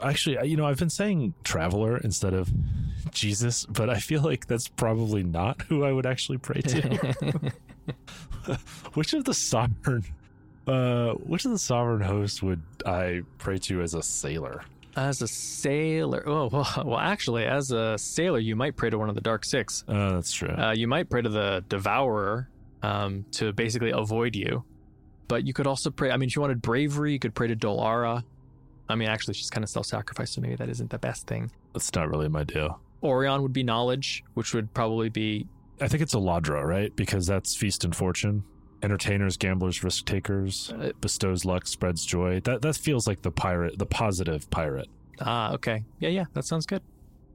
Actually, 0.00 0.48
you 0.48 0.56
know, 0.56 0.66
I've 0.66 0.78
been 0.78 0.90
saying 0.90 1.34
traveler 1.44 1.98
instead 1.98 2.32
of 2.32 2.48
Jesus, 3.10 3.66
but 3.66 3.90
I 3.90 3.98
feel 3.98 4.22
like 4.22 4.46
that's 4.46 4.68
probably 4.68 5.22
not 5.22 5.62
who 5.62 5.84
I 5.84 5.92
would 5.92 6.06
actually 6.06 6.38
pray 6.38 6.60
to. 6.62 7.52
which 8.94 9.12
of 9.12 9.24
the 9.24 9.34
sovereign, 9.34 10.04
uh, 10.68 11.14
which 11.14 11.44
of 11.44 11.50
the 11.50 11.58
sovereign 11.58 12.00
hosts 12.00 12.42
would 12.42 12.62
I 12.86 13.22
pray 13.38 13.58
to 13.58 13.82
as 13.82 13.94
a 13.94 14.02
sailor? 14.02 14.62
As 14.98 15.22
a 15.22 15.28
sailor, 15.28 16.24
oh 16.26 16.48
well, 16.52 16.68
well, 16.84 16.98
actually, 16.98 17.44
as 17.44 17.70
a 17.70 17.96
sailor, 17.96 18.40
you 18.40 18.56
might 18.56 18.76
pray 18.76 18.90
to 18.90 18.98
one 18.98 19.08
of 19.08 19.14
the 19.14 19.20
Dark 19.20 19.44
Six. 19.44 19.84
Uh, 19.86 20.14
that's 20.14 20.32
true. 20.32 20.48
Uh, 20.48 20.72
you 20.76 20.88
might 20.88 21.08
pray 21.08 21.22
to 21.22 21.28
the 21.28 21.64
Devourer 21.68 22.48
um, 22.82 23.24
to 23.32 23.52
basically 23.52 23.90
avoid 23.90 24.34
you, 24.34 24.64
but 25.28 25.46
you 25.46 25.52
could 25.52 25.68
also 25.68 25.90
pray. 25.90 26.10
I 26.10 26.16
mean, 26.16 26.28
if 26.28 26.34
you 26.34 26.42
wanted 26.42 26.60
bravery, 26.60 27.12
you 27.12 27.20
could 27.20 27.34
pray 27.34 27.46
to 27.46 27.54
Dol 27.54 27.78
Arrah. 27.80 28.24
I 28.88 28.96
mean, 28.96 29.08
actually, 29.08 29.34
she's 29.34 29.50
kind 29.50 29.62
of 29.62 29.70
self-sacrificed, 29.70 30.34
so 30.34 30.40
maybe 30.40 30.56
that 30.56 30.68
isn't 30.68 30.90
the 30.90 30.98
best 30.98 31.26
thing. 31.28 31.50
that's 31.74 31.94
not 31.94 32.08
really 32.10 32.28
my 32.28 32.42
deal. 32.42 32.80
Aureon 33.02 33.42
would 33.42 33.52
be 33.52 33.62
knowledge, 33.62 34.24
which 34.34 34.52
would 34.52 34.74
probably 34.74 35.10
be 35.10 35.46
I 35.80 35.88
think 35.88 36.02
it's 36.02 36.14
Olladra, 36.14 36.64
right? 36.64 36.94
Because 36.96 37.26
that's 37.26 37.54
feast 37.54 37.84
and 37.84 37.94
fortune. 37.94 38.42
Entertainers, 38.82 39.36
gamblers, 39.36 39.82
risk 39.82 40.04
takers, 40.06 40.72
Uh, 40.72 40.92
bestows 41.00 41.44
luck, 41.44 41.66
spreads 41.66 42.04
joy. 42.06 42.40
That 42.40 42.62
that 42.62 42.76
feels 42.76 43.06
like 43.06 43.22
the 43.22 43.30
pirate, 43.32 43.78
the 43.78 43.86
positive 43.86 44.48
pirate. 44.50 44.88
ah 45.20 45.52
okay. 45.54 45.84
Yeah, 45.98 46.10
yeah, 46.10 46.24
that 46.34 46.44
sounds 46.44 46.64
good. 46.66 46.82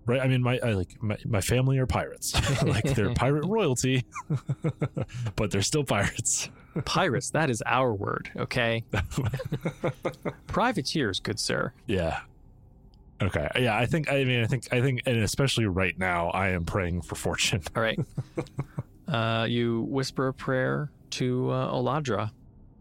right? 0.06 0.22
I 0.22 0.28
mean, 0.28 0.42
my 0.42 0.60
I 0.64 0.72
like 0.74 1.02
my, 1.02 1.18
my 1.26 1.42
family 1.42 1.78
are 1.80 1.86
pirates, 1.88 2.34
like 2.64 2.84
they're 2.96 3.14
pirate 3.14 3.46
royalty, 3.46 4.06
but 5.36 5.52
they're 5.52 5.62
still 5.62 5.84
pirates. 5.84 6.50
Pirates, 6.86 7.30
that 7.32 7.50
is 7.50 7.62
our 7.66 7.94
word, 7.94 8.32
okay? 8.36 8.84
Privateers, 10.48 11.20
good 11.20 11.40
sir. 11.40 11.74
Yeah. 11.88 12.22
Okay. 13.22 13.48
Yeah, 13.60 13.78
I 13.78 13.86
think. 13.86 14.12
I 14.12 14.24
mean, 14.24 14.44
I 14.44 14.48
think. 14.48 14.68
I 14.72 14.82
think, 14.82 15.02
and 15.06 15.18
especially 15.18 15.66
right 15.66 15.98
now, 15.98 16.30
I 16.30 16.50
am 16.50 16.66
praying 16.66 17.04
for 17.04 17.16
fortune. 17.16 17.62
All 17.76 17.82
right. 17.82 18.00
uh, 19.08 19.46
you 19.48 19.82
whisper 19.90 20.28
a 20.30 20.34
prayer 20.34 20.90
to 21.14 21.50
uh, 21.52 21.72
Olladra. 21.72 22.32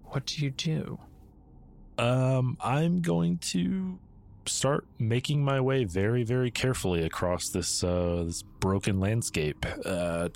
What 0.05 0.27
do 0.27 0.45
you 0.45 0.51
do? 0.51 0.99
Um, 1.99 2.57
I'm 2.61 3.01
going 3.01 3.39
to 3.39 3.99
start 4.47 4.87
making 4.99 5.45
my 5.45 5.61
way 5.61 5.85
very, 5.85 6.25
very 6.25 6.51
carefully 6.51 7.05
across 7.05 7.49
this 7.49 7.85
uh, 7.85 8.25
this 8.27 8.43
broken 8.43 9.01
landscape. 9.01 9.65
Uh, 9.85 10.29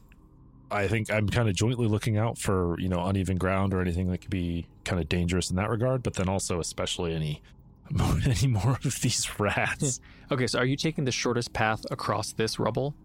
I 0.70 0.88
think 0.88 1.10
I'm 1.12 1.28
kind 1.28 1.48
of 1.48 1.54
jointly 1.54 1.86
looking 1.86 2.18
out 2.18 2.38
for 2.38 2.78
you 2.78 2.88
know 2.88 3.04
uneven 3.06 3.38
ground 3.38 3.72
or 3.72 3.80
anything 3.80 4.10
that 4.10 4.18
could 4.18 4.30
be 4.30 4.66
kind 4.84 5.00
of 5.00 5.08
dangerous 5.08 5.50
in 5.50 5.56
that 5.56 5.70
regard, 5.70 6.02
but 6.02 6.14
then 6.14 6.28
also 6.28 6.60
especially 6.60 7.14
any 7.14 7.42
any 8.24 8.46
more 8.46 8.78
of 8.84 9.00
these 9.00 9.28
rats. 9.38 10.00
Okay, 10.28 10.48
so 10.48 10.58
are 10.58 10.64
you 10.64 10.74
taking 10.74 11.04
the 11.04 11.12
shortest 11.12 11.52
path 11.52 11.86
across 11.88 12.32
this 12.32 12.58
rubble? 12.58 12.96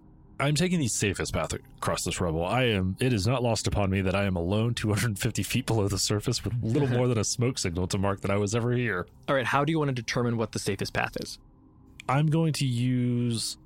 I'm 0.41 0.55
taking 0.55 0.79
the 0.79 0.87
safest 0.87 1.33
path 1.33 1.53
across 1.53 2.03
this 2.03 2.19
rubble. 2.19 2.43
I 2.43 2.63
am. 2.63 2.97
It 2.99 3.13
is 3.13 3.27
not 3.27 3.43
lost 3.43 3.67
upon 3.67 3.89
me 3.91 4.01
that 4.01 4.15
I 4.15 4.23
am 4.25 4.35
alone, 4.35 4.73
250 4.73 5.43
feet 5.43 5.65
below 5.65 5.87
the 5.87 5.99
surface, 5.99 6.43
with 6.43 6.53
little 6.61 6.87
more 6.97 7.07
than 7.07 7.17
a 7.19 7.23
smoke 7.23 7.57
signal 7.59 7.87
to 7.87 7.97
mark 7.97 8.21
that 8.21 8.31
I 8.31 8.37
was 8.37 8.55
ever 8.55 8.71
here. 8.73 9.05
All 9.29 9.35
right, 9.35 9.45
how 9.45 9.63
do 9.63 9.71
you 9.71 9.77
want 9.79 9.89
to 9.89 9.93
determine 9.93 10.37
what 10.37 10.51
the 10.51 10.59
safest 10.59 10.93
path 10.93 11.15
is? 11.19 11.37
I'm 12.09 12.27
going 12.27 12.53
to 12.53 12.65
use. 12.65 13.57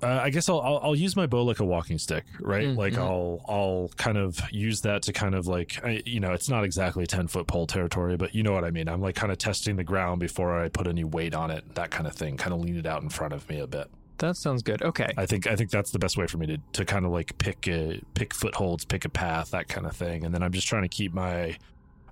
Uh, 0.00 0.06
I 0.22 0.30
guess 0.30 0.48
I'll, 0.48 0.60
I'll 0.60 0.78
I'll 0.82 0.94
use 0.94 1.16
my 1.16 1.26
bow 1.26 1.42
like 1.42 1.58
a 1.58 1.64
walking 1.64 1.98
stick, 1.98 2.24
right? 2.38 2.68
Mm, 2.68 2.76
Like 2.76 2.92
mhm. 2.92 2.98
I'll 2.98 3.40
I'll 3.48 3.90
kind 3.96 4.16
of 4.16 4.38
use 4.52 4.82
that 4.82 5.02
to 5.04 5.12
kind 5.12 5.34
of 5.34 5.48
like 5.48 5.82
I, 5.84 6.02
you 6.06 6.20
know 6.20 6.32
it's 6.34 6.48
not 6.48 6.62
exactly 6.62 7.04
ten 7.04 7.26
foot 7.26 7.48
pole 7.48 7.66
territory, 7.66 8.16
but 8.16 8.32
you 8.32 8.44
know 8.44 8.52
what 8.52 8.62
I 8.64 8.70
mean. 8.70 8.88
I'm 8.88 9.00
like 9.00 9.16
kind 9.16 9.32
of 9.32 9.38
testing 9.38 9.74
the 9.74 9.82
ground 9.82 10.20
before 10.20 10.62
I 10.62 10.68
put 10.68 10.86
any 10.86 11.02
weight 11.02 11.34
on 11.34 11.50
it, 11.50 11.74
that 11.74 11.90
kind 11.90 12.06
of 12.06 12.14
thing. 12.14 12.36
Kind 12.36 12.54
of 12.54 12.60
lean 12.60 12.76
it 12.76 12.86
out 12.86 13.02
in 13.02 13.08
front 13.08 13.32
of 13.34 13.48
me 13.48 13.58
a 13.58 13.66
bit. 13.66 13.88
That 14.18 14.36
sounds 14.36 14.62
good. 14.62 14.82
Okay. 14.82 15.08
I 15.16 15.26
think 15.26 15.46
I 15.46 15.56
think 15.56 15.70
that's 15.70 15.90
the 15.90 15.98
best 15.98 16.16
way 16.16 16.26
for 16.26 16.38
me 16.38 16.46
to 16.46 16.58
to 16.72 16.84
kind 16.84 17.04
of 17.04 17.12
like 17.12 17.38
pick 17.38 17.66
a, 17.68 18.00
pick 18.14 18.34
footholds, 18.34 18.84
pick 18.84 19.04
a 19.04 19.08
path, 19.08 19.50
that 19.52 19.68
kind 19.68 19.86
of 19.86 19.96
thing. 19.96 20.24
And 20.24 20.34
then 20.34 20.42
I'm 20.42 20.52
just 20.52 20.66
trying 20.66 20.82
to 20.82 20.88
keep 20.88 21.14
my 21.14 21.56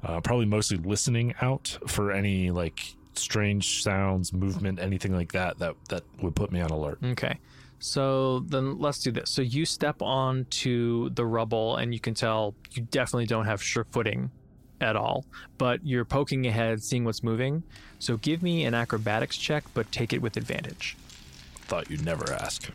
uh, 0.04 0.20
probably 0.20 0.46
mostly 0.46 0.76
listening 0.78 1.34
out 1.40 1.78
for 1.88 2.12
any 2.12 2.50
like 2.50 2.94
strange 3.14 3.82
sounds, 3.82 4.32
movement, 4.32 4.78
anything 4.78 5.14
like 5.14 5.32
that 5.32 5.58
that 5.58 5.74
that 5.88 6.04
would 6.22 6.36
put 6.36 6.52
me 6.52 6.60
on 6.60 6.70
alert. 6.70 6.98
Okay. 7.02 7.38
So 7.78 8.40
then 8.40 8.78
let's 8.78 9.00
do 9.00 9.10
this. 9.10 9.30
So 9.30 9.42
you 9.42 9.64
step 9.64 10.00
onto 10.00 11.10
the 11.10 11.26
rubble 11.26 11.76
and 11.76 11.92
you 11.92 12.00
can 12.00 12.14
tell 12.14 12.54
you 12.72 12.82
definitely 12.82 13.26
don't 13.26 13.46
have 13.46 13.62
sure 13.62 13.84
footing 13.90 14.30
at 14.80 14.96
all, 14.96 15.24
but 15.58 15.84
you're 15.84 16.04
poking 16.04 16.46
ahead, 16.46 16.82
seeing 16.82 17.04
what's 17.04 17.22
moving. 17.22 17.62
So 17.98 18.16
give 18.16 18.42
me 18.42 18.64
an 18.64 18.74
acrobatics 18.74 19.36
check, 19.36 19.64
but 19.74 19.90
take 19.90 20.12
it 20.12 20.22
with 20.22 20.36
advantage. 20.36 20.96
Thought 21.66 21.90
you'd 21.90 22.04
never 22.04 22.32
ask. 22.32 22.70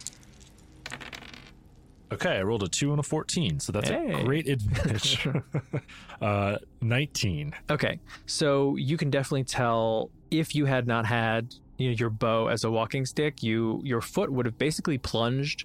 Okay, 2.12 2.38
I 2.38 2.42
rolled 2.44 2.64
a 2.64 2.68
two 2.68 2.92
and 2.92 3.00
a 3.00 3.04
fourteen, 3.04 3.60
so 3.62 3.72
that's 3.72 3.88
Hey. 3.88 4.12
a 4.12 4.24
great 4.26 4.48
advantage. 4.50 5.26
uh, 6.22 6.58
Nineteen. 6.82 7.54
Okay. 7.70 8.00
So 8.26 8.76
you 8.76 8.98
can 8.98 9.10
definitely 9.10 9.46
tell 9.46 10.10
if 10.30 10.54
you 10.54 10.66
had 10.66 10.88
not 10.88 11.06
had 11.06 11.56
you 11.78 11.90
know, 11.90 11.96
your 11.96 12.10
bow 12.10 12.48
as 12.48 12.64
a 12.66 12.70
walking 12.72 13.06
stick, 13.06 13.42
you 13.42 13.82
your 13.86 14.02
foot 14.02 14.30
would 14.32 14.46
have 14.46 14.58
basically 14.58 14.98
plunged, 14.98 15.64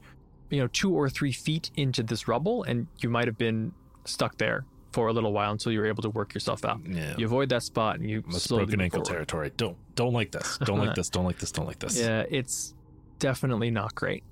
you 0.50 0.60
know, 0.60 0.68
two 0.68 0.94
or 0.94 1.10
three 1.10 1.32
feet 1.32 1.70
into 1.76 2.02
this 2.04 2.28
rubble, 2.28 2.62
and 2.62 2.86
you 3.00 3.08
might 3.10 3.26
have 3.26 3.36
been 3.36 3.72
stuck 4.04 4.38
there 4.38 4.64
for 4.92 5.08
a 5.08 5.12
little 5.12 5.32
while 5.32 5.50
until 5.50 5.72
you 5.72 5.80
were 5.80 5.86
able 5.86 6.02
to 6.04 6.08
work 6.10 6.32
yourself 6.32 6.64
out. 6.64 6.80
Yeah. 6.88 7.14
You 7.18 7.26
avoid 7.26 7.48
that 7.50 7.64
spot 7.64 7.98
and 7.98 8.08
you 8.08 8.22
That's 8.30 8.44
slowly 8.44 8.64
broken 8.66 8.80
ankle 8.82 8.98
forward. 9.04 9.12
territory. 9.12 9.50
Don't 9.56 9.76
don't 9.96 10.12
like 10.12 10.30
this. 10.30 10.58
Don't 10.58 10.78
like 10.78 10.94
this. 10.94 11.10
Don't 11.10 11.24
like 11.24 11.38
this. 11.40 11.50
Don't 11.50 11.66
like 11.66 11.80
this. 11.80 11.98
Yeah, 12.00 12.24
it's 12.30 12.72
definitely 13.18 13.70
not 13.70 13.94
great. 13.94 14.22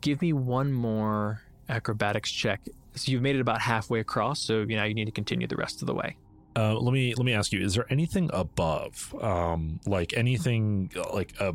Give 0.00 0.20
me 0.20 0.32
one 0.32 0.72
more 0.72 1.42
acrobatics 1.68 2.30
check. 2.30 2.60
So 2.94 3.10
you've 3.10 3.22
made 3.22 3.36
it 3.36 3.40
about 3.40 3.60
halfway 3.60 4.00
across, 4.00 4.40
so 4.40 4.60
you 4.60 4.76
know 4.76 4.84
you 4.84 4.94
need 4.94 5.06
to 5.06 5.12
continue 5.12 5.46
the 5.46 5.56
rest 5.56 5.80
of 5.80 5.86
the 5.86 5.94
way. 5.94 6.16
Uh, 6.54 6.78
let 6.78 6.92
me 6.92 7.14
let 7.14 7.24
me 7.24 7.32
ask 7.32 7.52
you: 7.52 7.60
Is 7.60 7.74
there 7.74 7.86
anything 7.90 8.28
above, 8.32 9.14
um, 9.22 9.80
like 9.86 10.12
anything 10.14 10.90
like 11.12 11.34
a 11.40 11.54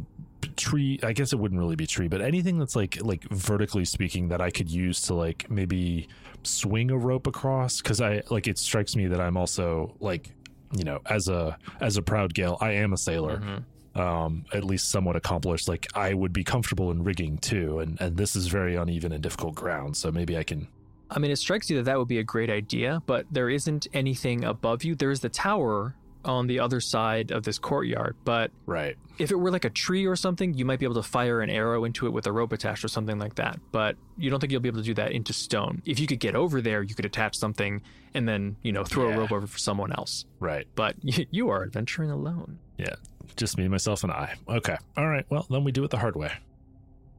tree? 0.55 0.99
I 1.03 1.13
guess 1.13 1.33
it 1.33 1.35
wouldn't 1.39 1.59
really 1.59 1.75
be 1.75 1.85
tree, 1.85 2.07
but 2.07 2.21
anything 2.21 2.57
that's 2.57 2.75
like 2.75 2.97
like 3.03 3.23
vertically 3.29 3.85
speaking 3.85 4.29
that 4.29 4.41
I 4.41 4.49
could 4.49 4.71
use 4.71 5.01
to 5.03 5.13
like 5.13 5.49
maybe 5.51 6.07
swing 6.43 6.89
a 6.89 6.97
rope 6.97 7.27
across? 7.27 7.81
Because 7.81 8.01
I 8.01 8.23
like 8.31 8.47
it 8.47 8.57
strikes 8.57 8.95
me 8.95 9.07
that 9.07 9.21
I'm 9.21 9.37
also 9.37 9.95
like 9.99 10.31
you 10.75 10.83
know 10.83 11.01
as 11.05 11.27
a 11.27 11.57
as 11.79 11.97
a 11.97 12.01
Proudgale, 12.01 12.57
I 12.59 12.71
am 12.71 12.93
a 12.93 12.97
sailor. 12.97 13.63
Um, 13.97 14.45
at 14.53 14.63
least 14.63 14.89
somewhat 14.89 15.15
accomplished. 15.15 15.67
Like 15.67 15.87
I 15.95 16.13
would 16.13 16.33
be 16.33 16.43
comfortable 16.43 16.91
in 16.91 17.03
rigging 17.03 17.37
too, 17.39 17.79
and 17.79 17.99
and 17.99 18.15
this 18.17 18.35
is 18.35 18.47
very 18.47 18.75
uneven 18.75 19.11
and 19.11 19.23
difficult 19.23 19.55
ground. 19.55 19.97
So 19.97 20.11
maybe 20.11 20.37
I 20.37 20.43
can 20.43 20.67
I 21.09 21.19
mean, 21.19 21.31
it 21.31 21.37
strikes 21.37 21.69
you 21.69 21.77
that 21.77 21.83
that 21.83 21.97
would 21.97 22.09
be 22.09 22.19
a 22.19 22.23
great 22.23 22.49
idea, 22.49 23.01
but 23.05 23.25
there 23.31 23.49
isn't 23.49 23.87
anything 23.93 24.43
above 24.43 24.83
you. 24.83 24.93
There 24.93 25.09
is 25.09 25.21
the 25.21 25.29
tower 25.29 25.95
on 26.25 26.47
the 26.47 26.59
other 26.59 26.81
side 26.81 27.31
of 27.31 27.43
this 27.43 27.57
courtyard, 27.57 28.13
but 28.25 28.51
Right. 28.65 28.97
if 29.17 29.31
it 29.31 29.35
were 29.35 29.49
like 29.49 29.63
a 29.63 29.69
tree 29.69 30.05
or 30.05 30.17
something, 30.17 30.53
you 30.53 30.65
might 30.65 30.79
be 30.79 30.85
able 30.85 30.95
to 30.95 31.03
fire 31.03 31.39
an 31.39 31.49
arrow 31.49 31.85
into 31.85 32.07
it 32.07 32.09
with 32.09 32.27
a 32.27 32.33
rope 32.33 32.51
attached 32.51 32.83
or 32.83 32.89
something 32.89 33.17
like 33.17 33.35
that. 33.35 33.57
But 33.71 33.95
you 34.17 34.29
don't 34.29 34.41
think 34.41 34.51
you'll 34.51 34.59
be 34.59 34.67
able 34.67 34.79
to 34.79 34.83
do 34.85 34.95
that 34.95 35.13
into 35.13 35.31
stone. 35.31 35.81
If 35.85 35.97
you 36.01 36.07
could 36.07 36.19
get 36.19 36.35
over 36.35 36.59
there, 36.61 36.83
you 36.83 36.93
could 36.93 37.05
attach 37.05 37.37
something 37.37 37.81
and 38.13 38.27
then, 38.27 38.57
you 38.61 38.73
know, 38.73 38.83
throw 38.83 39.07
Yeah. 39.07 39.15
a 39.15 39.19
rope 39.19 39.31
over 39.31 39.47
for 39.47 39.57
someone 39.59 39.93
else. 39.93 40.25
Right. 40.41 40.67
But 40.75 40.95
you 41.31 41.47
are 41.49 41.63
adventuring 41.63 42.11
alone. 42.11 42.59
Yeah. 42.77 42.95
Just 43.35 43.57
me, 43.57 43.67
myself, 43.67 44.03
and 44.03 44.11
I. 44.11 44.35
Okay. 44.47 44.77
All 44.95 45.07
right. 45.07 45.25
Well, 45.29 45.45
then 45.49 45.63
we 45.63 45.71
do 45.71 45.83
it 45.83 45.91
the 45.91 45.97
hard 45.97 46.15
way. 46.15 46.31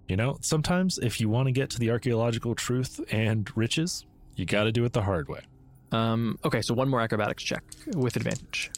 You 0.08 0.16
know, 0.16 0.38
sometimes 0.40 0.98
if 0.98 1.20
you 1.20 1.28
want 1.28 1.46
to 1.46 1.52
get 1.52 1.70
to 1.70 1.78
the 1.78 1.90
archaeological 1.90 2.54
truth 2.54 3.00
and 3.10 3.48
riches, 3.56 4.06
you 4.36 4.46
got 4.46 4.64
to 4.64 4.72
do 4.72 4.84
it 4.84 4.92
the 4.92 5.02
hard 5.02 5.28
way. 5.28 5.40
Um, 5.92 6.38
okay, 6.44 6.62
so 6.62 6.74
one 6.74 6.88
more 6.88 7.00
acrobatics 7.00 7.42
check 7.42 7.62
with 7.94 8.16
advantage. 8.16 8.70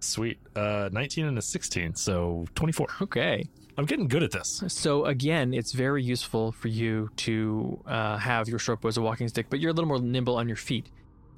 Sweet. 0.00 0.38
Uh, 0.56 0.88
19 0.92 1.26
and 1.26 1.38
a 1.38 1.42
16, 1.42 1.94
so 1.94 2.44
24. 2.54 2.88
Okay. 3.02 3.44
I'm 3.78 3.86
getting 3.86 4.08
good 4.08 4.22
at 4.22 4.32
this. 4.32 4.62
So 4.68 5.06
again, 5.06 5.54
it's 5.54 5.72
very 5.72 6.02
useful 6.02 6.52
for 6.52 6.68
you 6.68 7.08
to 7.18 7.80
uh, 7.86 8.18
have 8.18 8.48
your 8.48 8.58
short 8.58 8.80
bow 8.80 8.88
as 8.88 8.96
a 8.96 9.02
walking 9.02 9.28
stick, 9.28 9.46
but 9.48 9.60
you're 9.60 9.70
a 9.70 9.74
little 9.74 9.88
more 9.88 10.00
nimble 10.00 10.36
on 10.36 10.48
your 10.48 10.56
feet. 10.56 10.86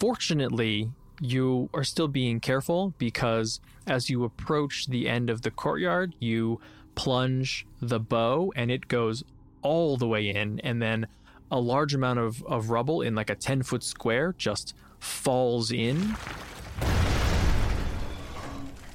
Fortunately, 0.01 0.91
you 1.21 1.69
are 1.73 1.85
still 1.85 2.09
being 2.09 2.41
careful 2.41 2.95
because 2.99 3.61
as 3.87 4.11
you 4.11 4.25
approach 4.25 4.87
the 4.87 5.09
end 5.09 5.31
of 5.31 5.43
the 5.43 5.51
courtyard, 5.51 6.15
you 6.19 6.61
plunge 6.95 7.67
the 7.81 8.01
bow 8.01 8.53
and 8.57 8.71
it 8.71 8.89
goes 8.89 9.25
all 9.63 9.97
the 9.97 10.07
way 10.07 10.29
in, 10.29 10.61
and 10.61 10.81
then 10.81 11.07
a 11.51 11.59
large 11.59 11.95
amount 11.95 12.19
of, 12.19 12.43
of 12.45 12.71
rubble 12.71 13.01
in 13.01 13.15
like 13.15 13.31
a 13.31 13.35
10 13.35 13.63
foot 13.63 13.83
square 13.83 14.35
just 14.37 14.75
falls 14.99 15.71
in. 15.71 16.17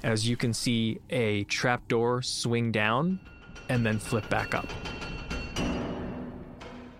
As 0.03 0.27
you 0.27 0.37
can 0.37 0.53
see 0.53 0.99
a 1.09 1.43
trapdoor 1.45 2.21
swing 2.21 2.71
down 2.71 3.19
and 3.67 3.85
then 3.85 3.99
flip 3.99 4.29
back 4.29 4.53
up. 4.55 4.67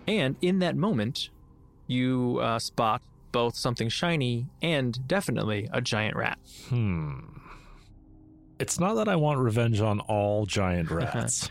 And 0.06 0.36
in 0.42 0.58
that 0.58 0.76
moment, 0.76 1.30
you 1.86 2.38
uh, 2.42 2.58
spot 2.58 3.02
both 3.32 3.56
something 3.56 3.88
shiny 3.88 4.46
and 4.62 5.06
definitely 5.06 5.68
a 5.72 5.80
giant 5.80 6.16
rat. 6.16 6.38
Hmm. 6.68 7.20
It's 8.58 8.78
not 8.78 8.94
that 8.94 9.08
I 9.08 9.16
want 9.16 9.40
revenge 9.40 9.80
on 9.80 10.00
all 10.00 10.46
giant 10.46 10.90
rats. 10.90 11.48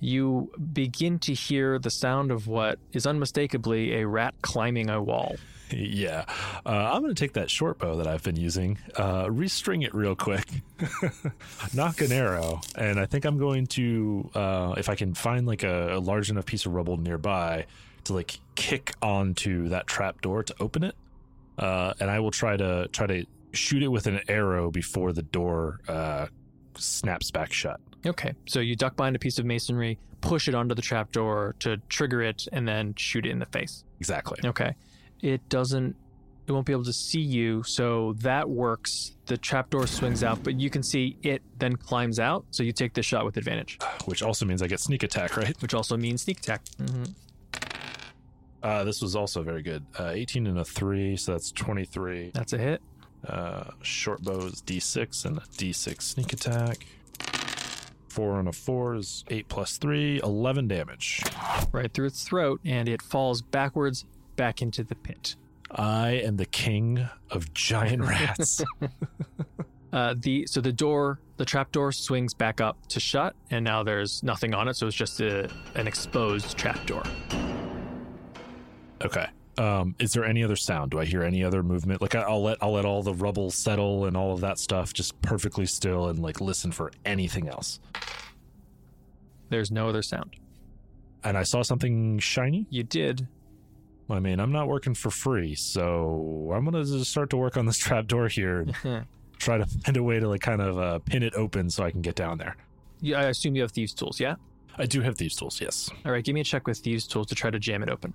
You 0.00 0.50
begin 0.72 1.18
to 1.20 1.34
hear 1.34 1.78
the 1.78 1.90
sound 1.90 2.30
of 2.30 2.46
what 2.46 2.78
is 2.92 3.06
unmistakably 3.06 4.00
a 4.00 4.06
rat 4.06 4.34
climbing 4.40 4.88
a 4.88 5.02
wall. 5.02 5.36
yeah. 5.70 6.24
Uh, 6.64 6.90
I'm 6.94 7.02
going 7.02 7.14
to 7.14 7.20
take 7.20 7.34
that 7.34 7.50
short 7.50 7.78
bow 7.78 7.96
that 7.96 8.06
I've 8.06 8.22
been 8.22 8.36
using, 8.36 8.78
uh, 8.96 9.26
restring 9.26 9.84
it 9.84 9.94
real 9.94 10.16
quick, 10.16 10.46
knock 11.74 12.00
an 12.00 12.10
arrow, 12.12 12.62
and 12.74 12.98
I 12.98 13.04
think 13.04 13.26
I'm 13.26 13.36
going 13.36 13.66
to, 13.68 14.30
uh, 14.34 14.74
if 14.78 14.88
I 14.88 14.94
can 14.94 15.12
find 15.12 15.46
like 15.46 15.62
a, 15.62 15.96
a 15.96 16.00
large 16.00 16.30
enough 16.30 16.46
piece 16.46 16.64
of 16.64 16.72
rubble 16.72 16.96
nearby, 16.96 17.66
to 18.04 18.14
like 18.14 18.40
kick 18.54 18.94
onto 19.02 19.68
that 19.68 19.86
trap 19.86 20.20
door 20.22 20.42
to 20.42 20.54
open 20.60 20.82
it. 20.82 20.94
Uh, 21.60 21.92
and 22.00 22.10
I 22.10 22.18
will 22.20 22.30
try 22.32 22.56
to 22.56 22.88
try 22.90 23.06
to 23.06 23.24
shoot 23.52 23.82
it 23.82 23.88
with 23.88 24.06
an 24.06 24.20
arrow 24.28 24.70
before 24.70 25.12
the 25.12 25.22
door 25.22 25.80
uh, 25.88 26.26
snaps 26.76 27.30
back 27.30 27.52
shut. 27.52 27.78
Okay, 28.06 28.32
so 28.46 28.60
you 28.60 28.74
duck 28.76 28.96
behind 28.96 29.14
a 29.14 29.18
piece 29.18 29.38
of 29.38 29.44
masonry, 29.44 29.98
push 30.22 30.48
it 30.48 30.54
onto 30.54 30.74
the 30.74 30.80
trapdoor 30.82 31.54
to 31.60 31.76
trigger 31.90 32.22
it, 32.22 32.48
and 32.52 32.66
then 32.66 32.94
shoot 32.96 33.26
it 33.26 33.30
in 33.30 33.38
the 33.38 33.46
face. 33.46 33.84
Exactly. 34.00 34.38
Okay. 34.44 34.74
It 35.20 35.46
doesn't 35.50 35.94
it 36.46 36.52
won't 36.52 36.66
be 36.66 36.72
able 36.72 36.84
to 36.84 36.92
see 36.92 37.20
you, 37.20 37.62
so 37.62 38.14
that 38.20 38.48
works. 38.48 39.14
The 39.26 39.36
trapdoor 39.36 39.86
swings 39.86 40.24
out, 40.24 40.42
but 40.42 40.58
you 40.58 40.68
can 40.70 40.82
see 40.82 41.16
it 41.22 41.42
then 41.58 41.76
climbs 41.76 42.18
out, 42.18 42.44
so 42.50 42.62
you 42.64 42.72
take 42.72 42.94
the 42.94 43.02
shot 43.02 43.24
with 43.24 43.36
advantage, 43.36 43.78
Which 44.06 44.22
also 44.22 44.44
means 44.46 44.60
I 44.62 44.66
get 44.66 44.80
sneak 44.80 45.02
attack, 45.04 45.36
right? 45.36 45.54
which 45.62 45.74
also 45.74 45.96
means 45.96 46.22
sneak 46.22 46.38
attack. 46.38 46.62
hmm 46.78 47.04
Uh, 48.62 48.84
this 48.84 49.00
was 49.00 49.16
also 49.16 49.42
very 49.42 49.62
good. 49.62 49.84
Uh, 49.98 50.08
18 50.08 50.46
and 50.46 50.58
a 50.58 50.64
3, 50.64 51.16
so 51.16 51.32
that's 51.32 51.52
23. 51.52 52.30
That's 52.34 52.52
a 52.52 52.58
hit. 52.58 52.82
Uh, 53.26 53.64
short 53.82 54.22
bow 54.22 54.46
is 54.46 54.62
d6 54.62 55.26
and 55.26 55.38
a 55.38 55.40
d6 55.40 56.02
sneak 56.02 56.32
attack. 56.32 56.86
4 58.08 58.40
and 58.40 58.48
a 58.48 58.52
4 58.52 58.94
is 58.96 59.24
8 59.28 59.48
plus 59.48 59.78
3, 59.78 60.20
11 60.22 60.68
damage. 60.68 61.22
Right 61.72 61.92
through 61.92 62.06
its 62.06 62.24
throat, 62.24 62.60
and 62.64 62.88
it 62.88 63.02
falls 63.02 63.42
backwards 63.42 64.04
back 64.36 64.62
into 64.62 64.82
the 64.82 64.94
pit. 64.94 65.36
I 65.70 66.10
am 66.10 66.36
the 66.36 66.46
king 66.46 67.08
of 67.30 67.52
giant 67.54 68.02
rats. 68.02 68.62
Uh, 69.92 70.14
the 70.16 70.46
so 70.46 70.60
the 70.60 70.72
door, 70.72 71.18
the 71.36 71.44
trap 71.44 71.72
door 71.72 71.90
swings 71.90 72.32
back 72.32 72.60
up 72.60 72.76
to 72.86 73.00
shut, 73.00 73.34
and 73.50 73.64
now 73.64 73.82
there's 73.82 74.22
nothing 74.22 74.54
on 74.54 74.68
it, 74.68 74.76
so 74.76 74.86
it's 74.86 74.94
just 74.94 75.20
a, 75.20 75.50
an 75.74 75.88
exposed 75.88 76.56
trapdoor. 76.56 77.02
Okay. 79.04 79.26
Um, 79.58 79.94
is 79.98 80.12
there 80.12 80.24
any 80.24 80.42
other 80.42 80.56
sound? 80.56 80.90
Do 80.92 80.98
I 81.00 81.04
hear 81.04 81.22
any 81.22 81.44
other 81.44 81.62
movement? 81.62 82.00
Like 82.00 82.14
I- 82.14 82.22
I'll 82.22 82.42
let 82.42 82.56
I'll 82.62 82.72
let 82.72 82.84
all 82.84 83.02
the 83.02 83.12
rubble 83.14 83.50
settle 83.50 84.06
and 84.06 84.16
all 84.16 84.32
of 84.32 84.40
that 84.40 84.58
stuff 84.58 84.94
just 84.94 85.20
perfectly 85.22 85.66
still 85.66 86.08
and 86.08 86.18
like 86.20 86.40
listen 86.40 86.72
for 86.72 86.92
anything 87.04 87.48
else. 87.48 87.78
There's 89.48 89.70
no 89.70 89.88
other 89.88 90.02
sound. 90.02 90.36
And 91.24 91.36
I 91.36 91.42
saw 91.42 91.62
something 91.62 92.18
shiny. 92.20 92.66
You 92.70 92.82
did. 92.84 93.26
I 94.08 94.18
mean, 94.18 94.40
I'm 94.40 94.52
not 94.52 94.66
working 94.68 94.94
for 94.94 95.10
free, 95.10 95.54
so 95.54 96.50
I'm 96.54 96.64
gonna 96.64 96.84
just 96.84 97.10
start 97.10 97.30
to 97.30 97.36
work 97.36 97.56
on 97.56 97.66
this 97.66 97.78
trap 97.86 98.06
door 98.06 98.28
here 98.28 98.60
and 98.60 99.06
try 99.38 99.58
to 99.58 99.66
find 99.66 99.96
a 99.96 100.02
way 100.02 100.18
to 100.20 100.28
like 100.28 100.40
kind 100.40 100.62
of 100.62 100.78
uh, 100.78 100.98
pin 101.00 101.22
it 101.22 101.34
open 101.34 101.68
so 101.70 101.84
I 101.84 101.90
can 101.90 102.00
get 102.00 102.14
down 102.14 102.38
there. 102.38 102.56
You, 103.00 103.16
I 103.16 103.24
assume 103.24 103.56
you 103.56 103.62
have 103.62 103.72
thieves' 103.72 103.94
tools, 103.94 104.18
yeah? 104.20 104.36
I 104.78 104.86
do 104.86 105.00
have 105.02 105.16
thieves 105.16 105.36
tools, 105.36 105.60
yes. 105.60 105.90
All 106.04 106.12
right, 106.12 106.24
give 106.24 106.34
me 106.34 106.40
a 106.40 106.44
check 106.44 106.66
with 106.66 106.78
thieves' 106.78 107.06
tools 107.06 107.26
to 107.28 107.34
try 107.34 107.50
to 107.50 107.58
jam 107.58 107.82
it 107.82 107.88
open. 107.88 108.14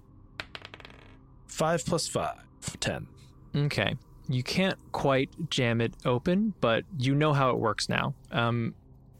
Five 1.55 1.85
plus 1.85 2.05
five, 2.05 2.35
ten. 2.81 3.07
Okay. 3.55 3.95
You 4.27 4.43
can't 4.43 4.77
quite 4.91 5.29
jam 5.49 5.79
it 5.79 5.93
open, 6.03 6.53
but 6.59 6.83
you 6.99 7.15
know 7.15 7.31
how 7.31 7.51
it 7.51 7.59
works 7.59 7.87
now. 7.87 8.13
Um, 8.29 8.75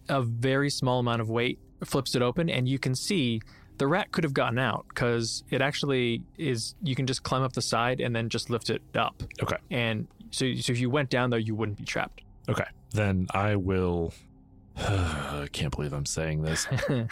a 0.09 0.21
very 0.21 0.69
small 0.69 0.99
amount 0.99 1.21
of 1.21 1.29
weight 1.29 1.59
flips 1.85 2.13
it 2.13 2.21
open, 2.21 2.49
and 2.49 2.67
you 2.67 2.77
can 2.77 2.93
see 2.93 3.39
the 3.77 3.87
rat 3.87 4.11
could 4.11 4.25
have 4.25 4.33
gotten 4.33 4.59
out 4.59 4.85
because 4.89 5.45
it 5.49 5.61
actually 5.61 6.23
is. 6.37 6.75
You 6.83 6.93
can 6.93 7.07
just 7.07 7.23
climb 7.23 7.41
up 7.41 7.53
the 7.53 7.61
side 7.61 8.01
and 8.01 8.13
then 8.13 8.27
just 8.27 8.49
lift 8.49 8.69
it 8.69 8.81
up. 8.95 9.23
Okay. 9.41 9.57
And 9.71 10.05
so, 10.31 10.53
so 10.55 10.73
if 10.73 10.79
you 10.81 10.89
went 10.89 11.09
down 11.09 11.29
there, 11.29 11.39
you 11.39 11.55
wouldn't 11.55 11.77
be 11.77 11.85
trapped. 11.85 12.21
Okay, 12.49 12.67
then 12.91 13.27
I 13.33 13.55
will. 13.55 14.13
I 14.77 15.47
can't 15.53 15.73
believe 15.73 15.93
I'm 15.93 16.05
saying 16.05 16.41
this. 16.41 16.67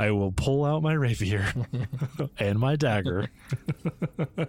I 0.00 0.12
will 0.12 0.32
pull 0.32 0.64
out 0.64 0.82
my 0.82 0.94
rapier 0.94 1.52
and 2.38 2.58
my 2.58 2.74
dagger, 2.74 3.28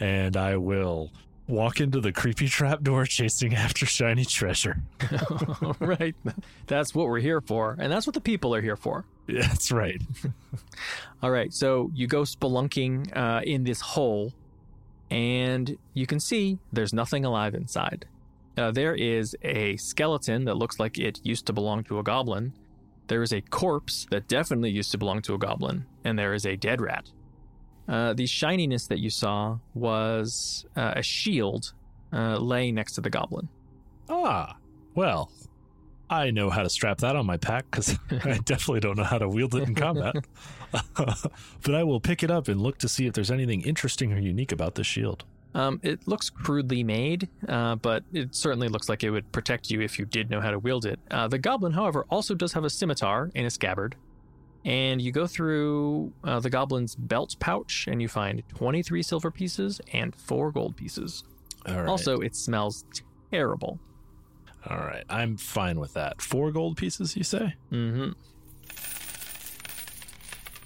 and 0.00 0.36
I 0.36 0.56
will 0.56 1.10
walk 1.48 1.80
into 1.80 2.00
the 2.00 2.12
creepy 2.12 2.46
trap 2.46 2.80
door 2.82 3.04
chasing 3.04 3.56
after 3.56 3.86
shiny 3.86 4.24
treasure. 4.24 4.80
All 5.62 5.74
right. 5.80 6.14
That's 6.68 6.94
what 6.94 7.08
we're 7.08 7.18
here 7.18 7.40
for, 7.40 7.76
and 7.80 7.92
that's 7.92 8.06
what 8.06 8.14
the 8.14 8.20
people 8.20 8.54
are 8.54 8.60
here 8.60 8.76
for. 8.76 9.04
Yeah, 9.26 9.48
That's 9.48 9.72
right. 9.72 10.00
All 11.24 11.32
right, 11.32 11.52
so 11.52 11.90
you 11.92 12.06
go 12.06 12.22
spelunking 12.22 13.16
uh, 13.16 13.42
in 13.44 13.64
this 13.64 13.80
hole, 13.80 14.32
and 15.10 15.76
you 15.92 16.06
can 16.06 16.20
see 16.20 16.60
there's 16.72 16.92
nothing 16.92 17.24
alive 17.24 17.56
inside. 17.56 18.06
Uh, 18.56 18.70
there 18.70 18.94
is 18.94 19.36
a 19.42 19.76
skeleton 19.76 20.44
that 20.44 20.54
looks 20.54 20.78
like 20.78 20.98
it 20.98 21.18
used 21.24 21.46
to 21.46 21.52
belong 21.52 21.82
to 21.84 21.98
a 21.98 22.04
goblin. 22.04 22.52
There 23.08 23.22
is 23.22 23.32
a 23.32 23.40
corpse 23.40 24.06
that 24.10 24.28
definitely 24.28 24.70
used 24.70 24.92
to 24.92 24.98
belong 24.98 25.22
to 25.22 25.34
a 25.34 25.38
goblin, 25.38 25.86
and 26.04 26.18
there 26.18 26.34
is 26.34 26.46
a 26.46 26.56
dead 26.56 26.80
rat. 26.80 27.10
Uh, 27.88 28.12
the 28.14 28.26
shininess 28.26 28.86
that 28.86 29.00
you 29.00 29.10
saw 29.10 29.58
was 29.74 30.64
uh, 30.76 30.94
a 30.96 31.02
shield 31.02 31.72
uh, 32.12 32.38
laying 32.38 32.74
next 32.74 32.92
to 32.92 33.00
the 33.00 33.10
goblin. 33.10 33.48
Ah, 34.08 34.56
well, 34.94 35.30
I 36.08 36.30
know 36.30 36.50
how 36.50 36.62
to 36.62 36.68
strap 36.68 36.98
that 36.98 37.16
on 37.16 37.26
my 37.26 37.38
pack 37.38 37.64
because 37.70 37.98
I 38.10 38.38
definitely 38.44 38.80
don't 38.80 38.98
know 38.98 39.04
how 39.04 39.18
to 39.18 39.28
wield 39.28 39.54
it 39.54 39.62
in 39.64 39.74
combat. 39.74 40.16
but 40.94 41.74
I 41.74 41.82
will 41.84 42.00
pick 42.00 42.22
it 42.22 42.30
up 42.30 42.48
and 42.48 42.60
look 42.60 42.78
to 42.78 42.88
see 42.88 43.06
if 43.06 43.14
there's 43.14 43.30
anything 43.30 43.62
interesting 43.62 44.12
or 44.12 44.18
unique 44.18 44.52
about 44.52 44.74
this 44.74 44.86
shield. 44.86 45.24
Um, 45.54 45.80
it 45.82 46.06
looks 46.08 46.30
crudely 46.30 46.82
made, 46.82 47.28
uh, 47.48 47.76
but 47.76 48.04
it 48.12 48.34
certainly 48.34 48.68
looks 48.68 48.88
like 48.88 49.04
it 49.04 49.10
would 49.10 49.30
protect 49.32 49.70
you 49.70 49.80
if 49.80 49.98
you 49.98 50.06
did 50.06 50.30
know 50.30 50.40
how 50.40 50.50
to 50.50 50.58
wield 50.58 50.86
it. 50.86 50.98
Uh, 51.10 51.28
the 51.28 51.38
goblin, 51.38 51.72
however, 51.72 52.06
also 52.10 52.34
does 52.34 52.52
have 52.54 52.64
a 52.64 52.70
scimitar 52.70 53.30
in 53.34 53.44
a 53.44 53.50
scabbard. 53.50 53.96
And 54.64 55.02
you 55.02 55.10
go 55.10 55.26
through 55.26 56.12
uh, 56.22 56.40
the 56.40 56.48
goblin's 56.48 56.94
belt 56.94 57.36
pouch 57.40 57.86
and 57.90 58.00
you 58.00 58.08
find 58.08 58.42
23 58.48 59.02
silver 59.02 59.30
pieces 59.30 59.80
and 59.92 60.14
four 60.14 60.52
gold 60.52 60.76
pieces. 60.76 61.24
All 61.66 61.76
right. 61.76 61.88
Also, 61.88 62.20
it 62.20 62.36
smells 62.36 62.84
terrible. 63.30 63.78
all 64.70 64.78
right. 64.78 65.04
I'm 65.08 65.36
fine 65.36 65.80
with 65.80 65.94
that. 65.94 66.22
Four 66.22 66.52
gold 66.52 66.76
pieces, 66.76 67.16
you 67.16 67.24
say? 67.24 67.54
Mm 67.70 67.94
hmm 67.94 68.10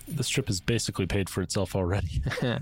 this 0.09 0.29
trip 0.29 0.47
has 0.47 0.61
basically 0.61 1.07
paid 1.07 1.29
for 1.29 1.43
itself 1.43 1.75
already. 1.75 2.23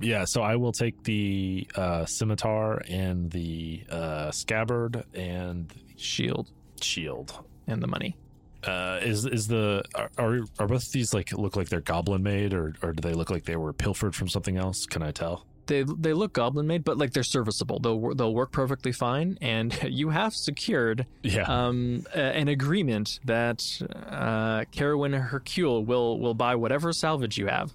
yeah, 0.00 0.24
so 0.24 0.42
I 0.42 0.56
will 0.56 0.72
take 0.72 1.02
the 1.04 1.66
uh, 1.74 2.04
scimitar 2.06 2.82
and 2.88 3.30
the 3.30 3.84
uh, 3.90 4.30
scabbard 4.30 5.04
and 5.14 5.72
Shield 5.96 6.50
shield. 6.80 7.42
and 7.66 7.82
the 7.82 7.86
money. 7.86 8.16
Uh, 8.64 8.98
is 9.02 9.24
is 9.26 9.46
the 9.48 9.82
are, 9.94 10.10
are 10.18 10.40
are 10.58 10.66
both 10.66 10.86
of 10.86 10.92
these 10.92 11.14
like 11.14 11.32
look 11.32 11.54
like 11.56 11.68
they're 11.68 11.80
goblin 11.80 12.22
made 12.22 12.52
or 12.52 12.74
or 12.82 12.92
do 12.92 13.00
they 13.00 13.14
look 13.14 13.30
like 13.30 13.44
they 13.44 13.56
were 13.56 13.72
pilfered 13.72 14.14
from 14.14 14.28
something 14.28 14.56
else? 14.56 14.86
Can 14.86 15.02
I 15.02 15.12
tell? 15.12 15.46
They 15.66 15.82
they 15.84 16.12
look 16.12 16.32
goblin 16.32 16.66
made, 16.66 16.82
but 16.84 16.98
like 16.98 17.12
they're 17.12 17.22
serviceable. 17.22 17.78
They'll 17.78 17.98
wor- 17.98 18.14
they'll 18.14 18.34
work 18.34 18.50
perfectly 18.52 18.92
fine, 18.92 19.38
and 19.40 19.76
you 19.88 20.10
have 20.10 20.34
secured 20.34 21.06
Yeah. 21.22 21.42
um, 21.44 22.04
a- 22.14 22.18
an 22.18 22.48
agreement 22.48 23.20
that 23.24 23.60
uh, 24.08 24.64
Kerowyn 24.72 25.30
Hucrele 25.30 25.84
will 25.86 26.18
will 26.18 26.34
buy 26.34 26.56
whatever 26.56 26.92
salvage 26.92 27.38
you 27.38 27.46
have. 27.46 27.72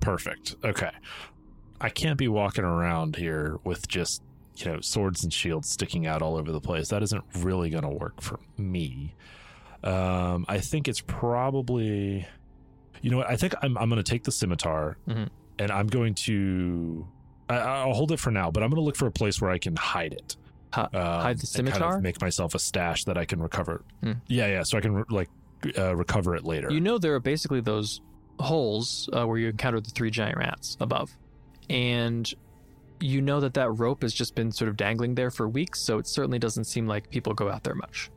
Perfect. 0.00 0.56
Okay. 0.64 0.90
I 1.82 1.90
can't 1.90 2.16
be 2.16 2.28
walking 2.28 2.64
around 2.64 3.16
here 3.16 3.58
with 3.64 3.88
just, 3.88 4.22
you 4.56 4.66
know, 4.66 4.80
swords 4.80 5.24
and 5.24 5.32
shields 5.32 5.68
sticking 5.68 6.06
out 6.06 6.22
all 6.22 6.36
over 6.36 6.52
the 6.52 6.60
place. 6.60 6.88
That 6.88 7.02
isn't 7.02 7.24
really 7.38 7.70
going 7.70 7.82
to 7.82 7.90
work 7.90 8.20
for 8.22 8.38
me. 8.56 9.14
Um, 9.82 10.44
I 10.48 10.58
think 10.58 10.86
it's 10.88 11.00
probably, 11.00 12.26
you 13.00 13.10
know 13.10 13.16
what? 13.18 13.28
I 13.28 13.36
think 13.36 13.54
I'm, 13.62 13.76
I'm 13.76 13.88
going 13.88 14.02
to 14.02 14.08
take 14.08 14.22
the 14.24 14.30
scimitar 14.32 14.96
Mhm. 15.08 15.28
and 15.58 15.70
I'm 15.72 15.88
going 15.88 16.14
to, 16.14 17.06
I, 17.48 17.56
I'll 17.56 17.94
hold 17.94 18.12
it 18.12 18.20
for 18.20 18.30
now, 18.30 18.50
but 18.50 18.62
I'm 18.62 18.70
going 18.70 18.80
to 18.80 18.84
look 18.84 18.96
for 18.96 19.06
a 19.08 19.12
place 19.12 19.40
where 19.40 19.50
I 19.50 19.58
can 19.58 19.74
hide 19.74 20.12
it. 20.12 20.36
Hi- 20.72 20.82
Um, 20.84 20.90
hide 20.92 21.38
the 21.40 21.58
and 21.58 21.68
kind 21.68 21.68
of 21.68 21.74
scimitar? 21.74 22.00
make 22.00 22.20
myself 22.20 22.54
a 22.54 22.58
stash 22.60 23.04
that 23.04 23.18
I 23.18 23.24
can 23.24 23.42
recover. 23.42 23.82
Hmm. 24.04 24.12
Yeah, 24.28 24.46
yeah. 24.46 24.62
So 24.62 24.78
I 24.78 24.80
can, 24.80 25.04
like, 25.10 25.28
uh, 25.76 25.96
recover 25.96 26.36
it 26.36 26.44
later. 26.44 26.70
You 26.70 26.80
know 26.80 26.98
there 26.98 27.14
are 27.14 27.20
basically 27.20 27.60
those 27.60 28.00
holes 28.38 29.08
uh, 29.12 29.26
where 29.26 29.36
you 29.38 29.48
encounter 29.48 29.80
the 29.80 29.90
three 29.90 30.10
giant 30.10 30.38
rats 30.38 30.76
above, 30.80 31.10
and 31.70 32.32
you 33.00 33.20
know 33.20 33.40
that 33.40 33.54
that 33.54 33.70
rope 33.70 34.02
has 34.02 34.14
just 34.14 34.34
been 34.34 34.52
sort 34.52 34.68
of 34.68 34.76
dangling 34.76 35.14
there 35.16 35.30
for 35.30 35.48
weeks. 35.48 35.80
So 35.80 35.98
it 35.98 36.06
certainly 36.06 36.38
doesn't 36.38 36.64
seem 36.64 36.86
like 36.86 37.10
people 37.10 37.34
go 37.34 37.50
out 37.50 37.64
there 37.64 37.74
much. 37.74 38.10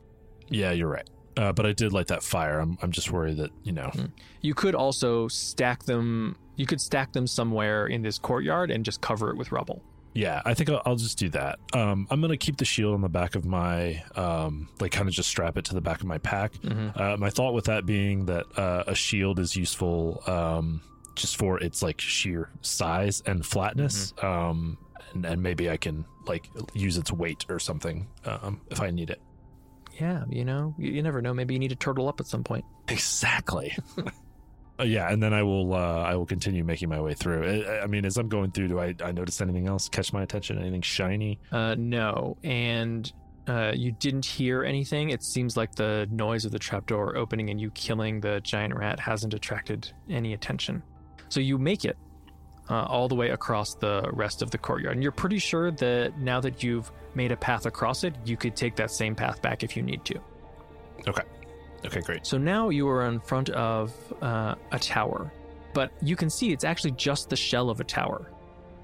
yeah, 0.48 0.70
you're 0.70 0.88
right. 0.88 1.08
Uh, 1.36 1.52
but 1.52 1.66
I 1.66 1.72
did 1.72 1.92
light 1.92 2.06
that 2.06 2.22
fire. 2.22 2.60
I'm, 2.60 2.78
I'm 2.80 2.92
just 2.92 3.10
worried 3.10 3.36
that, 3.38 3.50
you 3.62 3.72
know, 3.72 3.90
You 4.40 4.54
could 4.54 4.74
also 4.74 5.28
stack 5.28 5.82
them. 5.84 6.36
You 6.54 6.64
could 6.66 6.80
stack 6.80 7.12
them 7.12 7.26
somewhere 7.26 7.88
in 7.88 8.00
this 8.00 8.16
courtyard 8.18 8.70
and 8.70 8.84
just 8.86 9.00
cover 9.02 9.28
it 9.30 9.36
with 9.36 9.52
rubble. 9.52 9.82
Yeah, 10.14 10.40
I 10.46 10.54
think 10.54 10.70
I'll, 10.70 10.80
I'll 10.86 10.96
just 10.96 11.18
do 11.18 11.28
that. 11.30 11.58
Um, 11.74 12.06
I'm 12.10 12.22
gonna 12.22 12.38
keep 12.38 12.56
the 12.56 12.64
shield 12.64 12.94
on 12.94 13.02
the 13.02 13.10
back 13.10 13.34
of 13.34 13.44
my, 13.44 14.02
um, 14.14 14.70
like 14.80 14.92
kind 14.92 15.08
of 15.08 15.14
just 15.14 15.28
strap 15.28 15.58
it 15.58 15.66
to 15.66 15.74
the 15.74 15.82
back 15.82 16.00
of 16.00 16.06
my 16.06 16.16
pack. 16.16 16.54
Mhm. 16.62 16.98
Uh, 16.98 17.16
my 17.18 17.28
thought 17.28 17.52
with 17.52 17.66
that 17.66 17.84
being 17.84 18.24
that 18.26 18.46
uh, 18.56 18.84
a 18.86 18.94
shield 18.94 19.38
is 19.38 19.54
useful 19.56 20.22
um, 20.26 20.80
just 21.16 21.36
for 21.36 21.58
its 21.58 21.82
like 21.82 22.00
sheer 22.00 22.50
size 22.60 23.22
and 23.26 23.44
flatness, 23.44 24.14
um, 24.22 24.78
and, 25.12 25.24
and 25.24 25.42
maybe 25.42 25.70
I 25.70 25.76
can 25.76 26.04
like 26.26 26.48
use 26.74 26.96
its 26.98 27.12
weight 27.12 27.44
or 27.48 27.58
something 27.58 28.06
um, 28.24 28.60
if 28.70 28.80
I 28.80 28.90
need 28.90 29.10
it. 29.10 29.20
Yeah, 30.00 30.24
you 30.28 30.44
know, 30.44 30.74
you, 30.78 30.92
you 30.92 31.02
never 31.02 31.22
know. 31.22 31.32
Maybe 31.32 31.54
you 31.54 31.60
need 31.60 31.70
to 31.70 31.76
turtle 31.76 32.08
up 32.08 32.20
at 32.20 32.26
some 32.26 32.44
point. 32.44 32.64
Exactly. 32.88 33.76
Uh, 34.78 34.84
yeah, 34.84 35.10
and 35.10 35.22
then 35.22 35.32
I 35.32 35.42
will 35.42 35.72
uh, 35.72 36.02
I 36.02 36.16
will 36.16 36.26
continue 36.26 36.62
making 36.62 36.88
my 36.88 37.00
way 37.00 37.14
through. 37.14 37.64
I, 37.64 37.84
I 37.84 37.86
mean, 37.86 38.04
as 38.04 38.18
I'm 38.18 38.28
going 38.28 38.50
through, 38.50 38.68
do 38.68 38.78
I, 38.78 38.94
I 39.02 39.12
notice 39.12 39.40
anything 39.40 39.66
else 39.66 39.88
catch 39.88 40.12
my 40.12 40.22
attention? 40.22 40.58
Anything 40.58 40.82
shiny? 40.82 41.38
Uh, 41.50 41.74
no, 41.78 42.36
and 42.44 43.10
uh, 43.48 43.72
you 43.74 43.92
didn't 43.92 44.26
hear 44.26 44.64
anything. 44.64 45.10
It 45.10 45.22
seems 45.22 45.56
like 45.56 45.74
the 45.74 46.06
noise 46.10 46.44
of 46.44 46.52
the 46.52 46.58
trapdoor 46.58 47.16
opening 47.16 47.50
and 47.50 47.60
you 47.60 47.70
killing 47.70 48.20
the 48.20 48.40
giant 48.40 48.74
rat 48.74 49.00
hasn't 49.00 49.34
attracted 49.34 49.90
any 50.10 50.34
attention. 50.34 50.82
So 51.28 51.40
you 51.40 51.58
make 51.58 51.84
it 51.84 51.96
uh, 52.68 52.84
all 52.84 53.08
the 53.08 53.14
way 53.14 53.30
across 53.30 53.74
the 53.74 54.08
rest 54.12 54.42
of 54.42 54.50
the 54.50 54.58
courtyard, 54.58 54.94
and 54.94 55.02
you're 55.02 55.12
pretty 55.12 55.38
sure 55.38 55.70
that 55.70 56.18
now 56.18 56.40
that 56.40 56.62
you've 56.62 56.90
made 57.14 57.32
a 57.32 57.36
path 57.36 57.66
across 57.66 58.04
it, 58.04 58.14
you 58.24 58.36
could 58.36 58.56
take 58.56 58.76
that 58.76 58.90
same 58.90 59.14
path 59.14 59.40
back 59.42 59.62
if 59.62 59.76
you 59.76 59.82
need 59.82 60.04
to. 60.04 60.20
Okay. 61.08 61.22
Okay, 61.84 62.00
great. 62.00 62.26
So 62.26 62.38
now 62.38 62.70
you 62.70 62.88
are 62.88 63.06
in 63.06 63.20
front 63.20 63.50
of 63.50 63.94
uh, 64.20 64.54
a 64.72 64.78
tower, 64.78 65.30
but 65.72 65.92
you 66.02 66.16
can 66.16 66.30
see 66.30 66.52
it's 66.52 66.64
actually 66.64 66.92
just 66.92 67.28
the 67.28 67.36
shell 67.36 67.70
of 67.70 67.80
a 67.80 67.84
tower. 67.84 68.30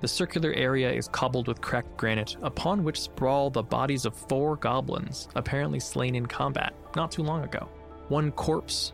The 0.00 0.08
circular 0.08 0.52
area 0.52 0.92
is 0.92 1.08
cobbled 1.08 1.48
with 1.48 1.60
cracked 1.60 1.96
granite, 1.96 2.36
upon 2.42 2.84
which 2.84 3.00
sprawl 3.00 3.50
the 3.50 3.62
bodies 3.62 4.04
of 4.04 4.16
four 4.16 4.56
goblins, 4.56 5.28
apparently 5.36 5.80
slain 5.80 6.14
in 6.14 6.26
combat 6.26 6.74
not 6.96 7.12
too 7.12 7.22
long 7.22 7.44
ago. 7.44 7.68
One 8.08 8.32
corpse 8.32 8.92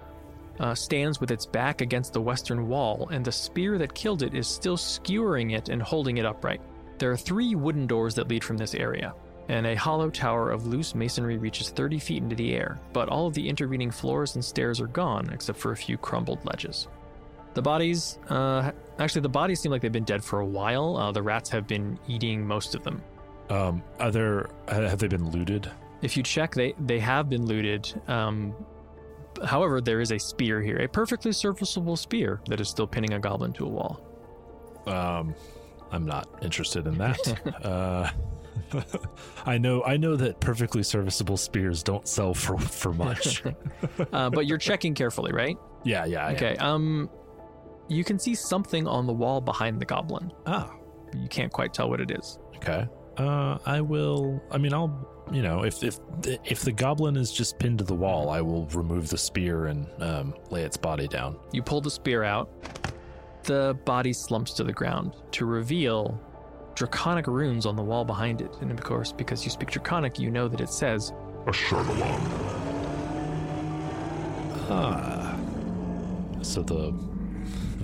uh, 0.61 0.75
stands 0.75 1.21
with 1.21 1.31
its 1.31 1.47
back 1.47 1.81
against 1.81 2.13
the 2.13 2.21
western 2.21 2.69
wall, 2.69 3.09
and 3.11 3.25
the 3.25 3.33
spear 3.33 3.79
that 3.79 3.95
killed 3.95 4.23
it 4.23 4.35
is 4.35 4.47
still 4.47 4.77
skewering 4.77 5.53
it 5.53 5.69
and 5.69 5.83
holding 5.83 6.19
it 6.19 6.27
upright. 6.27 6.61
There 6.99 7.11
are 7.11 7.17
three 7.17 7.55
wooden 7.55 7.87
doors 7.87 8.15
that 8.17 8.29
lead 8.29 8.43
from 8.43 8.57
this 8.57 8.75
area, 8.75 9.15
and 9.49 9.67
a 9.67 9.75
hollow 9.75 10.11
tower 10.11 10.51
of 10.51 10.67
loose 10.67 10.95
masonry 10.95 11.39
reaches 11.39 11.71
30 11.71 11.99
feet 11.99 12.23
into 12.23 12.37
the 12.37 12.55
air, 12.55 12.79
but 12.93 13.09
all 13.09 13.27
of 13.27 13.35
the 13.35 13.49
intervening 13.49 13.91
floors 13.91 14.35
and 14.35 14.45
stairs 14.45 14.81
are 14.81 14.89
gone 14.89 15.31
except 15.33 15.59
for 15.59 15.73
a 15.73 15.77
few 15.77 15.97
crumbled 15.97 16.45
ledges. 16.45 16.89
The 17.55 17.63
bodies, 17.63 18.19
uh, 18.29 18.71
actually, 18.99 19.23
the 19.23 19.29
bodies 19.29 19.61
seem 19.61 19.73
like 19.73 19.83
they've 19.83 19.91
been 19.91 20.05
dead 20.05 20.23
for 20.23 20.41
a 20.41 20.47
while. 20.47 20.97
Uh, 20.97 21.13
the 21.13 21.23
rats 21.23 21.49
have 21.51 21.67
been 21.67 21.99
eating 22.07 22.47
most 22.47 22.75
of 22.75 22.85
them. 22.85 23.03
Um, 23.51 23.83
are 23.99 24.11
there 24.11 24.51
have 24.69 24.99
they 24.99 25.09
been 25.09 25.31
looted? 25.31 25.71
If 26.03 26.17
you 26.17 26.23
check, 26.23 26.55
they, 26.55 26.75
they 26.79 27.01
have 27.01 27.29
been 27.29 27.47
looted. 27.47 28.01
Um, 28.07 28.55
however, 29.45 29.81
there 29.81 30.01
is 30.01 30.13
a 30.13 30.19
spear 30.19 30.61
here, 30.63 30.79
a 30.79 30.89
perfectly 30.89 31.33
serviceable 31.33 31.97
spear 31.97 32.41
that 32.49 32.61
is 32.61 32.69
still 32.69 32.87
pinning 32.87 33.13
a 33.15 33.19
goblin 33.19 33.53
to 33.55 33.65
a 33.65 33.69
wall. 33.69 34.01
Um, 34.87 35.35
I'm 35.91 36.05
not 36.07 36.29
interested 36.43 36.87
in 36.87 36.99
that. 36.99 37.19
uh, 37.65 38.11
I 39.47 39.57
know 39.59 39.83
I 39.85 39.97
know 39.97 40.17
that 40.17 40.41
perfectly 40.41 40.83
serviceable 40.83 41.37
spears 41.37 41.83
don't 41.83 42.07
sell 42.09 42.35
for 42.35 42.59
for 42.59 42.93
much. 42.93 43.43
Uh, 44.13 44.29
but 44.31 44.47
you're 44.47 44.59
checking 44.59 44.95
carefully, 44.95 45.33
right? 45.33 45.57
yeah, 45.85 46.05
yeah. 46.05 46.25
I 46.27 46.31
am. 46.31 46.37
Okay. 46.37 46.57
Um, 46.57 47.11
you 47.89 48.05
can 48.05 48.19
see 48.19 48.35
something 48.35 48.87
on 48.87 49.07
the 49.07 49.13
wall 49.13 49.41
behind 49.41 49.81
the 49.81 49.85
goblin. 49.87 50.33
Ah, 50.47 50.73
You 51.15 51.29
can't 51.29 51.53
quite 51.53 51.73
tell 51.73 51.89
what 51.89 52.01
it 52.01 52.11
is. 52.11 52.39
okay. 52.57 52.87
Uh, 53.19 53.59
I 53.67 53.81
will. 53.81 54.41
I 54.51 54.59
mean, 54.59 54.73
I'll. 54.73 55.07
You 55.31 55.43
know, 55.43 55.63
if 55.65 55.83
if 55.83 55.99
if 56.25 56.61
the 56.63 56.73
goblin 56.73 57.17
is 57.17 57.31
just 57.31 57.59
pinned 57.59 57.79
to 57.79 57.85
the 57.85 57.95
wall, 57.95 58.31
I 58.31 58.41
will 58.41 58.67
remove 58.69 59.11
the 59.11 59.19
spear 59.19 59.67
and 59.67 59.87
um, 60.03 60.35
lay 60.51 60.63
its 60.63 60.77
body 60.79 61.07
down. 61.07 61.37
You 61.53 61.63
pull 61.63 61.83
the 61.83 61.91
spear 61.91 62.25
out. 62.25 62.49
The 63.43 63.79
body 63.85 64.13
slumps 64.15 64.53
to 64.55 64.65
the 64.65 64.73
ground 64.73 65.17
to 65.33 65.45
reveal 65.45 66.19
draconic 66.75 67.27
runes 67.27 67.67
on 67.67 67.77
the 67.77 67.83
wall 67.83 68.05
behind 68.05 68.41
it. 68.41 68.55
And 68.61 68.71
of 68.71 68.81
course, 68.83 69.13
because 69.13 69.45
you 69.45 69.51
speak 69.51 69.71
draconic, 69.71 70.19
you 70.19 70.31
know 70.31 70.49
that 70.49 70.61
it 70.61 70.71
says, 70.71 71.13
Ashardalon. 71.45 72.21
Ah. 74.71 75.37
So 76.43 76.63
the 76.63 76.95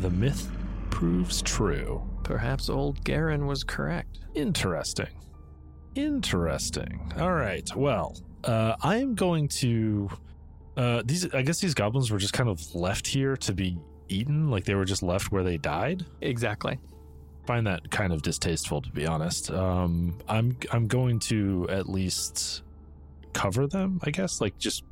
the 0.00 0.10
myth 0.10 0.48
proves 0.90 1.42
true. 1.42 2.02
perhaps 2.22 2.68
old 2.70 3.02
Garen 3.04 3.46
was 3.46 3.64
correct. 3.64 4.20
Interesting. 4.34 5.08
Interesting. 5.94 7.00
All 7.18 7.32
right. 7.32 7.68
Well, 7.76 8.16
uh, 8.44 8.76
I 8.82 8.96
am 8.96 9.14
going 9.14 9.48
to. 9.48 10.10
Uh, 10.76 11.02
these. 11.04 11.32
I 11.34 11.42
guess 11.42 11.60
these 11.60 11.74
goblins 11.74 12.10
were 12.10 12.18
just 12.18 12.32
kind 12.32 12.48
of 12.48 12.74
left 12.74 13.06
here 13.06 13.36
to 13.38 13.52
be 13.52 13.78
eaten. 14.08 14.50
Like 14.50 14.64
they 14.64 14.74
were 14.74 14.84
just 14.84 15.02
left 15.02 15.30
where 15.32 15.42
they 15.44 15.56
died. 15.56 16.04
Exactly. 16.20 16.78
Find 17.46 17.66
that 17.66 17.90
kind 17.90 18.12
of 18.12 18.22
distasteful, 18.22 18.80
to 18.82 18.90
be 18.90 19.06
honest. 19.06 19.50
Um, 19.50 20.18
I'm. 20.28 20.56
I'm 20.72 20.88
going 20.88 21.20
to 21.20 21.66
at 21.70 21.88
least 21.88 22.62
cover 23.32 23.66
them. 23.66 24.00
I 24.02 24.10
guess. 24.10 24.40
Like 24.40 24.58
just 24.58 24.82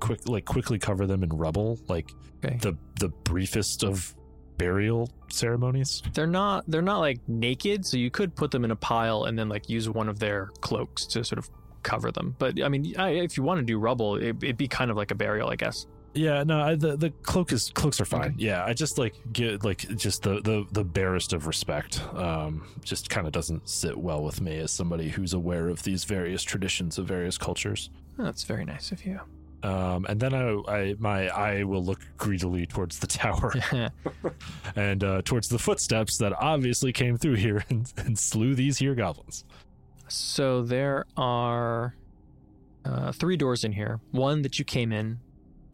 quick. 0.00 0.26
Like 0.28 0.44
quickly 0.46 0.78
cover 0.78 1.06
them 1.06 1.22
in 1.22 1.28
rubble. 1.30 1.78
Like 1.88 2.10
Okay. 2.44 2.56
the 2.60 2.76
the 3.00 3.08
briefest 3.08 3.82
of 3.82 4.14
burial 4.58 5.10
ceremonies. 5.28 6.02
They're 6.14 6.26
not 6.26 6.64
they're 6.68 6.82
not 6.82 6.98
like 6.98 7.20
naked, 7.28 7.84
so 7.86 7.96
you 7.96 8.10
could 8.10 8.34
put 8.34 8.50
them 8.50 8.64
in 8.64 8.70
a 8.70 8.76
pile 8.76 9.24
and 9.24 9.38
then 9.38 9.48
like 9.48 9.68
use 9.68 9.88
one 9.88 10.08
of 10.08 10.18
their 10.18 10.50
cloaks 10.60 11.06
to 11.06 11.24
sort 11.24 11.38
of 11.38 11.50
cover 11.82 12.10
them. 12.10 12.34
But 12.38 12.62
I 12.62 12.68
mean, 12.68 12.94
I, 12.98 13.10
if 13.10 13.36
you 13.36 13.42
want 13.42 13.58
to 13.58 13.64
do 13.64 13.78
rubble, 13.78 14.16
it, 14.16 14.36
it'd 14.42 14.56
be 14.56 14.68
kind 14.68 14.90
of 14.90 14.96
like 14.96 15.10
a 15.10 15.14
burial, 15.14 15.48
I 15.48 15.56
guess. 15.56 15.86
Yeah, 16.14 16.42
no, 16.44 16.60
I, 16.60 16.74
the 16.74 16.96
the 16.96 17.10
cloak 17.10 17.52
is 17.52 17.70
cloaks 17.70 18.00
are 18.00 18.06
fine. 18.06 18.32
Okay. 18.32 18.34
Yeah, 18.38 18.64
I 18.64 18.72
just 18.72 18.96
like 18.96 19.14
get 19.32 19.64
like 19.64 19.80
just 19.96 20.22
the 20.22 20.40
the 20.40 20.66
the 20.72 20.84
barest 20.84 21.32
of 21.32 21.46
respect. 21.46 22.02
Um, 22.14 22.66
just 22.82 23.10
kind 23.10 23.26
of 23.26 23.32
doesn't 23.32 23.68
sit 23.68 23.96
well 23.96 24.22
with 24.22 24.40
me 24.40 24.56
as 24.58 24.70
somebody 24.70 25.08
who's 25.10 25.34
aware 25.34 25.68
of 25.68 25.82
these 25.82 26.04
various 26.04 26.42
traditions 26.42 26.98
of 26.98 27.06
various 27.06 27.36
cultures. 27.36 27.90
That's 28.16 28.44
very 28.44 28.64
nice 28.64 28.92
of 28.92 29.04
you. 29.04 29.20
Um, 29.62 30.06
and 30.08 30.20
then 30.20 30.34
I, 30.34 30.62
I 30.68 30.94
my 30.98 31.28
eye 31.28 31.64
will 31.64 31.82
look 31.82 32.00
greedily 32.18 32.66
towards 32.66 32.98
the 32.98 33.06
tower 33.06 33.52
and 34.76 35.02
uh, 35.02 35.22
towards 35.22 35.48
the 35.48 35.58
footsteps 35.58 36.18
that 36.18 36.32
obviously 36.38 36.92
came 36.92 37.16
through 37.16 37.34
here 37.34 37.64
and, 37.70 37.92
and 37.96 38.18
slew 38.18 38.54
these 38.54 38.78
here 38.78 38.94
goblins. 38.94 39.44
So 40.08 40.62
there 40.62 41.04
are 41.16 41.96
uh, 42.84 43.12
three 43.12 43.36
doors 43.36 43.64
in 43.64 43.72
here. 43.72 44.00
One 44.12 44.42
that 44.42 44.58
you 44.58 44.64
came 44.64 44.92
in, 44.92 45.18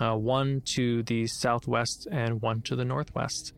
uh, 0.00 0.16
one 0.16 0.62
to 0.66 1.02
the 1.02 1.26
southwest 1.26 2.08
and 2.10 2.40
one 2.40 2.62
to 2.62 2.76
the 2.76 2.84
northwest. 2.84 3.52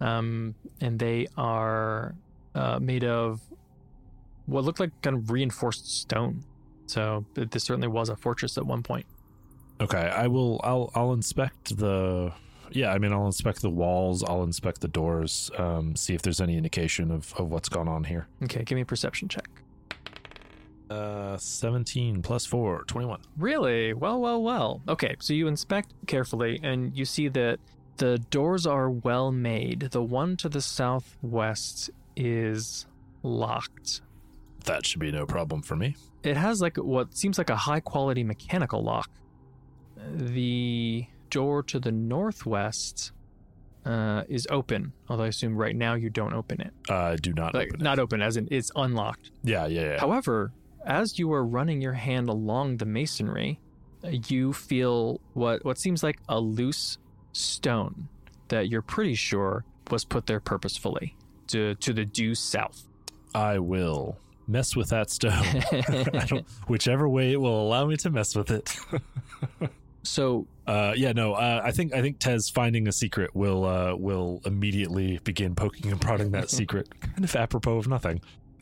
Um, 0.00 0.54
and 0.80 0.98
they 0.98 1.26
are 1.36 2.14
uh, 2.54 2.78
made 2.80 3.04
of 3.04 3.40
what 4.46 4.64
looked 4.64 4.80
like 4.80 4.90
kind 5.02 5.16
of 5.16 5.30
reinforced 5.30 6.00
stone. 6.00 6.44
So 6.86 7.24
this 7.34 7.62
certainly 7.62 7.86
was 7.86 8.08
a 8.08 8.16
fortress 8.16 8.58
at 8.58 8.66
one 8.66 8.82
point. 8.82 9.06
Okay, 9.80 9.98
I 9.98 10.26
will. 10.26 10.60
I'll. 10.62 10.90
I'll 10.94 11.12
inspect 11.12 11.76
the. 11.76 12.32
Yeah, 12.72 12.92
I 12.92 12.98
mean, 12.98 13.12
I'll 13.12 13.26
inspect 13.26 13.62
the 13.62 13.70
walls. 13.70 14.22
I'll 14.22 14.44
inspect 14.44 14.80
the 14.80 14.88
doors. 14.88 15.50
Um, 15.58 15.96
see 15.96 16.14
if 16.14 16.22
there's 16.22 16.40
any 16.40 16.56
indication 16.56 17.10
of 17.10 17.32
of 17.36 17.50
what's 17.50 17.68
gone 17.68 17.88
on 17.88 18.04
here. 18.04 18.28
Okay, 18.44 18.62
give 18.64 18.76
me 18.76 18.82
a 18.82 18.86
perception 18.86 19.28
check. 19.28 19.48
Uh, 20.90 21.36
17 21.36 22.20
plus 22.20 22.44
4, 22.46 22.82
21. 22.82 23.20
Really? 23.38 23.92
Well, 23.92 24.20
well, 24.20 24.42
well. 24.42 24.82
Okay, 24.88 25.14
so 25.20 25.32
you 25.32 25.46
inspect 25.46 25.94
carefully 26.08 26.58
and 26.64 26.96
you 26.98 27.04
see 27.04 27.28
that 27.28 27.60
the 27.98 28.18
doors 28.18 28.66
are 28.66 28.90
well 28.90 29.30
made. 29.30 29.80
The 29.92 30.02
one 30.02 30.36
to 30.38 30.48
the 30.48 30.60
southwest 30.60 31.90
is 32.16 32.86
locked. 33.22 34.00
That 34.64 34.84
should 34.84 34.98
be 34.98 35.12
no 35.12 35.26
problem 35.26 35.62
for 35.62 35.76
me. 35.76 35.94
It 36.24 36.36
has 36.36 36.60
like 36.60 36.76
what 36.76 37.16
seems 37.16 37.38
like 37.38 37.50
a 37.50 37.56
high 37.56 37.80
quality 37.80 38.24
mechanical 38.24 38.82
lock. 38.82 39.08
The 40.12 41.06
door 41.30 41.62
to 41.64 41.78
the 41.80 41.92
northwest 41.92 43.12
uh, 43.84 44.24
is 44.28 44.46
open, 44.50 44.92
although 45.08 45.24
I 45.24 45.28
assume 45.28 45.56
right 45.56 45.74
now 45.76 45.94
you 45.94 46.10
don't 46.10 46.34
open 46.34 46.60
it. 46.60 46.72
Uh, 46.88 47.16
do 47.20 47.32
not 47.32 47.54
Like 47.54 47.68
open 47.68 47.80
it. 47.80 47.84
not 47.84 47.98
open, 47.98 48.20
as 48.22 48.36
in 48.36 48.48
it's 48.50 48.70
unlocked. 48.76 49.30
Yeah, 49.42 49.66
yeah, 49.66 49.82
yeah. 49.92 50.00
However, 50.00 50.52
as 50.84 51.18
you 51.18 51.32
are 51.32 51.44
running 51.44 51.80
your 51.80 51.92
hand 51.94 52.28
along 52.28 52.78
the 52.78 52.86
masonry, 52.86 53.60
you 54.02 54.52
feel 54.52 55.20
what 55.34 55.64
what 55.64 55.78
seems 55.78 56.02
like 56.02 56.18
a 56.28 56.40
loose 56.40 56.98
stone 57.32 58.08
that 58.48 58.68
you're 58.68 58.82
pretty 58.82 59.14
sure 59.14 59.64
was 59.90 60.04
put 60.04 60.26
there 60.26 60.40
purposefully 60.40 61.16
to 61.48 61.74
to 61.76 61.92
the 61.92 62.04
due 62.04 62.34
south. 62.34 62.86
I 63.34 63.58
will 63.58 64.18
mess 64.48 64.74
with 64.74 64.88
that 64.88 65.10
stone. 65.10 65.44
Whichever 66.66 67.08
way 67.08 67.32
it 67.32 67.40
will 67.40 67.60
allow 67.62 67.86
me 67.86 67.96
to 67.98 68.10
mess 68.10 68.34
with 68.34 68.50
it. 68.50 68.76
So 70.02 70.46
uh, 70.66 70.94
yeah, 70.96 71.12
no. 71.12 71.34
Uh, 71.34 71.60
I 71.64 71.72
think 71.72 71.94
I 71.94 72.00
think 72.00 72.18
Tez 72.18 72.48
finding 72.48 72.86
a 72.86 72.92
secret 72.92 73.34
will 73.34 73.64
uh, 73.64 73.94
will 73.96 74.40
immediately 74.44 75.18
begin 75.24 75.54
poking 75.54 75.90
and 75.90 76.00
prodding 76.00 76.30
that 76.32 76.48
secret, 76.50 76.88
kind 77.00 77.24
of 77.24 77.34
apropos 77.34 77.78
of 77.78 77.88
nothing. 77.88 78.20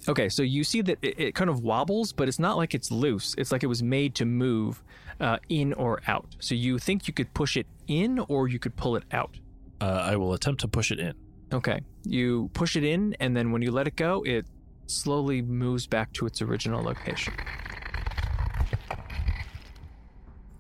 Okay, 0.08 0.28
so 0.28 0.42
you 0.42 0.64
see 0.64 0.80
that 0.82 0.98
it, 1.02 1.20
it 1.20 1.34
kind 1.34 1.50
of 1.50 1.60
wobbles, 1.60 2.12
but 2.12 2.28
it's 2.28 2.38
not 2.38 2.56
like 2.56 2.74
it's 2.74 2.90
loose. 2.90 3.34
It's 3.36 3.52
like 3.52 3.62
it 3.62 3.66
was 3.66 3.82
made 3.82 4.14
to 4.16 4.24
move 4.24 4.82
uh, 5.20 5.38
in 5.48 5.74
or 5.74 6.00
out. 6.06 6.36
So 6.40 6.54
you 6.54 6.78
think 6.78 7.06
you 7.06 7.12
could 7.12 7.32
push 7.34 7.56
it 7.56 7.66
in 7.88 8.18
or 8.28 8.48
you 8.48 8.58
could 8.58 8.74
pull 8.76 8.96
it 8.96 9.04
out. 9.12 9.38
Uh, 9.80 10.02
I 10.04 10.16
will 10.16 10.32
attempt 10.32 10.62
to 10.62 10.68
push 10.68 10.90
it 10.90 10.98
in. 10.98 11.14
Okay, 11.52 11.80
you 12.04 12.50
push 12.54 12.76
it 12.76 12.84
in, 12.84 13.16
and 13.20 13.36
then 13.36 13.52
when 13.52 13.60
you 13.62 13.70
let 13.70 13.86
it 13.86 13.96
go, 13.96 14.22
it 14.22 14.46
slowly 14.86 15.42
moves 15.42 15.86
back 15.86 16.12
to 16.14 16.26
its 16.26 16.40
original 16.40 16.82
location. 16.82 17.34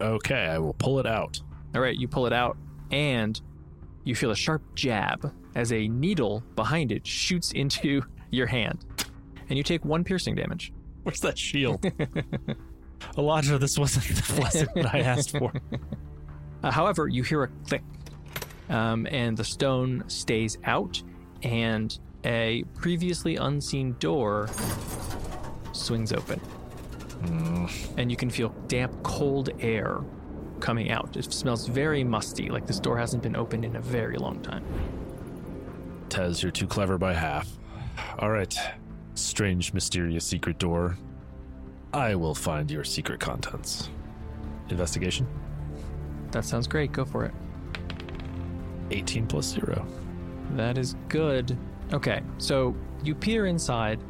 Okay, 0.00 0.46
I 0.46 0.58
will 0.58 0.74
pull 0.74 0.98
it 0.98 1.06
out. 1.06 1.40
All 1.74 1.80
right, 1.80 1.96
you 1.96 2.08
pull 2.08 2.26
it 2.26 2.32
out, 2.32 2.56
and 2.90 3.40
you 4.04 4.14
feel 4.14 4.30
a 4.30 4.36
sharp 4.36 4.62
jab 4.74 5.32
as 5.54 5.72
a 5.72 5.88
needle 5.88 6.42
behind 6.54 6.92
it 6.92 7.06
shoots 7.06 7.52
into 7.52 8.02
your 8.30 8.46
hand, 8.46 8.84
and 9.48 9.56
you 9.56 9.62
take 9.62 9.84
one 9.84 10.04
piercing 10.04 10.34
damage. 10.34 10.72
Where's 11.02 11.20
that 11.20 11.38
shield? 11.38 11.84
Elijah, 13.18 13.58
this 13.58 13.78
wasn't 13.78 14.04
the 14.06 14.34
blessing 14.34 14.68
that 14.74 14.94
I 14.94 15.00
asked 15.00 15.36
for. 15.36 15.52
Uh, 16.60 16.72
however, 16.72 17.06
you 17.06 17.22
hear 17.22 17.44
a 17.44 17.48
click, 17.68 17.84
um, 18.68 19.06
and 19.12 19.36
the 19.36 19.44
stone 19.44 20.02
stays 20.08 20.58
out, 20.64 21.00
and 21.44 21.96
a 22.24 22.64
previously 22.74 23.36
unseen 23.36 23.94
door 24.00 24.48
swings 25.70 26.12
open. 26.12 26.40
Mm. 27.22 27.98
And 27.98 28.10
you 28.10 28.16
can 28.16 28.30
feel 28.30 28.50
damp, 28.68 29.02
cold 29.02 29.50
air 29.60 29.98
coming 30.60 30.90
out. 30.90 31.16
It 31.16 31.32
smells 31.32 31.66
very 31.68 32.04
musty, 32.04 32.48
like 32.48 32.66
this 32.66 32.80
door 32.80 32.98
hasn't 32.98 33.22
been 33.22 33.36
opened 33.36 33.64
in 33.64 33.76
a 33.76 33.80
very 33.80 34.16
long 34.16 34.40
time. 34.40 34.64
Tez, 36.08 36.42
you're 36.42 36.52
too 36.52 36.66
clever 36.66 36.98
by 36.98 37.14
half. 37.14 37.48
All 38.18 38.30
right, 38.30 38.56
strange, 39.14 39.72
mysterious 39.72 40.24
secret 40.24 40.58
door. 40.58 40.96
I 41.92 42.14
will 42.14 42.34
find 42.34 42.70
your 42.70 42.84
secret 42.84 43.20
contents. 43.20 43.90
Investigation? 44.68 45.26
That 46.30 46.44
sounds 46.44 46.66
great. 46.66 46.92
Go 46.92 47.04
for 47.04 47.24
it. 47.24 47.32
18 48.90 49.26
plus 49.26 49.46
0. 49.46 49.86
That 50.52 50.78
is 50.78 50.94
good. 51.08 51.56
Okay, 51.92 52.20
so 52.38 52.74
you 53.02 53.14
peer 53.14 53.46
inside. 53.46 54.00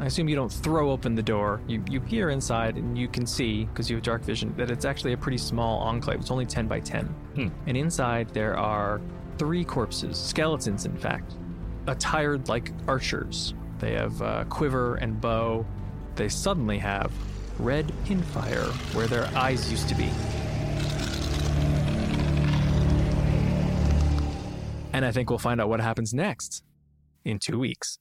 I 0.00 0.06
assume 0.06 0.28
you 0.28 0.36
don't 0.36 0.52
throw 0.52 0.92
open 0.92 1.16
the 1.16 1.22
door. 1.22 1.60
You, 1.66 1.82
you 1.90 2.00
peer 2.00 2.30
inside 2.30 2.76
and 2.76 2.96
you 2.96 3.08
can 3.08 3.26
see, 3.26 3.64
because 3.64 3.90
you 3.90 3.96
have 3.96 4.04
dark 4.04 4.22
vision, 4.22 4.54
that 4.56 4.70
it's 4.70 4.84
actually 4.84 5.12
a 5.12 5.16
pretty 5.16 5.38
small 5.38 5.80
enclave. 5.80 6.20
It's 6.20 6.30
only 6.30 6.46
10 6.46 6.68
by 6.68 6.78
10. 6.78 7.06
Hmm. 7.06 7.48
And 7.66 7.76
inside 7.76 8.28
there 8.28 8.56
are 8.56 9.00
three 9.38 9.64
corpses, 9.64 10.16
skeletons, 10.16 10.86
in 10.86 10.96
fact, 10.96 11.34
attired 11.88 12.48
like 12.48 12.72
archers. 12.86 13.54
They 13.80 13.94
have 13.94 14.22
uh, 14.22 14.44
quiver 14.44 14.96
and 14.96 15.20
bow. 15.20 15.66
They 16.14 16.28
suddenly 16.28 16.78
have 16.78 17.12
red 17.58 17.92
pinfire 18.04 18.70
where 18.94 19.08
their 19.08 19.26
eyes 19.36 19.68
used 19.68 19.88
to 19.88 19.96
be. 19.96 20.10
And 24.92 25.04
I 25.04 25.10
think 25.10 25.28
we'll 25.28 25.38
find 25.40 25.60
out 25.60 25.68
what 25.68 25.80
happens 25.80 26.14
next 26.14 26.62
in 27.24 27.40
two 27.40 27.58
weeks. 27.58 27.98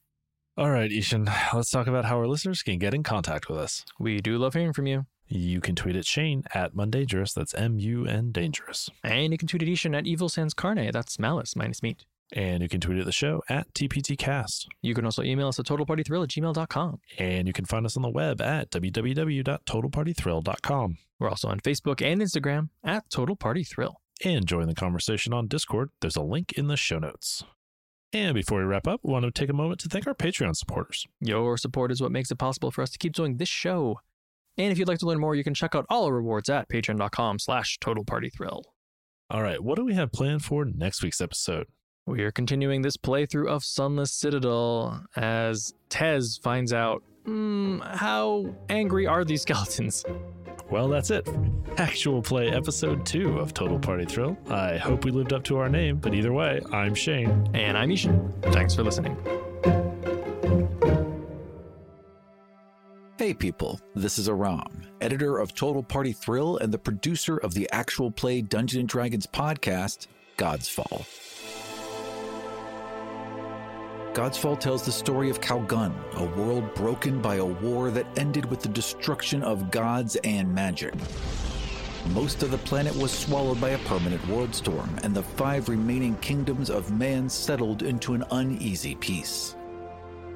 All 0.57 0.71
right, 0.71 0.91
Ishan, 0.91 1.29
let's 1.53 1.69
talk 1.69 1.85
about 1.85 2.05
how 2.05 2.17
our 2.17 2.25
listeners 2.25 2.63
can 2.63 2.79
get 2.79 2.95
in 2.95 3.03
contact 3.03 3.47
with 3.47 3.59
us. 3.59 3.85
We 3.99 4.21
do 4.21 4.39
love 4.39 4.55
hearing 4.55 4.73
from 4.73 4.87
you. 4.87 5.05
You 5.27 5.61
can 5.61 5.75
tweet 5.75 5.95
at 5.95 6.07
Shane 6.07 6.45
at 6.51 6.73
Mundangerous. 6.73 7.35
That's 7.35 7.53
M 7.53 7.77
U 7.77 8.07
N 8.07 8.31
Dangerous. 8.31 8.89
And 9.03 9.31
you 9.31 9.37
can 9.37 9.47
tweet 9.47 9.61
at 9.61 9.67
Ishan 9.67 9.93
at 9.93 10.07
Evil 10.07 10.29
Sans 10.29 10.55
Carne. 10.55 10.89
That's 10.91 11.19
malice 11.19 11.55
minus 11.55 11.83
meat. 11.83 12.05
And 12.33 12.63
you 12.63 12.69
can 12.69 12.81
tweet 12.81 12.97
at 12.97 13.05
the 13.05 13.11
show 13.11 13.43
at 13.47 13.71
TPTcast. 13.75 14.65
You 14.81 14.95
can 14.95 15.05
also 15.05 15.21
email 15.21 15.49
us 15.49 15.59
at 15.59 15.67
totalpartythrill 15.67 16.23
at 16.23 16.29
gmail.com. 16.29 17.01
And 17.19 17.47
you 17.47 17.53
can 17.53 17.65
find 17.65 17.85
us 17.85 17.95
on 17.95 18.01
the 18.01 18.09
web 18.09 18.41
at 18.41 18.71
www.totalpartythrill.com. 18.71 20.97
We're 21.19 21.29
also 21.29 21.49
on 21.49 21.59
Facebook 21.59 22.01
and 22.01 22.19
Instagram 22.19 22.69
at 22.83 23.07
Total 23.11 23.35
Party 23.35 23.63
Thrill. 23.63 24.01
And 24.25 24.47
join 24.47 24.67
the 24.67 24.73
conversation 24.73 25.33
on 25.33 25.47
Discord. 25.47 25.91
There's 26.01 26.15
a 26.15 26.23
link 26.23 26.53
in 26.53 26.65
the 26.67 26.77
show 26.77 26.97
notes. 26.97 27.43
And 28.13 28.33
before 28.33 28.59
we 28.59 28.65
wrap 28.65 28.87
up, 28.87 29.01
we 29.03 29.11
want 29.11 29.25
to 29.25 29.31
take 29.31 29.49
a 29.49 29.53
moment 29.53 29.79
to 29.81 29.89
thank 29.89 30.07
our 30.07 30.13
Patreon 30.13 30.55
supporters. 30.55 31.05
Your 31.19 31.57
support 31.57 31.91
is 31.91 32.01
what 32.01 32.11
makes 32.11 32.31
it 32.31 32.37
possible 32.37 32.71
for 32.71 32.81
us 32.81 32.89
to 32.91 32.97
keep 32.97 33.13
doing 33.13 33.37
this 33.37 33.49
show. 33.49 33.99
And 34.57 34.71
if 34.71 34.79
you'd 34.79 34.87
like 34.87 34.99
to 34.99 35.05
learn 35.05 35.19
more, 35.19 35.35
you 35.35 35.43
can 35.43 35.53
check 35.53 35.75
out 35.75 35.85
all 35.89 36.05
our 36.05 36.13
rewards 36.13 36.49
at 36.49 36.69
patreon.com 36.69 37.39
slash 37.39 37.77
Total 37.79 38.03
Party 38.03 38.29
Thrill. 38.29 38.63
All 39.29 39.43
right, 39.43 39.61
what 39.61 39.75
do 39.75 39.83
we 39.83 39.93
have 39.93 40.11
planned 40.11 40.43
for 40.43 40.63
next 40.63 41.03
week's 41.03 41.19
episode? 41.19 41.67
We 42.05 42.23
are 42.23 42.31
continuing 42.31 42.81
this 42.81 42.95
playthrough 42.95 43.49
of 43.49 43.65
Sunless 43.65 44.13
Citadel 44.13 45.03
as 45.17 45.73
Tez 45.89 46.39
finds 46.41 46.71
out 46.71 47.03
hmm, 47.27 47.79
how 47.79 48.55
angry 48.69 49.05
are 49.05 49.25
these 49.25 49.41
skeletons. 49.43 50.05
Well, 50.69 50.87
that's 50.87 51.11
it. 51.11 51.27
Actual 51.77 52.21
play 52.21 52.49
episode 52.49 53.05
two 53.05 53.37
of 53.39 53.53
Total 53.53 53.79
Party 53.79 54.05
Thrill. 54.05 54.37
I 54.49 54.77
hope 54.77 55.05
we 55.05 55.11
lived 55.11 55.31
up 55.31 55.43
to 55.45 55.57
our 55.57 55.69
name, 55.69 55.97
but 55.97 56.13
either 56.13 56.33
way, 56.33 56.61
I'm 56.73 56.95
Shane. 56.95 57.49
And 57.53 57.77
I'm 57.77 57.91
Ishan. 57.91 58.33
Thanks 58.41 58.75
for 58.75 58.83
listening. 58.83 59.15
Hey 63.17 63.33
people, 63.33 63.79
this 63.95 64.17
is 64.17 64.29
Aram, 64.29 64.83
editor 65.01 65.39
of 65.39 65.53
Total 65.53 65.83
Party 65.83 66.13
Thrill 66.13 66.57
and 66.57 66.73
the 66.73 66.77
producer 66.77 67.37
of 67.37 67.53
the 67.53 67.69
actual 67.71 68.11
play 68.11 68.41
Dungeon 68.41 68.81
and 68.81 68.89
Dragons 68.89 69.27
podcast, 69.27 70.07
God's 70.37 70.69
Fall. 70.69 71.05
God's 74.17 74.39
Fall 74.39 74.57
tells 74.57 74.83
the 74.83 74.91
story 74.91 75.29
of 75.29 75.41
Calgun, 75.41 75.93
a 76.15 76.25
world 76.41 76.73
broken 76.73 77.21
by 77.21 77.35
a 77.35 77.45
war 77.45 77.91
that 77.91 78.07
ended 78.17 78.49
with 78.49 78.61
the 78.61 78.67
destruction 78.67 79.43
of 79.43 79.69
gods 79.69 80.15
and 80.23 80.51
magic. 80.51 80.95
Most 82.15 82.41
of 82.41 82.49
the 82.49 82.57
planet 82.57 82.95
was 82.95 83.11
swallowed 83.11 83.61
by 83.61 83.69
a 83.69 83.77
permanent 83.85 84.27
world 84.27 84.55
storm, 84.55 84.89
and 85.03 85.13
the 85.13 85.21
five 85.21 85.69
remaining 85.69 86.15
kingdoms 86.15 86.71
of 86.71 86.91
man 86.91 87.29
settled 87.29 87.83
into 87.83 88.15
an 88.15 88.23
uneasy 88.31 88.95
peace. 88.95 89.55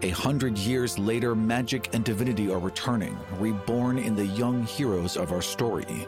A 0.03 0.11
hundred 0.11 0.59
years 0.59 0.99
later, 0.99 1.33
magic 1.33 1.89
and 1.95 2.05
divinity 2.05 2.51
are 2.51 2.59
returning, 2.59 3.17
reborn 3.39 3.97
in 3.97 4.15
the 4.15 4.27
young 4.27 4.63
heroes 4.63 5.17
of 5.17 5.31
our 5.31 5.41
story. 5.41 6.07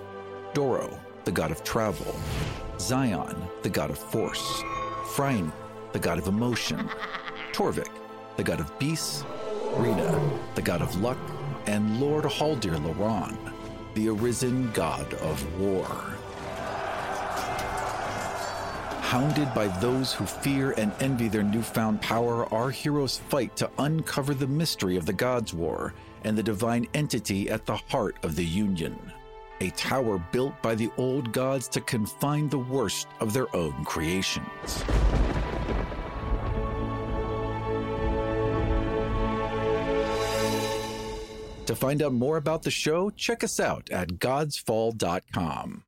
Doro, 0.53 0.95
the 1.23 1.31
god 1.31 1.49
of 1.49 1.63
travel. 1.63 2.15
Zion, 2.79 3.35
the 3.63 3.69
god 3.69 3.89
of 3.89 3.97
force. 3.97 4.61
Phryne, 5.15 5.51
the 5.91 5.97
god 5.97 6.19
of 6.19 6.27
emotion. 6.27 6.87
Torvik, 7.53 7.91
the 8.35 8.43
god 8.43 8.59
of 8.59 8.77
beasts. 8.79 9.23
Rina, 9.75 10.19
the 10.55 10.61
god 10.61 10.81
of 10.81 10.99
luck. 10.99 11.17
And 11.67 12.01
Lord 12.01 12.25
Haldir 12.25 12.75
Laron, 12.75 13.37
the 13.93 14.09
arisen 14.09 14.71
god 14.73 15.13
of 15.15 15.59
war. 15.59 15.85
Hounded 19.01 19.53
by 19.53 19.67
those 19.79 20.11
who 20.11 20.25
fear 20.25 20.71
and 20.71 20.91
envy 20.99 21.27
their 21.27 21.43
newfound 21.43 22.01
power, 22.01 22.51
our 22.51 22.71
heroes 22.71 23.19
fight 23.29 23.55
to 23.57 23.69
uncover 23.77 24.33
the 24.33 24.47
mystery 24.47 24.97
of 24.97 25.05
the 25.05 25.13
Gods' 25.13 25.53
War 25.53 25.93
and 26.23 26.35
the 26.35 26.41
divine 26.41 26.87
entity 26.95 27.47
at 27.51 27.67
the 27.67 27.77
heart 27.77 28.17
of 28.23 28.35
the 28.35 28.43
Union. 28.43 28.99
A 29.61 29.69
tower 29.71 30.17
built 30.31 30.59
by 30.63 30.73
the 30.73 30.89
old 30.97 31.31
gods 31.31 31.67
to 31.69 31.81
confine 31.81 32.49
the 32.49 32.57
worst 32.57 33.07
of 33.19 33.31
their 33.31 33.55
own 33.55 33.85
creations. 33.85 34.83
To 41.65 41.75
find 41.75 42.01
out 42.01 42.13
more 42.13 42.37
about 42.37 42.63
the 42.63 42.71
show, 42.71 43.09
check 43.09 43.43
us 43.43 43.59
out 43.59 43.89
at 43.89 44.19
godsfall.com. 44.19 45.83